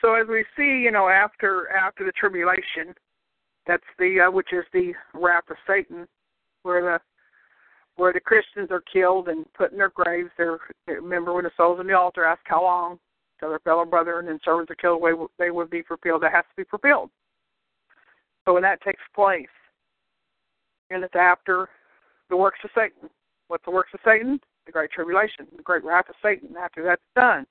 So 0.00 0.14
as 0.14 0.26
we 0.28 0.44
see, 0.56 0.82
you 0.82 0.90
know, 0.90 1.08
after 1.08 1.68
after 1.70 2.04
the 2.04 2.12
tribulation, 2.12 2.94
that's 3.66 3.82
the 3.98 4.26
uh, 4.26 4.30
which 4.30 4.52
is 4.52 4.64
the 4.72 4.92
wrath 5.14 5.44
of 5.50 5.56
Satan, 5.66 6.06
where 6.62 6.82
the 6.82 7.00
where 7.96 8.12
the 8.12 8.20
Christians 8.20 8.70
are 8.70 8.82
killed 8.92 9.28
and 9.28 9.44
put 9.52 9.72
in 9.72 9.78
their 9.78 9.90
graves. 9.90 10.30
They're 10.38 10.58
remember 10.86 11.34
when 11.34 11.44
the 11.44 11.50
souls 11.56 11.80
in 11.80 11.86
the 11.86 11.96
altar 11.96 12.24
ask 12.24 12.40
how 12.44 12.62
long 12.62 12.98
till 13.38 13.50
their 13.50 13.58
fellow 13.60 13.84
brethren 13.84 14.28
and 14.28 14.40
servants 14.44 14.70
are 14.70 14.76
killed, 14.76 15.02
away 15.02 15.12
they 15.38 15.50
would 15.50 15.70
be 15.70 15.82
fulfilled. 15.82 16.22
That 16.22 16.32
has 16.32 16.44
to 16.44 16.62
be 16.62 16.68
fulfilled. 16.68 17.10
So 18.44 18.54
when 18.54 18.62
that 18.62 18.80
takes 18.82 19.02
place, 19.14 19.48
and 20.90 21.04
it's 21.04 21.14
after 21.14 21.68
the 22.28 22.36
works 22.36 22.58
of 22.64 22.70
Satan. 22.74 23.08
What's 23.48 23.64
the 23.64 23.70
works 23.70 23.90
of 23.94 24.00
Satan? 24.04 24.40
The 24.66 24.72
great 24.72 24.90
tribulation, 24.90 25.46
the 25.56 25.62
great 25.62 25.84
wrath 25.84 26.08
of 26.08 26.14
Satan. 26.22 26.56
After 26.56 26.84
that's 26.84 27.02
done, 27.16 27.46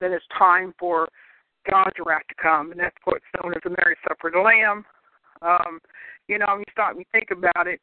then 0.00 0.12
it's 0.12 0.24
time 0.36 0.74
for 0.78 1.08
God's 1.70 1.96
wrath 2.04 2.22
to 2.28 2.34
come, 2.40 2.70
and 2.70 2.80
that's 2.80 2.96
what's 3.04 3.24
known 3.42 3.54
as 3.54 3.62
the 3.64 3.70
marriage 3.70 3.98
supper 4.06 4.28
of 4.28 4.34
the 4.34 4.40
Lamb. 4.40 4.84
Um, 5.42 5.80
you 6.28 6.38
know, 6.38 6.58
you 6.58 6.64
stop 6.70 6.96
and 6.96 7.04
think 7.12 7.30
about 7.30 7.66
it. 7.66 7.80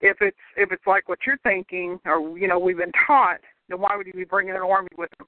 If 0.00 0.18
it's 0.20 0.36
if 0.56 0.72
it's 0.72 0.86
like 0.86 1.08
what 1.08 1.20
you're 1.26 1.38
thinking, 1.38 1.98
or 2.04 2.38
you 2.38 2.48
know, 2.48 2.58
we've 2.58 2.76
been 2.76 2.92
taught, 3.06 3.38
then 3.68 3.80
why 3.80 3.96
would 3.96 4.06
he 4.06 4.12
be 4.12 4.24
bringing 4.24 4.54
an 4.54 4.62
army 4.62 4.88
with 4.96 5.10
him? 5.18 5.26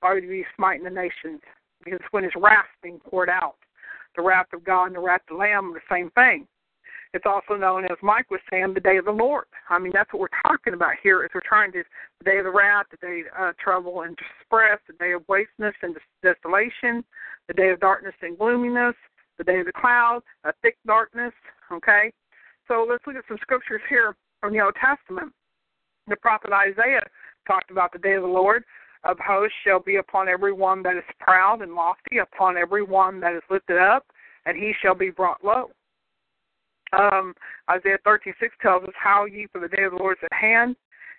Why 0.00 0.14
would 0.14 0.22
he 0.22 0.28
be 0.28 0.46
smiting 0.56 0.84
the 0.84 0.90
nations? 0.90 1.40
Because 1.84 2.00
when 2.10 2.24
his 2.24 2.32
wrath 2.36 2.66
being 2.82 2.98
poured 2.98 3.28
out, 3.28 3.56
the 4.16 4.22
wrath 4.22 4.46
of 4.52 4.64
God 4.64 4.86
and 4.86 4.96
the 4.96 5.00
wrath 5.00 5.22
of 5.30 5.36
the 5.36 5.40
Lamb 5.40 5.70
are 5.70 5.74
the 5.74 5.94
same 5.94 6.10
thing. 6.10 6.46
It's 7.14 7.26
also 7.26 7.54
known 7.54 7.84
as 7.84 7.96
Mike 8.02 8.28
was 8.28 8.40
saying, 8.50 8.74
the 8.74 8.80
day 8.80 8.96
of 8.96 9.04
the 9.04 9.12
Lord. 9.12 9.44
I 9.70 9.78
mean, 9.78 9.92
that's 9.94 10.12
what 10.12 10.18
we're 10.18 10.42
talking 10.44 10.74
about 10.74 10.94
here. 11.00 11.22
Is 11.22 11.30
we're 11.32 11.42
trying 11.46 11.70
to 11.72 11.84
the 12.18 12.24
day 12.24 12.38
of 12.38 12.44
the 12.44 12.50
wrath, 12.50 12.86
the 12.90 12.96
day 12.96 13.22
of 13.38 13.50
uh, 13.50 13.52
trouble 13.62 14.02
and 14.02 14.16
distress, 14.16 14.80
the 14.88 14.94
day 14.94 15.12
of 15.12 15.22
wasteness 15.28 15.74
and 15.82 15.96
desolation, 16.24 17.04
the 17.46 17.54
day 17.54 17.70
of 17.70 17.78
darkness 17.78 18.14
and 18.20 18.36
gloominess, 18.36 18.96
the 19.38 19.44
day 19.44 19.60
of 19.60 19.66
the 19.66 19.72
cloud, 19.72 20.22
a 20.42 20.52
thick 20.60 20.76
darkness. 20.88 21.32
Okay, 21.72 22.12
so 22.66 22.84
let's 22.88 23.06
look 23.06 23.14
at 23.14 23.24
some 23.28 23.38
scriptures 23.40 23.80
here 23.88 24.16
from 24.40 24.52
the 24.52 24.60
Old 24.60 24.74
Testament. 24.74 25.32
The 26.08 26.16
prophet 26.16 26.50
Isaiah 26.52 27.06
talked 27.46 27.70
about 27.70 27.92
the 27.92 28.00
day 28.00 28.14
of 28.14 28.22
the 28.22 28.28
Lord 28.28 28.64
of 29.04 29.18
hosts 29.24 29.54
shall 29.64 29.80
be 29.80 29.96
upon 29.96 30.28
every 30.28 30.52
one 30.52 30.82
that 30.82 30.96
is 30.96 31.04
proud 31.20 31.62
and 31.62 31.74
lofty, 31.74 32.18
upon 32.18 32.56
every 32.56 32.82
one 32.82 33.20
that 33.20 33.34
is 33.34 33.42
lifted 33.50 33.78
up, 33.78 34.04
and 34.46 34.56
he 34.56 34.72
shall 34.82 34.96
be 34.96 35.10
brought 35.10 35.44
low. 35.44 35.70
Um, 36.98 37.34
Isaiah 37.70 37.98
13:6 38.04 38.56
tells 38.60 38.84
us, 38.84 38.94
"How 38.94 39.24
ye 39.24 39.46
for 39.46 39.60
the 39.60 39.68
day 39.68 39.84
of 39.84 39.92
the 39.92 39.98
Lord 39.98 40.18
is 40.18 40.24
at 40.24 40.32
hand; 40.32 40.76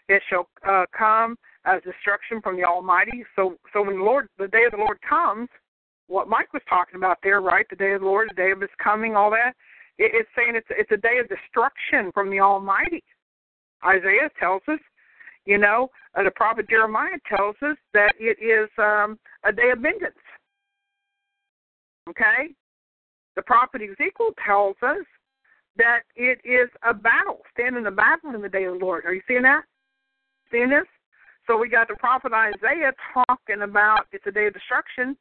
it 0.08 0.22
shall 0.30 0.50
uh, 0.64 0.86
come 0.92 1.38
as 1.66 1.82
destruction 1.84 2.42
from 2.42 2.56
the 2.56 2.64
Almighty." 2.64 3.26
So, 3.36 3.58
so 3.74 3.82
when 3.82 3.98
the 3.98 4.04
Lord, 4.04 4.30
the 4.38 4.48
day 4.48 4.64
of 4.66 4.72
the 4.72 4.78
Lord 4.78 5.02
comes, 5.02 5.50
what 6.08 6.28
Mike 6.28 6.54
was 6.54 6.62
talking 6.70 6.96
about 6.96 7.18
there, 7.24 7.42
right? 7.42 7.66
The 7.70 7.76
day 7.76 7.94
of 7.94 8.02
the 8.02 8.08
Lord, 8.08 8.30
the 8.30 8.36
day 8.36 8.52
of 8.52 8.62
His 8.62 8.70
coming, 8.82 9.16
all 9.16 9.32
that. 9.32 9.54
It, 9.98 10.12
it's 10.14 10.30
saying 10.36 10.56
it's 10.56 10.68
it's 10.70 10.92
a 10.92 10.98
day 10.98 11.18
of 11.20 11.28
destruction 11.30 12.12
from 12.14 12.30
the 12.30 12.40
Almighty. 12.40 13.04
Isaiah 13.84 14.30
tells 14.40 14.62
us, 14.68 14.80
you 15.46 15.58
know, 15.58 15.90
uh, 16.16 16.24
the 16.24 16.32
prophet 16.32 16.70
Jeremiah 16.70 17.20
tells 17.28 17.56
us 17.62 17.78
that 17.94 18.14
it 18.20 18.38
is 18.42 18.70
um, 18.78 19.20
a 19.44 19.52
day 19.52 19.70
of 19.72 19.80
vengeance. 19.80 20.14
Okay, 22.10 22.54
the 23.36 23.42
prophet 23.42 23.82
Ezekiel 23.82 24.32
tells 24.46 24.76
us 24.82 25.06
that 25.78 26.02
it 26.16 26.40
is 26.44 26.70
a 26.84 26.94
battle, 26.94 27.42
standing 27.54 27.86
a 27.86 27.92
battle 27.92 28.34
in 28.34 28.42
the 28.42 28.50
day 28.50 28.66
of 28.66 28.80
the 28.80 28.86
Lord. 28.86 29.06
Are 29.06 29.14
you 29.14 29.22
seeing 29.28 29.44
that? 29.44 29.64
Seeing 30.52 30.70
this? 30.70 30.86
So 31.48 31.58
we 31.58 31.70
got 31.70 31.88
the 31.88 31.96
prophet 31.96 32.32
Isaiah 32.34 32.94
talking 33.14 33.62
about 33.62 34.08
it's 34.12 34.26
a 34.26 34.32
day 34.32 34.48
of 34.48 34.54
destruction. 34.54 35.16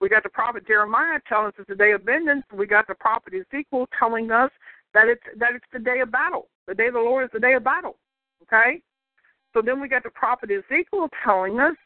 We 0.00 0.08
got 0.08 0.22
the 0.22 0.28
prophet 0.28 0.66
Jeremiah 0.66 1.20
telling 1.28 1.48
us 1.48 1.54
it's 1.58 1.70
a 1.70 1.74
day 1.74 1.92
of 1.92 2.02
vengeance. 2.02 2.44
We 2.52 2.66
got 2.66 2.86
the 2.86 2.94
prophet 2.94 3.34
Ezekiel 3.34 3.86
telling 3.98 4.30
us 4.30 4.50
that 4.94 5.08
it's 5.08 5.22
that 5.38 5.54
it's 5.54 5.64
the 5.72 5.78
day 5.78 6.00
of 6.00 6.10
battle. 6.10 6.48
The 6.66 6.74
day 6.74 6.88
of 6.88 6.94
the 6.94 7.00
Lord 7.00 7.24
is 7.24 7.30
the 7.32 7.40
day 7.40 7.54
of 7.54 7.64
battle. 7.64 7.96
Okay? 8.44 8.80
So 9.54 9.62
then 9.62 9.80
we 9.80 9.88
got 9.88 10.02
the 10.02 10.10
prophet 10.10 10.50
Ezekiel 10.50 11.08
telling 11.24 11.58
us 11.58 11.76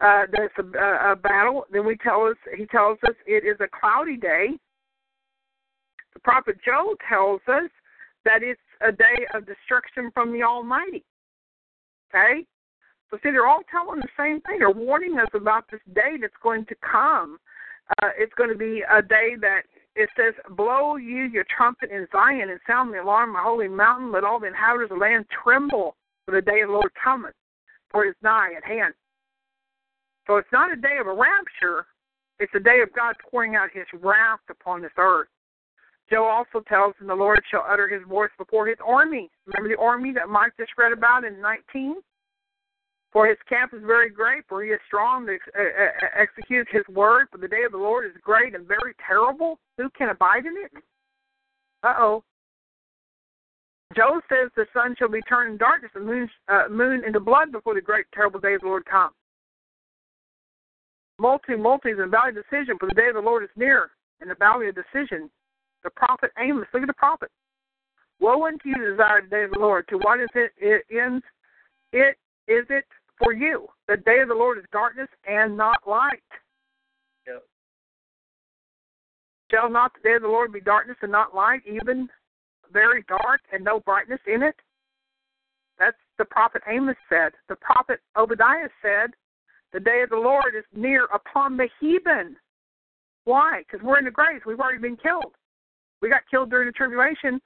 uh, 0.00 0.26
that 0.30 0.40
it's 0.40 0.54
a, 0.58 0.78
a, 0.78 1.12
a 1.12 1.16
battle. 1.16 1.66
Then 1.72 1.86
we 1.86 1.96
tell 1.96 2.24
us 2.24 2.36
he 2.56 2.66
tells 2.66 2.98
us 3.06 3.14
it 3.26 3.44
is 3.44 3.56
a 3.60 3.68
cloudy 3.68 4.16
day. 4.16 4.58
The 6.18 6.22
prophet 6.22 6.56
Joel 6.64 6.96
tells 7.08 7.40
us 7.46 7.70
that 8.24 8.42
it's 8.42 8.60
a 8.80 8.90
day 8.90 9.24
of 9.34 9.46
destruction 9.46 10.10
from 10.12 10.32
the 10.32 10.42
Almighty. 10.42 11.04
Okay? 12.10 12.44
So 13.08 13.18
see, 13.22 13.30
they're 13.30 13.46
all 13.46 13.62
telling 13.70 14.00
the 14.00 14.08
same 14.18 14.40
thing. 14.40 14.58
They're 14.58 14.70
warning 14.70 15.16
us 15.20 15.28
about 15.32 15.70
this 15.70 15.80
day 15.94 16.18
that's 16.20 16.34
going 16.42 16.66
to 16.66 16.74
come. 16.82 17.38
Uh, 18.02 18.08
it's 18.18 18.34
going 18.34 18.50
to 18.50 18.58
be 18.58 18.82
a 18.90 19.00
day 19.00 19.36
that 19.40 19.62
it 19.94 20.10
says, 20.16 20.34
Blow 20.56 20.96
you 20.96 21.24
your 21.26 21.44
trumpet 21.56 21.92
in 21.92 22.08
Zion 22.10 22.50
and 22.50 22.58
sound 22.66 22.92
the 22.92 23.00
alarm, 23.00 23.34
my 23.34 23.42
holy 23.42 23.68
mountain. 23.68 24.10
Let 24.10 24.24
all 24.24 24.40
the 24.40 24.48
inhabitants 24.48 24.90
of 24.90 24.98
the 24.98 25.04
land 25.04 25.24
tremble, 25.44 25.94
for 26.26 26.34
the 26.34 26.42
day 26.42 26.62
of 26.62 26.68
the 26.68 26.74
Lord 26.74 26.90
cometh, 27.02 27.34
for 27.92 28.04
it 28.04 28.10
is 28.10 28.16
nigh 28.24 28.54
at 28.56 28.64
hand. 28.64 28.92
So 30.26 30.36
it's 30.36 30.52
not 30.52 30.72
a 30.72 30.76
day 30.76 30.98
of 31.00 31.06
a 31.06 31.14
rapture, 31.14 31.86
it's 32.40 32.52
a 32.56 32.60
day 32.60 32.80
of 32.82 32.92
God 32.92 33.14
pouring 33.30 33.54
out 33.54 33.68
his 33.72 33.86
wrath 34.02 34.40
upon 34.50 34.82
this 34.82 34.90
earth. 34.98 35.28
Joel 36.10 36.26
also 36.26 36.64
tells, 36.66 36.94
and 37.00 37.08
the 37.08 37.14
Lord 37.14 37.40
shall 37.50 37.64
utter 37.68 37.88
his 37.88 38.02
voice 38.08 38.30
before 38.38 38.66
his 38.66 38.78
army. 38.86 39.30
Remember 39.46 39.68
the 39.68 39.80
army 39.80 40.12
that 40.12 40.28
Mike 40.28 40.52
just 40.58 40.72
read 40.78 40.92
about 40.92 41.24
in 41.24 41.40
19? 41.40 41.96
For 43.12 43.26
his 43.26 43.38
camp 43.48 43.72
is 43.74 43.82
very 43.86 44.10
great, 44.10 44.44
for 44.48 44.62
he 44.62 44.70
is 44.70 44.80
strong 44.86 45.26
to 45.26 45.34
ex- 45.34 46.04
execute 46.14 46.66
his 46.70 46.86
word. 46.88 47.26
For 47.30 47.38
the 47.38 47.48
day 47.48 47.64
of 47.64 47.72
the 47.72 47.78
Lord 47.78 48.06
is 48.06 48.12
great 48.22 48.54
and 48.54 48.66
very 48.66 48.94
terrible. 49.06 49.58
Who 49.76 49.88
can 49.90 50.10
abide 50.10 50.44
in 50.44 50.54
it? 50.56 50.82
Uh 51.82 51.94
oh. 51.98 52.24
Job 53.96 54.22
says 54.28 54.50
the 54.54 54.66
sun 54.74 54.94
shall 54.98 55.08
be 55.08 55.22
turned 55.22 55.52
in 55.52 55.56
darkness 55.56 55.90
and 55.94 56.04
moon, 56.04 56.28
uh, 56.48 56.64
moon 56.70 57.02
into 57.06 57.20
blood 57.20 57.50
before 57.50 57.74
the 57.74 57.80
great 57.80 58.04
terrible 58.12 58.40
day 58.40 58.54
of 58.54 58.60
the 58.60 58.66
Lord 58.66 58.84
comes. 58.84 59.14
Multi, 61.18 61.56
multi 61.56 61.90
is 61.90 61.98
in 61.98 62.10
valley 62.10 62.30
of 62.30 62.36
decision, 62.36 62.76
for 62.78 62.86
the 62.86 62.94
day 62.94 63.08
of 63.08 63.14
the 63.14 63.20
Lord 63.20 63.42
is 63.42 63.50
near, 63.56 63.90
in 64.20 64.28
the 64.28 64.34
valley 64.34 64.68
of 64.68 64.74
decision. 64.74 65.30
The 65.88 66.06
prophet 66.06 66.32
Amos, 66.38 66.66
look 66.74 66.82
at 66.82 66.86
the 66.86 66.92
prophet. 66.92 67.30
Woe 68.20 68.44
unto 68.44 68.68
you, 68.68 68.74
desire 68.74 69.22
the 69.22 69.28
day 69.28 69.44
of 69.44 69.52
the 69.52 69.58
Lord. 69.58 69.88
To 69.88 69.96
what 69.96 70.20
is 70.20 70.28
it? 70.34 70.52
It 70.58 70.84
ends. 70.94 71.24
It 71.94 72.18
is 72.46 72.66
it 72.68 72.84
for 73.16 73.32
you. 73.32 73.68
The 73.86 73.96
day 73.96 74.18
of 74.20 74.28
the 74.28 74.34
Lord 74.34 74.58
is 74.58 74.64
darkness 74.70 75.08
and 75.26 75.56
not 75.56 75.78
light. 75.86 76.20
Yep. 77.26 77.42
Shall 79.50 79.70
not 79.70 79.92
the 79.94 80.06
day 80.06 80.16
of 80.16 80.22
the 80.22 80.28
Lord 80.28 80.52
be 80.52 80.60
darkness 80.60 80.98
and 81.00 81.10
not 81.10 81.34
light, 81.34 81.62
even 81.66 82.06
very 82.70 83.02
dark 83.08 83.40
and 83.50 83.64
no 83.64 83.80
brightness 83.80 84.20
in 84.26 84.42
it? 84.42 84.56
That's 85.78 85.96
the 86.18 86.26
prophet 86.26 86.60
Amos 86.68 86.96
said. 87.08 87.32
The 87.48 87.56
prophet 87.56 88.00
Obadiah 88.14 88.68
said, 88.82 89.12
The 89.72 89.80
day 89.80 90.02
of 90.02 90.10
the 90.10 90.16
Lord 90.16 90.54
is 90.54 90.64
near 90.76 91.06
upon 91.14 91.56
the 91.56 91.70
heathen. 91.80 92.36
Why? 93.24 93.62
Because 93.66 93.82
we're 93.82 93.98
in 93.98 94.04
the 94.04 94.10
graves. 94.10 94.42
We've 94.44 94.60
already 94.60 94.82
been 94.82 94.98
killed. 94.98 95.32
We 96.00 96.08
got 96.08 96.22
killed 96.30 96.50
during 96.50 96.66
the 96.66 96.72
tribulation, 96.72 97.40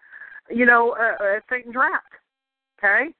you 0.51 0.67
know, 0.67 0.95
uh, 0.99 1.37
at 1.37 1.43
Satan's 1.51 1.77
wrath. 1.77 2.01
Okay? 2.79 3.13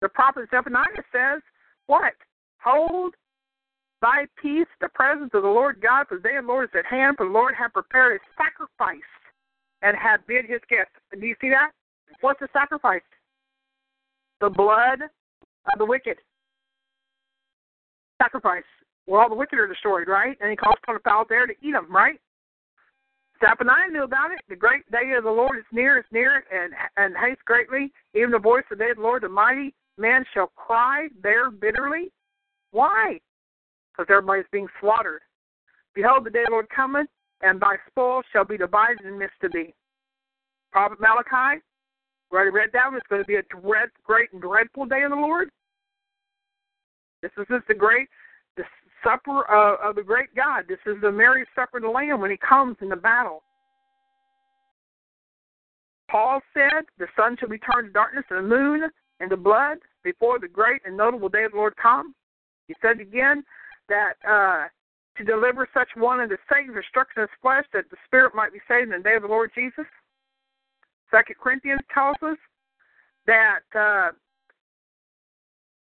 The 0.00 0.08
prophet 0.08 0.48
Zephaniah 0.50 1.02
says, 1.12 1.42
What? 1.86 2.14
Hold 2.62 3.14
thy 4.00 4.26
peace, 4.40 4.66
the 4.80 4.88
presence 4.88 5.30
of 5.34 5.42
the 5.42 5.48
Lord 5.48 5.80
God, 5.82 6.06
for 6.08 6.16
the 6.16 6.22
day 6.22 6.36
of 6.36 6.44
the 6.44 6.48
Lord 6.48 6.70
is 6.70 6.78
at 6.78 6.86
hand, 6.86 7.16
for 7.16 7.26
the 7.26 7.32
Lord 7.32 7.54
hath 7.58 7.72
prepared 7.72 8.20
a 8.20 8.42
sacrifice 8.42 9.00
and 9.82 9.96
hath 9.96 10.20
bid 10.26 10.46
his 10.46 10.60
guests. 10.68 10.92
Do 11.12 11.26
you 11.26 11.34
see 11.40 11.50
that? 11.50 11.70
What's 12.20 12.40
the 12.40 12.48
sacrifice? 12.52 13.02
The 14.40 14.50
blood 14.50 15.00
of 15.02 15.78
the 15.78 15.84
wicked. 15.84 16.16
Sacrifice. 18.22 18.64
Well, 19.06 19.22
all 19.22 19.28
the 19.28 19.34
wicked 19.34 19.58
are 19.58 19.66
destroyed, 19.66 20.08
right? 20.08 20.36
And 20.40 20.50
he 20.50 20.56
calls 20.56 20.76
upon 20.82 20.96
the 20.96 21.00
fowl 21.00 21.24
there 21.28 21.46
to 21.46 21.54
eat 21.62 21.72
them, 21.72 21.86
right? 21.90 22.20
Zephaniah 23.40 23.88
knew 23.90 24.04
about 24.04 24.30
it. 24.32 24.40
The 24.48 24.56
great 24.56 24.88
day 24.90 25.12
of 25.16 25.24
the 25.24 25.30
Lord 25.30 25.58
is 25.58 25.64
near, 25.72 25.98
is 25.98 26.04
near, 26.12 26.44
and 26.52 26.72
and 26.96 27.16
haste 27.16 27.44
greatly. 27.44 27.92
Even 28.14 28.30
the 28.30 28.38
voice 28.38 28.64
of 28.70 28.78
the 28.78 28.94
Lord, 28.98 29.22
the 29.22 29.28
mighty 29.28 29.74
man 29.96 30.24
shall 30.34 30.48
cry 30.56 31.08
there 31.22 31.50
bitterly. 31.50 32.10
Why? 32.72 33.18
Because 33.92 34.10
everybody's 34.10 34.44
being 34.52 34.68
slaughtered. 34.80 35.22
Behold, 35.94 36.24
the 36.24 36.30
day 36.30 36.40
of 36.40 36.46
the 36.46 36.52
Lord 36.52 36.68
cometh, 36.68 37.08
and 37.42 37.60
thy 37.60 37.76
spoil 37.88 38.22
shall 38.32 38.44
be 38.44 38.56
divided 38.56 39.04
in 39.04 39.18
midst 39.18 39.42
of 39.42 39.52
thee. 39.52 39.74
Prophet 40.70 41.00
Malachi, 41.00 41.60
already 42.32 42.50
read 42.50 42.70
that 42.72 42.86
one. 42.86 42.96
It's 42.96 43.06
going 43.08 43.22
to 43.22 43.26
be 43.26 43.36
a 43.36 43.42
dread, 43.42 43.88
great 44.04 44.32
and 44.32 44.40
dreadful 44.40 44.86
day 44.86 45.02
of 45.02 45.10
the 45.10 45.16
Lord. 45.16 45.50
This 47.22 47.32
is 47.38 47.46
just 47.50 47.66
the 47.68 47.74
great, 47.74 48.08
supper 49.02 49.42
of, 49.50 49.78
of 49.80 49.96
the 49.96 50.02
great 50.02 50.34
God. 50.34 50.64
This 50.68 50.78
is 50.86 51.00
the 51.00 51.12
marriage 51.12 51.48
supper 51.54 51.78
of 51.78 51.82
the 51.82 51.88
Lamb 51.88 52.20
when 52.20 52.30
He 52.30 52.36
comes 52.36 52.76
in 52.80 52.88
the 52.88 52.96
battle. 52.96 53.42
Paul 56.10 56.40
said, 56.54 56.84
"The 56.98 57.06
sun 57.16 57.36
shall 57.38 57.48
be 57.48 57.58
turned 57.58 57.88
to 57.88 57.92
darkness, 57.92 58.24
and 58.30 58.38
the 58.38 58.56
moon 58.56 58.90
into 59.20 59.36
blood 59.36 59.78
before 60.02 60.38
the 60.38 60.48
great 60.48 60.82
and 60.84 60.96
notable 60.96 61.28
day 61.28 61.44
of 61.44 61.52
the 61.52 61.58
Lord 61.58 61.76
come." 61.76 62.14
He 62.66 62.74
said 62.82 63.00
again 63.00 63.44
that 63.88 64.14
uh, 64.28 64.68
to 65.16 65.24
deliver 65.24 65.68
such 65.74 65.88
one 65.96 66.20
unto 66.20 66.36
Satan, 66.50 66.74
destruction 66.74 67.22
of 67.22 67.28
his 67.28 67.38
flesh, 67.42 67.64
that 67.72 67.90
the 67.90 67.96
spirit 68.06 68.34
might 68.34 68.52
be 68.52 68.60
saved 68.68 68.92
in 68.92 69.02
the 69.02 69.08
day 69.08 69.16
of 69.16 69.22
the 69.22 69.28
Lord 69.28 69.50
Jesus. 69.54 69.86
Second 71.10 71.36
Corinthians 71.42 71.80
tells 71.92 72.16
us 72.22 72.38
that 73.26 73.60
uh, 73.74 74.10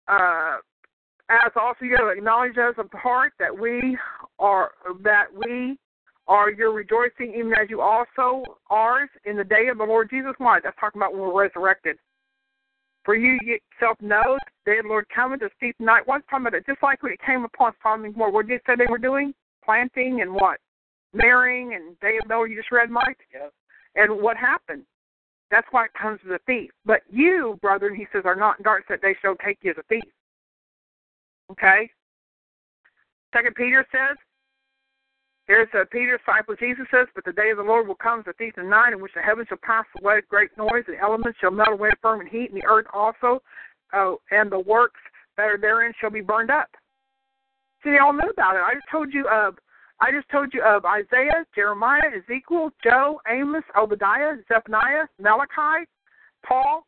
uh, 0.07 0.57
as 1.29 1.51
also 1.55 1.85
you 1.85 1.97
acknowledge 2.09 2.57
us 2.57 2.75
of 2.77 2.89
the 2.91 2.97
heart 2.97 3.33
that 3.39 3.57
we 3.57 3.97
are 4.39 4.71
that 5.03 5.25
we 5.33 5.77
are 6.27 6.51
your 6.51 6.73
rejoicing, 6.73 7.33
even 7.37 7.53
as 7.53 7.69
you 7.69 7.81
also 7.81 8.43
ours 8.69 9.09
in 9.25 9.37
the 9.37 9.43
day 9.43 9.67
of 9.71 9.77
the 9.77 9.83
Lord 9.83 10.09
Jesus. 10.09 10.33
Why? 10.37 10.59
That's 10.61 10.75
talking 10.79 10.99
about 10.99 11.13
when 11.13 11.21
we're 11.21 11.43
resurrected. 11.43 11.97
For 13.03 13.15
you 13.15 13.39
yourself 13.41 13.97
know 14.01 14.37
the 14.65 14.71
day 14.71 14.77
of 14.79 14.83
the 14.83 14.89
Lord 14.89 15.05
cometh 15.13 15.39
to 15.39 15.49
steep 15.55 15.75
night. 15.79 16.03
What's 16.05 16.25
talking 16.29 16.47
about 16.47 16.57
it? 16.57 16.65
Just 16.65 16.83
like 16.83 17.01
when 17.01 17.13
it 17.13 17.21
came 17.25 17.45
upon 17.45 17.71
Sodom 17.81 18.03
and 18.03 18.13
Gomorrah. 18.13 18.31
What 18.31 18.47
did 18.47 18.53
you 18.53 18.59
say 18.67 18.75
they 18.77 18.89
were 18.89 18.97
doing? 18.97 19.33
Planting 19.63 20.19
and 20.21 20.33
what? 20.33 20.59
Marrying 21.13 21.73
and 21.73 21.97
day 22.01 22.17
of 22.21 22.27
the 22.27 22.35
Lord 22.35 22.51
you 22.51 22.57
just 22.57 22.71
read, 22.71 22.89
Mike? 22.89 23.17
Yep. 23.33 23.53
And 23.95 24.21
what 24.21 24.35
happened? 24.35 24.83
That's 25.49 25.67
why 25.71 25.85
it 25.85 25.91
comes 25.99 26.19
to 26.23 26.27
the 26.27 26.39
thief. 26.45 26.71
But 26.85 27.01
you, 27.09 27.57
brethren, 27.61 27.95
he 27.95 28.07
says, 28.11 28.23
are 28.25 28.35
not 28.35 28.59
in 28.59 28.63
darkness 28.63 28.87
that 28.89 29.01
they 29.01 29.15
shall 29.21 29.35
take 29.37 29.59
you 29.61 29.71
as 29.71 29.77
a 29.77 29.83
thief. 29.83 30.03
Okay? 31.51 31.89
Second 33.33 33.55
Peter 33.55 33.85
says, 33.91 34.17
here's 35.47 35.67
uh, 35.73 35.83
Peter, 35.91 36.17
disciple 36.17 36.55
Jesus 36.59 36.85
says, 36.91 37.07
But 37.15 37.25
the 37.25 37.33
day 37.33 37.49
of 37.51 37.57
the 37.57 37.63
Lord 37.63 37.87
will 37.87 37.95
come 37.95 38.19
as 38.19 38.27
a 38.27 38.33
thief 38.33 38.53
in 38.57 38.65
the 38.65 38.69
night, 38.69 38.93
in 38.93 39.01
which 39.01 39.13
the 39.15 39.21
heavens 39.21 39.47
shall 39.49 39.59
pass 39.61 39.85
away 40.01 40.15
with 40.15 40.29
great 40.29 40.55
noise, 40.57 40.83
and 40.87 40.97
the 40.97 41.01
elements 41.01 41.37
shall 41.39 41.51
melt 41.51 41.73
away 41.73 41.91
firm 42.01 42.21
and 42.21 42.29
heat, 42.29 42.51
and 42.51 42.61
the 42.61 42.67
earth 42.67 42.85
also, 42.93 43.41
uh, 43.93 44.13
and 44.31 44.51
the 44.51 44.59
works 44.59 44.99
that 45.37 45.43
are 45.43 45.57
therein 45.57 45.93
shall 45.99 46.09
be 46.09 46.21
burned 46.21 46.51
up. 46.51 46.69
See, 47.83 47.91
they 47.91 47.99
all 47.99 48.13
know 48.13 48.29
about 48.29 48.55
it. 48.55 48.61
I 48.61 48.73
just 48.73 48.87
told 48.91 49.13
you 49.13 49.27
of 49.27 49.57
I 49.99 50.11
just 50.11 50.29
told 50.29 50.53
you 50.53 50.61
of 50.61 50.85
Isaiah, 50.85 51.43
Jeremiah, 51.55 52.11
Ezekiel, 52.15 52.71
Joel, 52.83 53.19
Amos, 53.27 53.63
Obadiah, 53.75 54.35
Zephaniah, 54.47 55.05
Malachi, 55.19 55.87
Paul, 56.45 56.85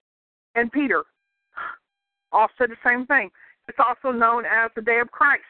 and 0.55 0.71
Peter. 0.71 1.03
All 2.31 2.47
said 2.57 2.69
the 2.69 2.75
same 2.85 3.07
thing. 3.07 3.31
It's 3.69 3.77
also 3.77 4.11
known 4.11 4.45
as 4.45 4.71
the 4.75 4.81
day 4.81 4.99
of 4.99 5.11
Christ. 5.11 5.43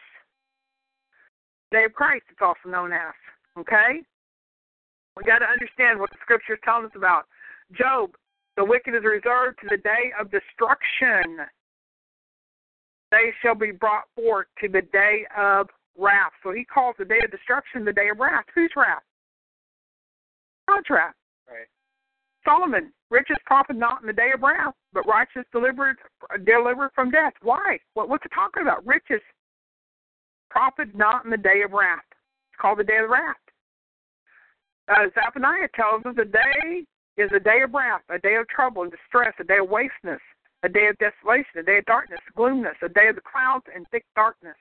Day 1.71 1.85
of 1.85 1.93
Christ, 1.93 2.25
it's 2.29 2.41
also 2.41 2.67
known 2.67 2.91
as. 2.91 3.15
Okay? 3.57 4.01
We 5.15 5.23
got 5.23 5.39
to 5.39 5.45
understand 5.45 5.99
what 5.99 6.09
the 6.09 6.17
scripture 6.21 6.55
is 6.55 6.59
telling 6.65 6.85
us 6.85 6.91
about. 6.95 7.23
Job, 7.71 8.11
the 8.57 8.65
wicked 8.65 8.93
is 8.93 9.03
reserved 9.05 9.59
to 9.61 9.67
the 9.69 9.77
day 9.77 10.11
of 10.19 10.29
destruction. 10.31 11.47
They 13.09 13.31
shall 13.41 13.55
be 13.55 13.71
brought 13.71 14.03
forth 14.15 14.47
to 14.61 14.67
the 14.67 14.81
day 14.91 15.25
of 15.37 15.67
wrath. 15.97 16.33
So 16.43 16.51
he 16.51 16.65
calls 16.65 16.95
the 16.99 17.05
day 17.05 17.19
of 17.23 17.31
destruction 17.31 17.85
the 17.85 17.93
day 17.93 18.09
of 18.09 18.19
wrath. 18.19 18.45
Whose 18.53 18.71
wrath? 18.75 19.03
God's 20.67 20.89
wrath. 20.89 21.15
Right. 21.47 21.67
Solomon, 22.43 22.91
richest 23.09 23.43
profit 23.45 23.75
not 23.75 24.01
in 24.01 24.07
the 24.07 24.13
day 24.13 24.31
of 24.33 24.41
wrath, 24.41 24.73
but 24.93 25.07
righteous 25.07 25.45
delivered 25.51 25.97
delivered 26.45 26.91
from 26.93 27.11
death. 27.11 27.33
Why? 27.41 27.79
What, 27.93 28.09
what's 28.09 28.25
it 28.25 28.31
talking 28.33 28.63
about? 28.63 28.85
Richest 28.85 29.25
profit 30.49 30.95
not 30.95 31.25
in 31.25 31.31
the 31.31 31.37
day 31.37 31.61
of 31.63 31.71
wrath. 31.71 32.05
It's 32.51 32.61
called 32.61 32.79
the 32.79 32.83
day 32.83 32.97
of 33.03 33.09
wrath. 33.09 33.35
Uh, 34.89 35.05
Zephaniah 35.13 35.67
tells 35.75 36.05
us 36.05 36.15
the 36.15 36.25
day 36.25 36.85
is 37.17 37.29
a 37.35 37.39
day 37.39 37.61
of 37.63 37.73
wrath, 37.73 38.01
a 38.09 38.17
day 38.17 38.35
of 38.35 38.47
trouble 38.47 38.83
and 38.83 38.91
distress, 38.91 39.33
a 39.39 39.43
day 39.43 39.59
of 39.59 39.69
wasteness, 39.69 40.21
a 40.63 40.69
day 40.69 40.87
of 40.87 40.97
desolation, 40.97 41.59
a 41.59 41.63
day 41.63 41.77
of 41.77 41.85
darkness, 41.85 42.19
gloomness, 42.35 42.75
a 42.81 42.89
day 42.89 43.07
of 43.09 43.15
the 43.15 43.21
clouds 43.21 43.65
and 43.73 43.85
thick 43.91 44.05
darkness. 44.15 44.55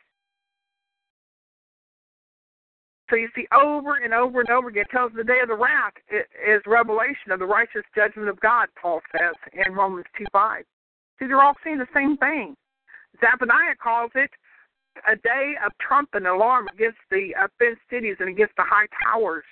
So 3.10 3.16
you 3.16 3.28
see, 3.34 3.46
over 3.52 3.96
and 3.96 4.12
over 4.12 4.40
and 4.40 4.50
over 4.50 4.68
again, 4.68 4.84
it 4.88 4.90
tells 4.90 5.12
the 5.16 5.24
day 5.24 5.40
of 5.40 5.48
the 5.48 5.54
wrath 5.54 5.94
is 6.10 6.60
revelation 6.66 7.32
of 7.32 7.38
the 7.38 7.46
righteous 7.46 7.84
judgment 7.94 8.28
of 8.28 8.38
God. 8.40 8.68
Paul 8.80 9.00
says 9.12 9.34
in 9.52 9.72
Romans 9.72 10.06
two 10.16 10.26
five. 10.32 10.64
See, 11.18 11.26
they're 11.26 11.42
all 11.42 11.56
saying 11.64 11.78
the 11.78 11.88
same 11.94 12.16
thing. 12.18 12.54
Zephaniah 13.20 13.74
calls 13.82 14.10
it 14.14 14.30
a 15.10 15.16
day 15.16 15.54
of 15.64 15.72
trump 15.80 16.10
and 16.12 16.26
alarm 16.26 16.68
against 16.74 16.98
the 17.10 17.32
fenced 17.58 17.80
cities 17.88 18.16
and 18.20 18.28
against 18.28 18.54
the 18.56 18.64
high 18.64 18.86
towers. 19.02 19.44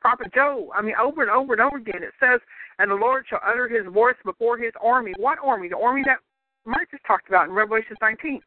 Prophet 0.00 0.32
Joel, 0.34 0.70
I 0.74 0.82
mean, 0.82 0.94
over 1.00 1.22
and 1.22 1.30
over 1.30 1.52
and 1.52 1.62
over 1.62 1.76
again, 1.76 2.02
it 2.02 2.12
says, 2.20 2.40
"And 2.78 2.90
the 2.90 2.94
Lord 2.94 3.26
shall 3.28 3.40
utter 3.42 3.68
His 3.68 3.86
voice 3.86 4.16
before 4.24 4.58
His 4.58 4.72
army." 4.80 5.14
What 5.16 5.38
army? 5.42 5.68
The 5.68 5.78
army 5.78 6.02
that 6.04 6.18
Mike 6.64 6.90
just 6.90 7.04
talked 7.04 7.28
about 7.28 7.48
in 7.48 7.54
Revelation 7.54 7.96
19. 8.00 8.42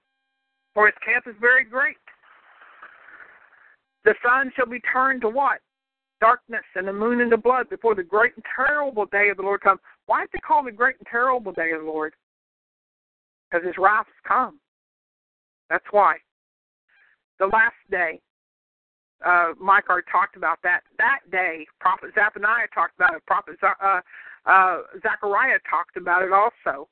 For 0.73 0.87
His 0.87 0.95
camp 1.05 1.27
is 1.27 1.35
very 1.37 1.63
great. 1.63 1.97
The 4.05 4.15
sun 4.23 4.51
shall 4.55 4.65
be 4.65 4.79
turned 4.81 5.21
to 5.21 5.29
what? 5.29 5.59
Darkness, 6.19 6.63
and 6.75 6.87
the 6.87 6.93
moon 6.93 7.21
into 7.21 7.37
blood 7.37 7.69
before 7.69 7.95
the 7.95 8.03
great 8.03 8.33
and 8.35 8.45
terrible 8.55 9.05
day 9.05 9.29
of 9.29 9.37
the 9.37 9.43
Lord 9.43 9.61
comes. 9.61 9.79
Why 10.05 10.23
is 10.23 10.29
it 10.33 10.41
called 10.41 10.67
the 10.67 10.71
great 10.71 10.95
and 10.99 11.07
terrible 11.07 11.51
day 11.51 11.71
of 11.71 11.81
the 11.81 11.87
Lord? 11.87 12.13
Because 13.49 13.65
His 13.65 13.75
wrath 13.77 14.05
has 14.05 14.27
come. 14.27 14.59
That's 15.69 15.85
why. 15.91 16.17
The 17.39 17.47
last 17.47 17.75
day, 17.89 18.21
uh, 19.25 19.53
already 19.59 20.05
talked 20.11 20.35
about 20.35 20.59
that. 20.63 20.81
That 20.97 21.19
day, 21.31 21.65
Prophet 21.79 22.11
Zephaniah 22.15 22.67
talked 22.73 22.95
about 22.95 23.15
it. 23.15 23.25
Prophet 23.25 23.55
uh, 23.63 24.01
uh, 24.45 24.77
Zechariah 25.01 25.59
talked 25.69 25.97
about 25.97 26.23
it 26.23 26.31
also. 26.31 26.87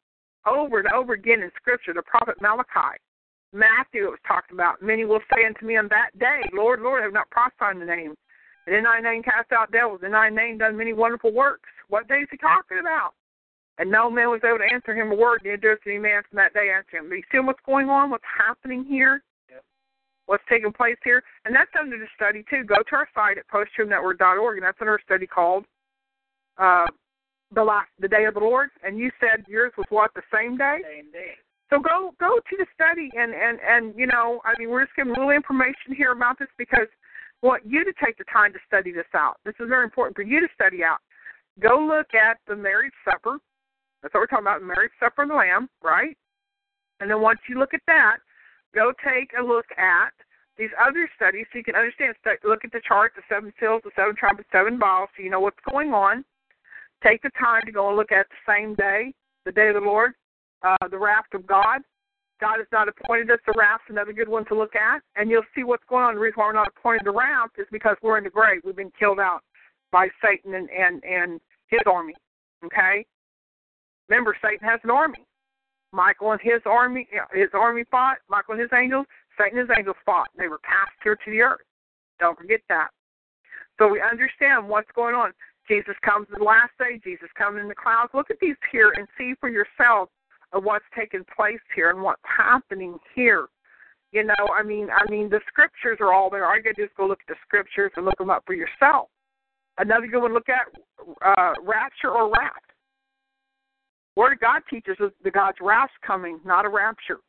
Over 0.46 0.80
and 0.80 0.88
over 0.92 1.14
again 1.14 1.42
in 1.42 1.52
Scripture, 1.56 1.94
the 1.94 2.02
prophet 2.02 2.36
Malachi, 2.42 2.98
Matthew 3.54 4.06
it 4.08 4.12
was 4.12 4.20
talked 4.28 4.52
about. 4.52 4.82
Many 4.82 5.06
will 5.06 5.20
say 5.34 5.46
unto 5.46 5.66
me 5.66 5.78
on 5.78 5.88
that 5.90 6.18
day, 6.20 6.42
Lord, 6.54 6.82
Lord, 6.82 7.04
have 7.04 7.14
not 7.14 7.30
prophesied 7.30 7.76
in 7.76 7.80
the 7.80 7.86
name. 7.86 8.16
And 8.68 8.76
in 8.76 8.84
thy 8.84 9.00
name 9.00 9.24
cast 9.24 9.52
out 9.52 9.72
devils, 9.72 10.02
in 10.04 10.12
thy 10.12 10.30
name 10.30 10.58
done 10.60 10.78
many 10.78 10.94
wonderful 10.94 11.34
works. 11.34 11.70
What 11.90 12.08
day 12.08 12.20
is 12.20 12.28
he 12.32 12.38
talking 12.38 12.80
about? 12.80 13.14
And 13.78 13.90
no 13.90 14.10
man 14.10 14.30
was 14.30 14.42
able 14.46 14.60
to 14.60 14.74
answer 14.74 14.94
him 14.94 15.12
a 15.12 15.16
word, 15.16 15.42
neither 15.44 15.58
durst 15.58 15.84
any 15.88 15.98
man 15.98 16.22
from 16.30 16.38
that 16.38 16.54
day 16.54 16.70
answer 16.70 16.98
him. 16.98 17.10
But 17.10 17.16
you 17.16 17.24
see 17.32 17.40
what's 17.40 17.60
going 17.66 17.90
on, 17.90 18.12
what's 18.12 18.24
happening 18.38 18.86
here? 18.86 19.24
what's 20.32 20.44
taking 20.50 20.72
place 20.72 20.96
here. 21.04 21.22
And 21.44 21.54
that's 21.54 21.70
under 21.78 21.98
the 21.98 22.08
study 22.16 22.46
too. 22.50 22.64
Go 22.64 22.78
to 22.78 22.96
our 22.96 23.08
site 23.14 23.38
at 23.38 23.48
posttruethnetwork.org, 23.50 24.58
and 24.58 24.66
that's 24.66 24.78
under 24.80 24.96
a 24.96 25.04
study 25.04 25.28
called 25.28 25.66
uh, 26.58 26.88
the 27.54 27.64
last 27.64 27.90
the 28.00 28.08
day 28.08 28.24
of 28.24 28.36
the 28.36 28.40
Lord. 28.40 28.70
And 28.82 28.98
you 28.98 29.12
said 29.20 29.46
yours 29.48 29.74
was 29.78 29.88
what 29.90 30.12
the 30.16 30.22
same 30.34 30.58
day. 30.58 30.80
Same 30.84 31.12
day. 31.12 31.34
So 31.72 31.80
go 31.80 32.12
go 32.20 32.36
to 32.36 32.56
the 32.58 32.66
study 32.76 33.10
and 33.16 33.34
and 33.34 33.58
and 33.64 33.96
you 33.98 34.06
know 34.06 34.42
I 34.44 34.60
mean 34.60 34.70
we're 34.70 34.84
just 34.84 34.96
giving 34.96 35.16
a 35.16 35.18
little 35.18 35.32
information 35.32 35.96
here 35.96 36.12
about 36.12 36.38
this 36.38 36.50
because 36.58 36.92
we 37.42 37.48
want 37.48 37.64
you 37.66 37.86
to 37.86 37.94
take 38.04 38.18
the 38.18 38.26
time 38.32 38.52
to 38.54 38.60
study 38.68 38.92
this 38.92 39.08
out. 39.16 39.38
This 39.46 39.56
is 39.60 39.70
very 39.70 39.86
important 39.86 40.16
for 40.16 40.22
you 40.22 40.42
to 40.42 40.48
study 40.54 40.84
out. 40.84 41.00
Go 41.60 41.80
look 41.80 42.14
at 42.14 42.38
the 42.48 42.56
marriage 42.56 42.94
supper. 43.06 43.40
That's 44.02 44.14
what 44.14 44.22
we're 44.22 44.28
talking 44.28 44.46
about, 44.46 44.64
marriage 44.64 44.92
supper 45.00 45.24
of 45.24 45.30
the 45.30 45.36
Lamb, 45.36 45.70
right? 45.82 46.18
And 47.00 47.10
then 47.10 47.22
once 47.22 47.40
you 47.48 47.58
look 47.58 47.74
at 47.74 47.82
that, 47.88 48.18
go 48.76 48.92
take 49.04 49.32
a 49.40 49.44
look 49.44 49.66
at 49.78 50.12
these 50.58 50.70
other 50.80 51.10
studies 51.16 51.46
so 51.52 51.58
you 51.58 51.64
can 51.64 51.76
understand. 51.76 52.14
Look 52.44 52.66
at 52.66 52.72
the 52.72 52.82
chart, 52.86 53.14
the 53.16 53.24
seven 53.30 53.54
seals, 53.60 53.82
the 53.84 53.92
seven 53.96 54.16
trumpets, 54.16 54.50
seven 54.52 54.78
balls, 54.78 55.10
so 55.16 55.24
you 55.24 55.30
know 55.30 55.40
what's 55.40 55.58
going 55.70 55.94
on. 55.94 56.26
Take 57.02 57.22
the 57.24 57.32
time 57.40 57.64
to 57.66 57.72
go 57.72 57.88
and 57.88 57.98
look 57.98 58.12
at 58.12 58.28
the 58.30 58.42
same 58.52 58.76
day, 58.76 59.14
the 59.46 59.52
day 59.52 59.70
of 59.70 59.76
the 59.76 59.82
Lord, 59.82 60.14
uh, 60.64 60.88
the 60.90 60.98
wrath 60.98 61.26
of 61.34 61.46
God. 61.48 61.82
God 62.40 62.58
has 62.58 62.68
not 62.72 62.88
appointed 62.88 63.30
us 63.30 63.40
the 63.46 63.54
wrath, 63.56 63.82
another 63.88 64.14
good 64.14 64.28
one 64.28 64.46
to 64.46 64.56
look 64.56 64.76
at, 64.76 65.02
and 65.16 65.30
you'll 65.30 65.46
see 65.56 65.64
what's 65.64 65.84
going 65.88 66.04
on. 66.04 66.16
The 66.16 66.20
reason 66.20 66.38
why 66.38 66.48
we're 66.48 66.54
not 66.54 66.70
appointed 66.76 67.06
the 67.06 67.12
wrath 67.12 67.52
is 67.58 67.68
because 67.72 67.96
we're 68.02 68.18
in 68.18 68.24
the 68.24 68.32
grave. 68.32 68.62
We've 68.66 68.76
been 68.76 68.92
killed 68.98 69.20
out 69.20 69.42
by 69.92 70.08
Satan 70.24 70.56
and 70.56 70.68
and, 70.70 71.04
and 71.04 71.40
his 71.68 71.82
army. 71.86 72.16
Okay. 72.66 73.06
Remember, 74.10 74.36
Satan 74.44 74.68
has 74.68 74.80
an 74.84 74.90
army. 74.90 75.26
Michael 75.94 76.32
and 76.32 76.42
his 76.42 76.62
army, 76.66 77.08
his 77.34 77.50
army 77.54 77.84
fought. 77.92 78.18
Michael 78.30 78.54
and 78.54 78.62
his 78.62 78.72
angels. 78.74 79.06
Satan 79.38 79.60
and 79.60 79.70
his 79.70 79.78
angels 79.78 79.98
fought. 80.06 80.28
They 80.38 80.48
were 80.48 80.60
cast 80.60 80.92
here 81.04 81.16
to 81.16 81.32
the 81.32 81.42
earth. 81.42 81.62
Don't 82.20 82.38
forget 82.38 82.62
that. 82.70 82.90
So 83.78 83.88
we 83.88 84.02
understand 84.02 84.68
what's 84.68 84.92
going 84.96 85.16
on. 85.16 85.32
Jesus 85.68 85.96
comes 86.04 86.28
in 86.32 86.40
the 86.40 86.46
last 86.46 86.72
day. 86.80 87.00
Jesus 87.04 87.30
comes 87.38 87.60
in 87.60 87.68
the 87.68 87.76
clouds. 87.76 88.12
Look 88.14 88.30
at 88.30 88.40
these 88.40 88.56
here 88.72 88.94
and 88.98 89.08
see 89.18 89.34
for 89.40 89.50
yourself 89.50 90.10
of 90.54 90.64
what's 90.64 90.86
taking 90.98 91.24
place 91.36 91.60
here 91.76 91.90
and 91.90 92.02
what's 92.02 92.22
happening 92.24 92.98
here. 93.16 93.48
You 94.12 94.26
know, 94.26 94.48
I 94.54 94.62
mean, 94.64 94.90
I 94.90 95.10
mean, 95.10 95.30
the 95.30 95.40
scriptures 95.48 95.98
are 96.02 96.14
all 96.14 96.30
there. 96.30 96.46
All 96.46 96.56
you 96.58 96.64
got 96.64 96.72
to 96.72 96.76
do 96.76 96.84
is 96.84 96.90
go 96.98 97.08
look 97.08 97.20
at 97.22 97.34
the 97.34 97.40
scriptures 97.46 97.92
and 97.96 98.06
look 98.06 98.18
them 98.18 98.30
up 98.30 98.44
for 98.46 98.54
yourself. 98.54 99.08
Another 99.78 100.08
good 100.08 100.22
one, 100.22 100.34
look 100.34 100.50
at 100.50 100.68
uh, 101.26 101.54
rapture 101.64 102.12
or 102.12 102.30
wrath. 102.30 102.52
Word 104.18 104.34
of 104.34 104.40
God 104.42 104.62
teaches 104.70 104.98
us 105.00 105.12
the 105.24 105.32
God's 105.32 105.58
wrath's 105.62 105.94
coming, 106.06 106.40
not 106.46 106.66
a 106.66 106.70
rapture. 106.70 107.20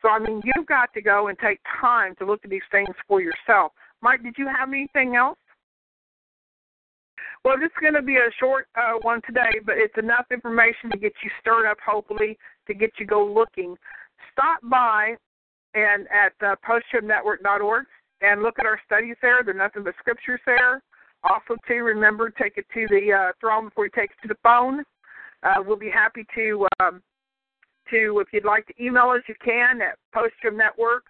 So 0.00 0.08
I 0.08 0.18
mean, 0.18 0.40
you've 0.44 0.66
got 0.66 0.92
to 0.94 1.02
go 1.02 1.28
and 1.28 1.38
take 1.38 1.60
time 1.80 2.14
to 2.18 2.24
look 2.24 2.40
at 2.44 2.50
these 2.50 2.62
things 2.70 2.88
for 3.06 3.20
yourself. 3.20 3.72
Mike, 4.00 4.22
did 4.22 4.34
you 4.38 4.46
have 4.46 4.68
anything 4.68 5.16
else? 5.16 5.38
Well, 7.44 7.56
this 7.58 7.66
is 7.66 7.80
going 7.80 7.94
to 7.94 8.02
be 8.02 8.16
a 8.16 8.30
short 8.38 8.66
uh, 8.76 8.94
one 9.02 9.20
today, 9.26 9.60
but 9.64 9.76
it's 9.78 9.96
enough 9.96 10.26
information 10.30 10.90
to 10.90 10.98
get 10.98 11.12
you 11.22 11.30
stirred 11.40 11.66
up, 11.66 11.78
hopefully, 11.84 12.36
to 12.66 12.74
get 12.74 12.90
you 12.98 13.06
go 13.06 13.24
looking. 13.24 13.76
Stop 14.32 14.60
by 14.64 15.16
and 15.74 16.06
at 16.08 16.32
uh, 16.46 16.56
posttruethnetwork.org 16.66 17.86
and 18.20 18.42
look 18.42 18.58
at 18.58 18.66
our 18.66 18.80
studies 18.84 19.16
there. 19.22 19.42
They're 19.44 19.54
nothing 19.54 19.84
but 19.84 19.94
scriptures 19.98 20.40
there. 20.46 20.82
Also, 21.24 21.56
to 21.66 21.74
remember 21.74 22.30
take 22.30 22.56
it 22.56 22.66
to 22.74 22.86
the 22.88 23.12
uh, 23.12 23.32
throne 23.40 23.68
before 23.68 23.84
you 23.86 23.90
take 23.94 24.10
it 24.10 24.22
to 24.22 24.28
the 24.28 24.38
phone. 24.42 24.84
Uh, 25.42 25.62
we'll 25.64 25.76
be 25.76 25.90
happy 25.90 26.24
to 26.34 26.66
um, 26.80 27.02
to 27.90 28.20
if 28.20 28.28
you'd 28.32 28.44
like 28.44 28.66
to 28.66 28.82
email 28.82 29.10
us, 29.10 29.22
you 29.28 29.34
can 29.44 29.80
at 29.82 29.98
posttruethnetwork 30.14 31.00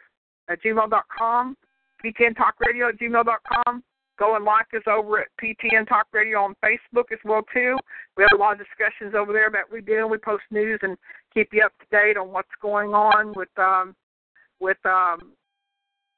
at 0.49 0.63
gmail.com, 0.63 1.57
PTN 2.05 2.37
Talk 2.37 2.55
Radio 2.61 2.89
at 2.89 2.99
gmail.com. 2.99 3.83
Go 4.19 4.35
and 4.35 4.45
like 4.45 4.66
us 4.75 4.83
over 4.87 5.21
at 5.21 5.29
PTN 5.41 5.87
Talk 5.89 6.07
Radio 6.12 6.41
on 6.41 6.57
Facebook 6.62 7.12
as 7.12 7.19
well 7.25 7.43
too. 7.55 7.77
We 8.16 8.25
have 8.25 8.39
a 8.39 8.41
lot 8.41 8.53
of 8.53 8.59
discussions 8.59 9.14
over 9.14 9.33
there 9.33 9.51
that 9.51 9.71
we 9.73 9.81
do. 9.81 10.09
We 10.09 10.19
post 10.19 10.43
news 10.51 10.81
and 10.83 10.97
keep 11.33 11.51
you 11.53 11.62
up 11.64 11.73
to 11.79 11.87
date 11.91 12.16
on 12.16 12.33
what's 12.33 12.49
going 12.61 12.95
on 12.95 13.33
with 13.37 13.49
um, 13.59 13.95
with 14.61 14.79
um, 14.85 15.33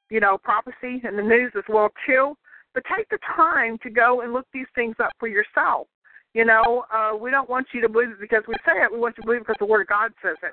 you 0.08 0.20
know 0.20 0.38
prophecy 0.38 1.02
and 1.04 1.18
the 1.18 1.22
news 1.22 1.52
as 1.56 1.64
well 1.68 1.90
too. 2.06 2.34
But 2.72 2.84
take 2.96 3.08
the 3.10 3.18
time 3.36 3.78
to 3.82 3.90
go 3.90 4.22
and 4.22 4.32
look 4.32 4.46
these 4.52 4.70
things 4.74 4.96
up 5.02 5.12
for 5.18 5.28
yourself. 5.28 5.88
You 6.32 6.44
know, 6.44 6.84
uh, 6.94 7.16
we 7.16 7.30
don't 7.30 7.50
want 7.50 7.66
you 7.74 7.80
to 7.80 7.88
believe 7.88 8.10
it 8.10 8.20
because 8.20 8.44
we 8.46 8.54
say 8.64 8.80
it. 8.82 8.92
We 8.92 9.00
want 9.00 9.16
you 9.18 9.22
to 9.22 9.26
believe 9.26 9.40
it 9.40 9.46
because 9.48 9.58
the 9.58 9.66
Word 9.66 9.82
of 9.82 9.88
God 9.88 10.12
says 10.22 10.36
it, 10.42 10.52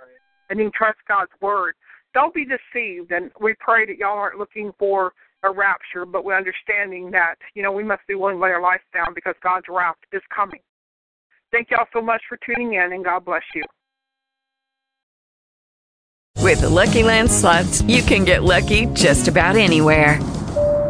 and 0.50 0.60
you 0.60 0.66
can 0.66 0.72
trust 0.76 0.98
God's 1.08 1.32
Word. 1.39 1.76
Don't 2.14 2.34
be 2.34 2.45
deceived, 2.45 3.12
and 3.12 3.30
we 3.39 3.54
pray 3.60 3.86
that 3.86 3.98
y'all 3.98 4.18
aren't 4.18 4.39
looking 4.39 4.72
for 4.80 5.14
a 5.44 5.52
rapture, 5.52 6.06
but 6.06 6.26
we're 6.26 6.38
understanding 6.38 7.12
that, 7.12 7.36
you 7.54 7.64
know, 7.64 7.72
we 7.72 7.84
must 7.84 8.02
be 8.08 8.16
willing 8.16 8.38
to 8.38 8.42
lay 8.42 8.50
our 8.50 8.62
life 8.62 8.82
down 8.94 9.14
because 9.14 9.36
God's 9.42 9.66
wrath 9.70 9.96
is 10.12 10.22
coming. 10.36 10.60
Thank 11.52 11.72
y'all 11.72 11.88
so 11.94 12.02
much 12.02 12.22
for 12.28 12.38
tuning 12.46 12.74
in, 12.74 12.94
and 12.94 13.04
God 13.04 13.24
bless 13.26 13.44
you. 13.56 13.64
With 16.42 16.62
the 16.62 16.70
Lucky 16.70 17.04
Land 17.04 17.30
slots, 17.30 17.82
you 17.82 18.02
can 18.02 18.24
get 18.24 18.44
lucky 18.44 18.86
just 18.88 19.28
about 19.28 19.56
anywhere. 19.56 20.20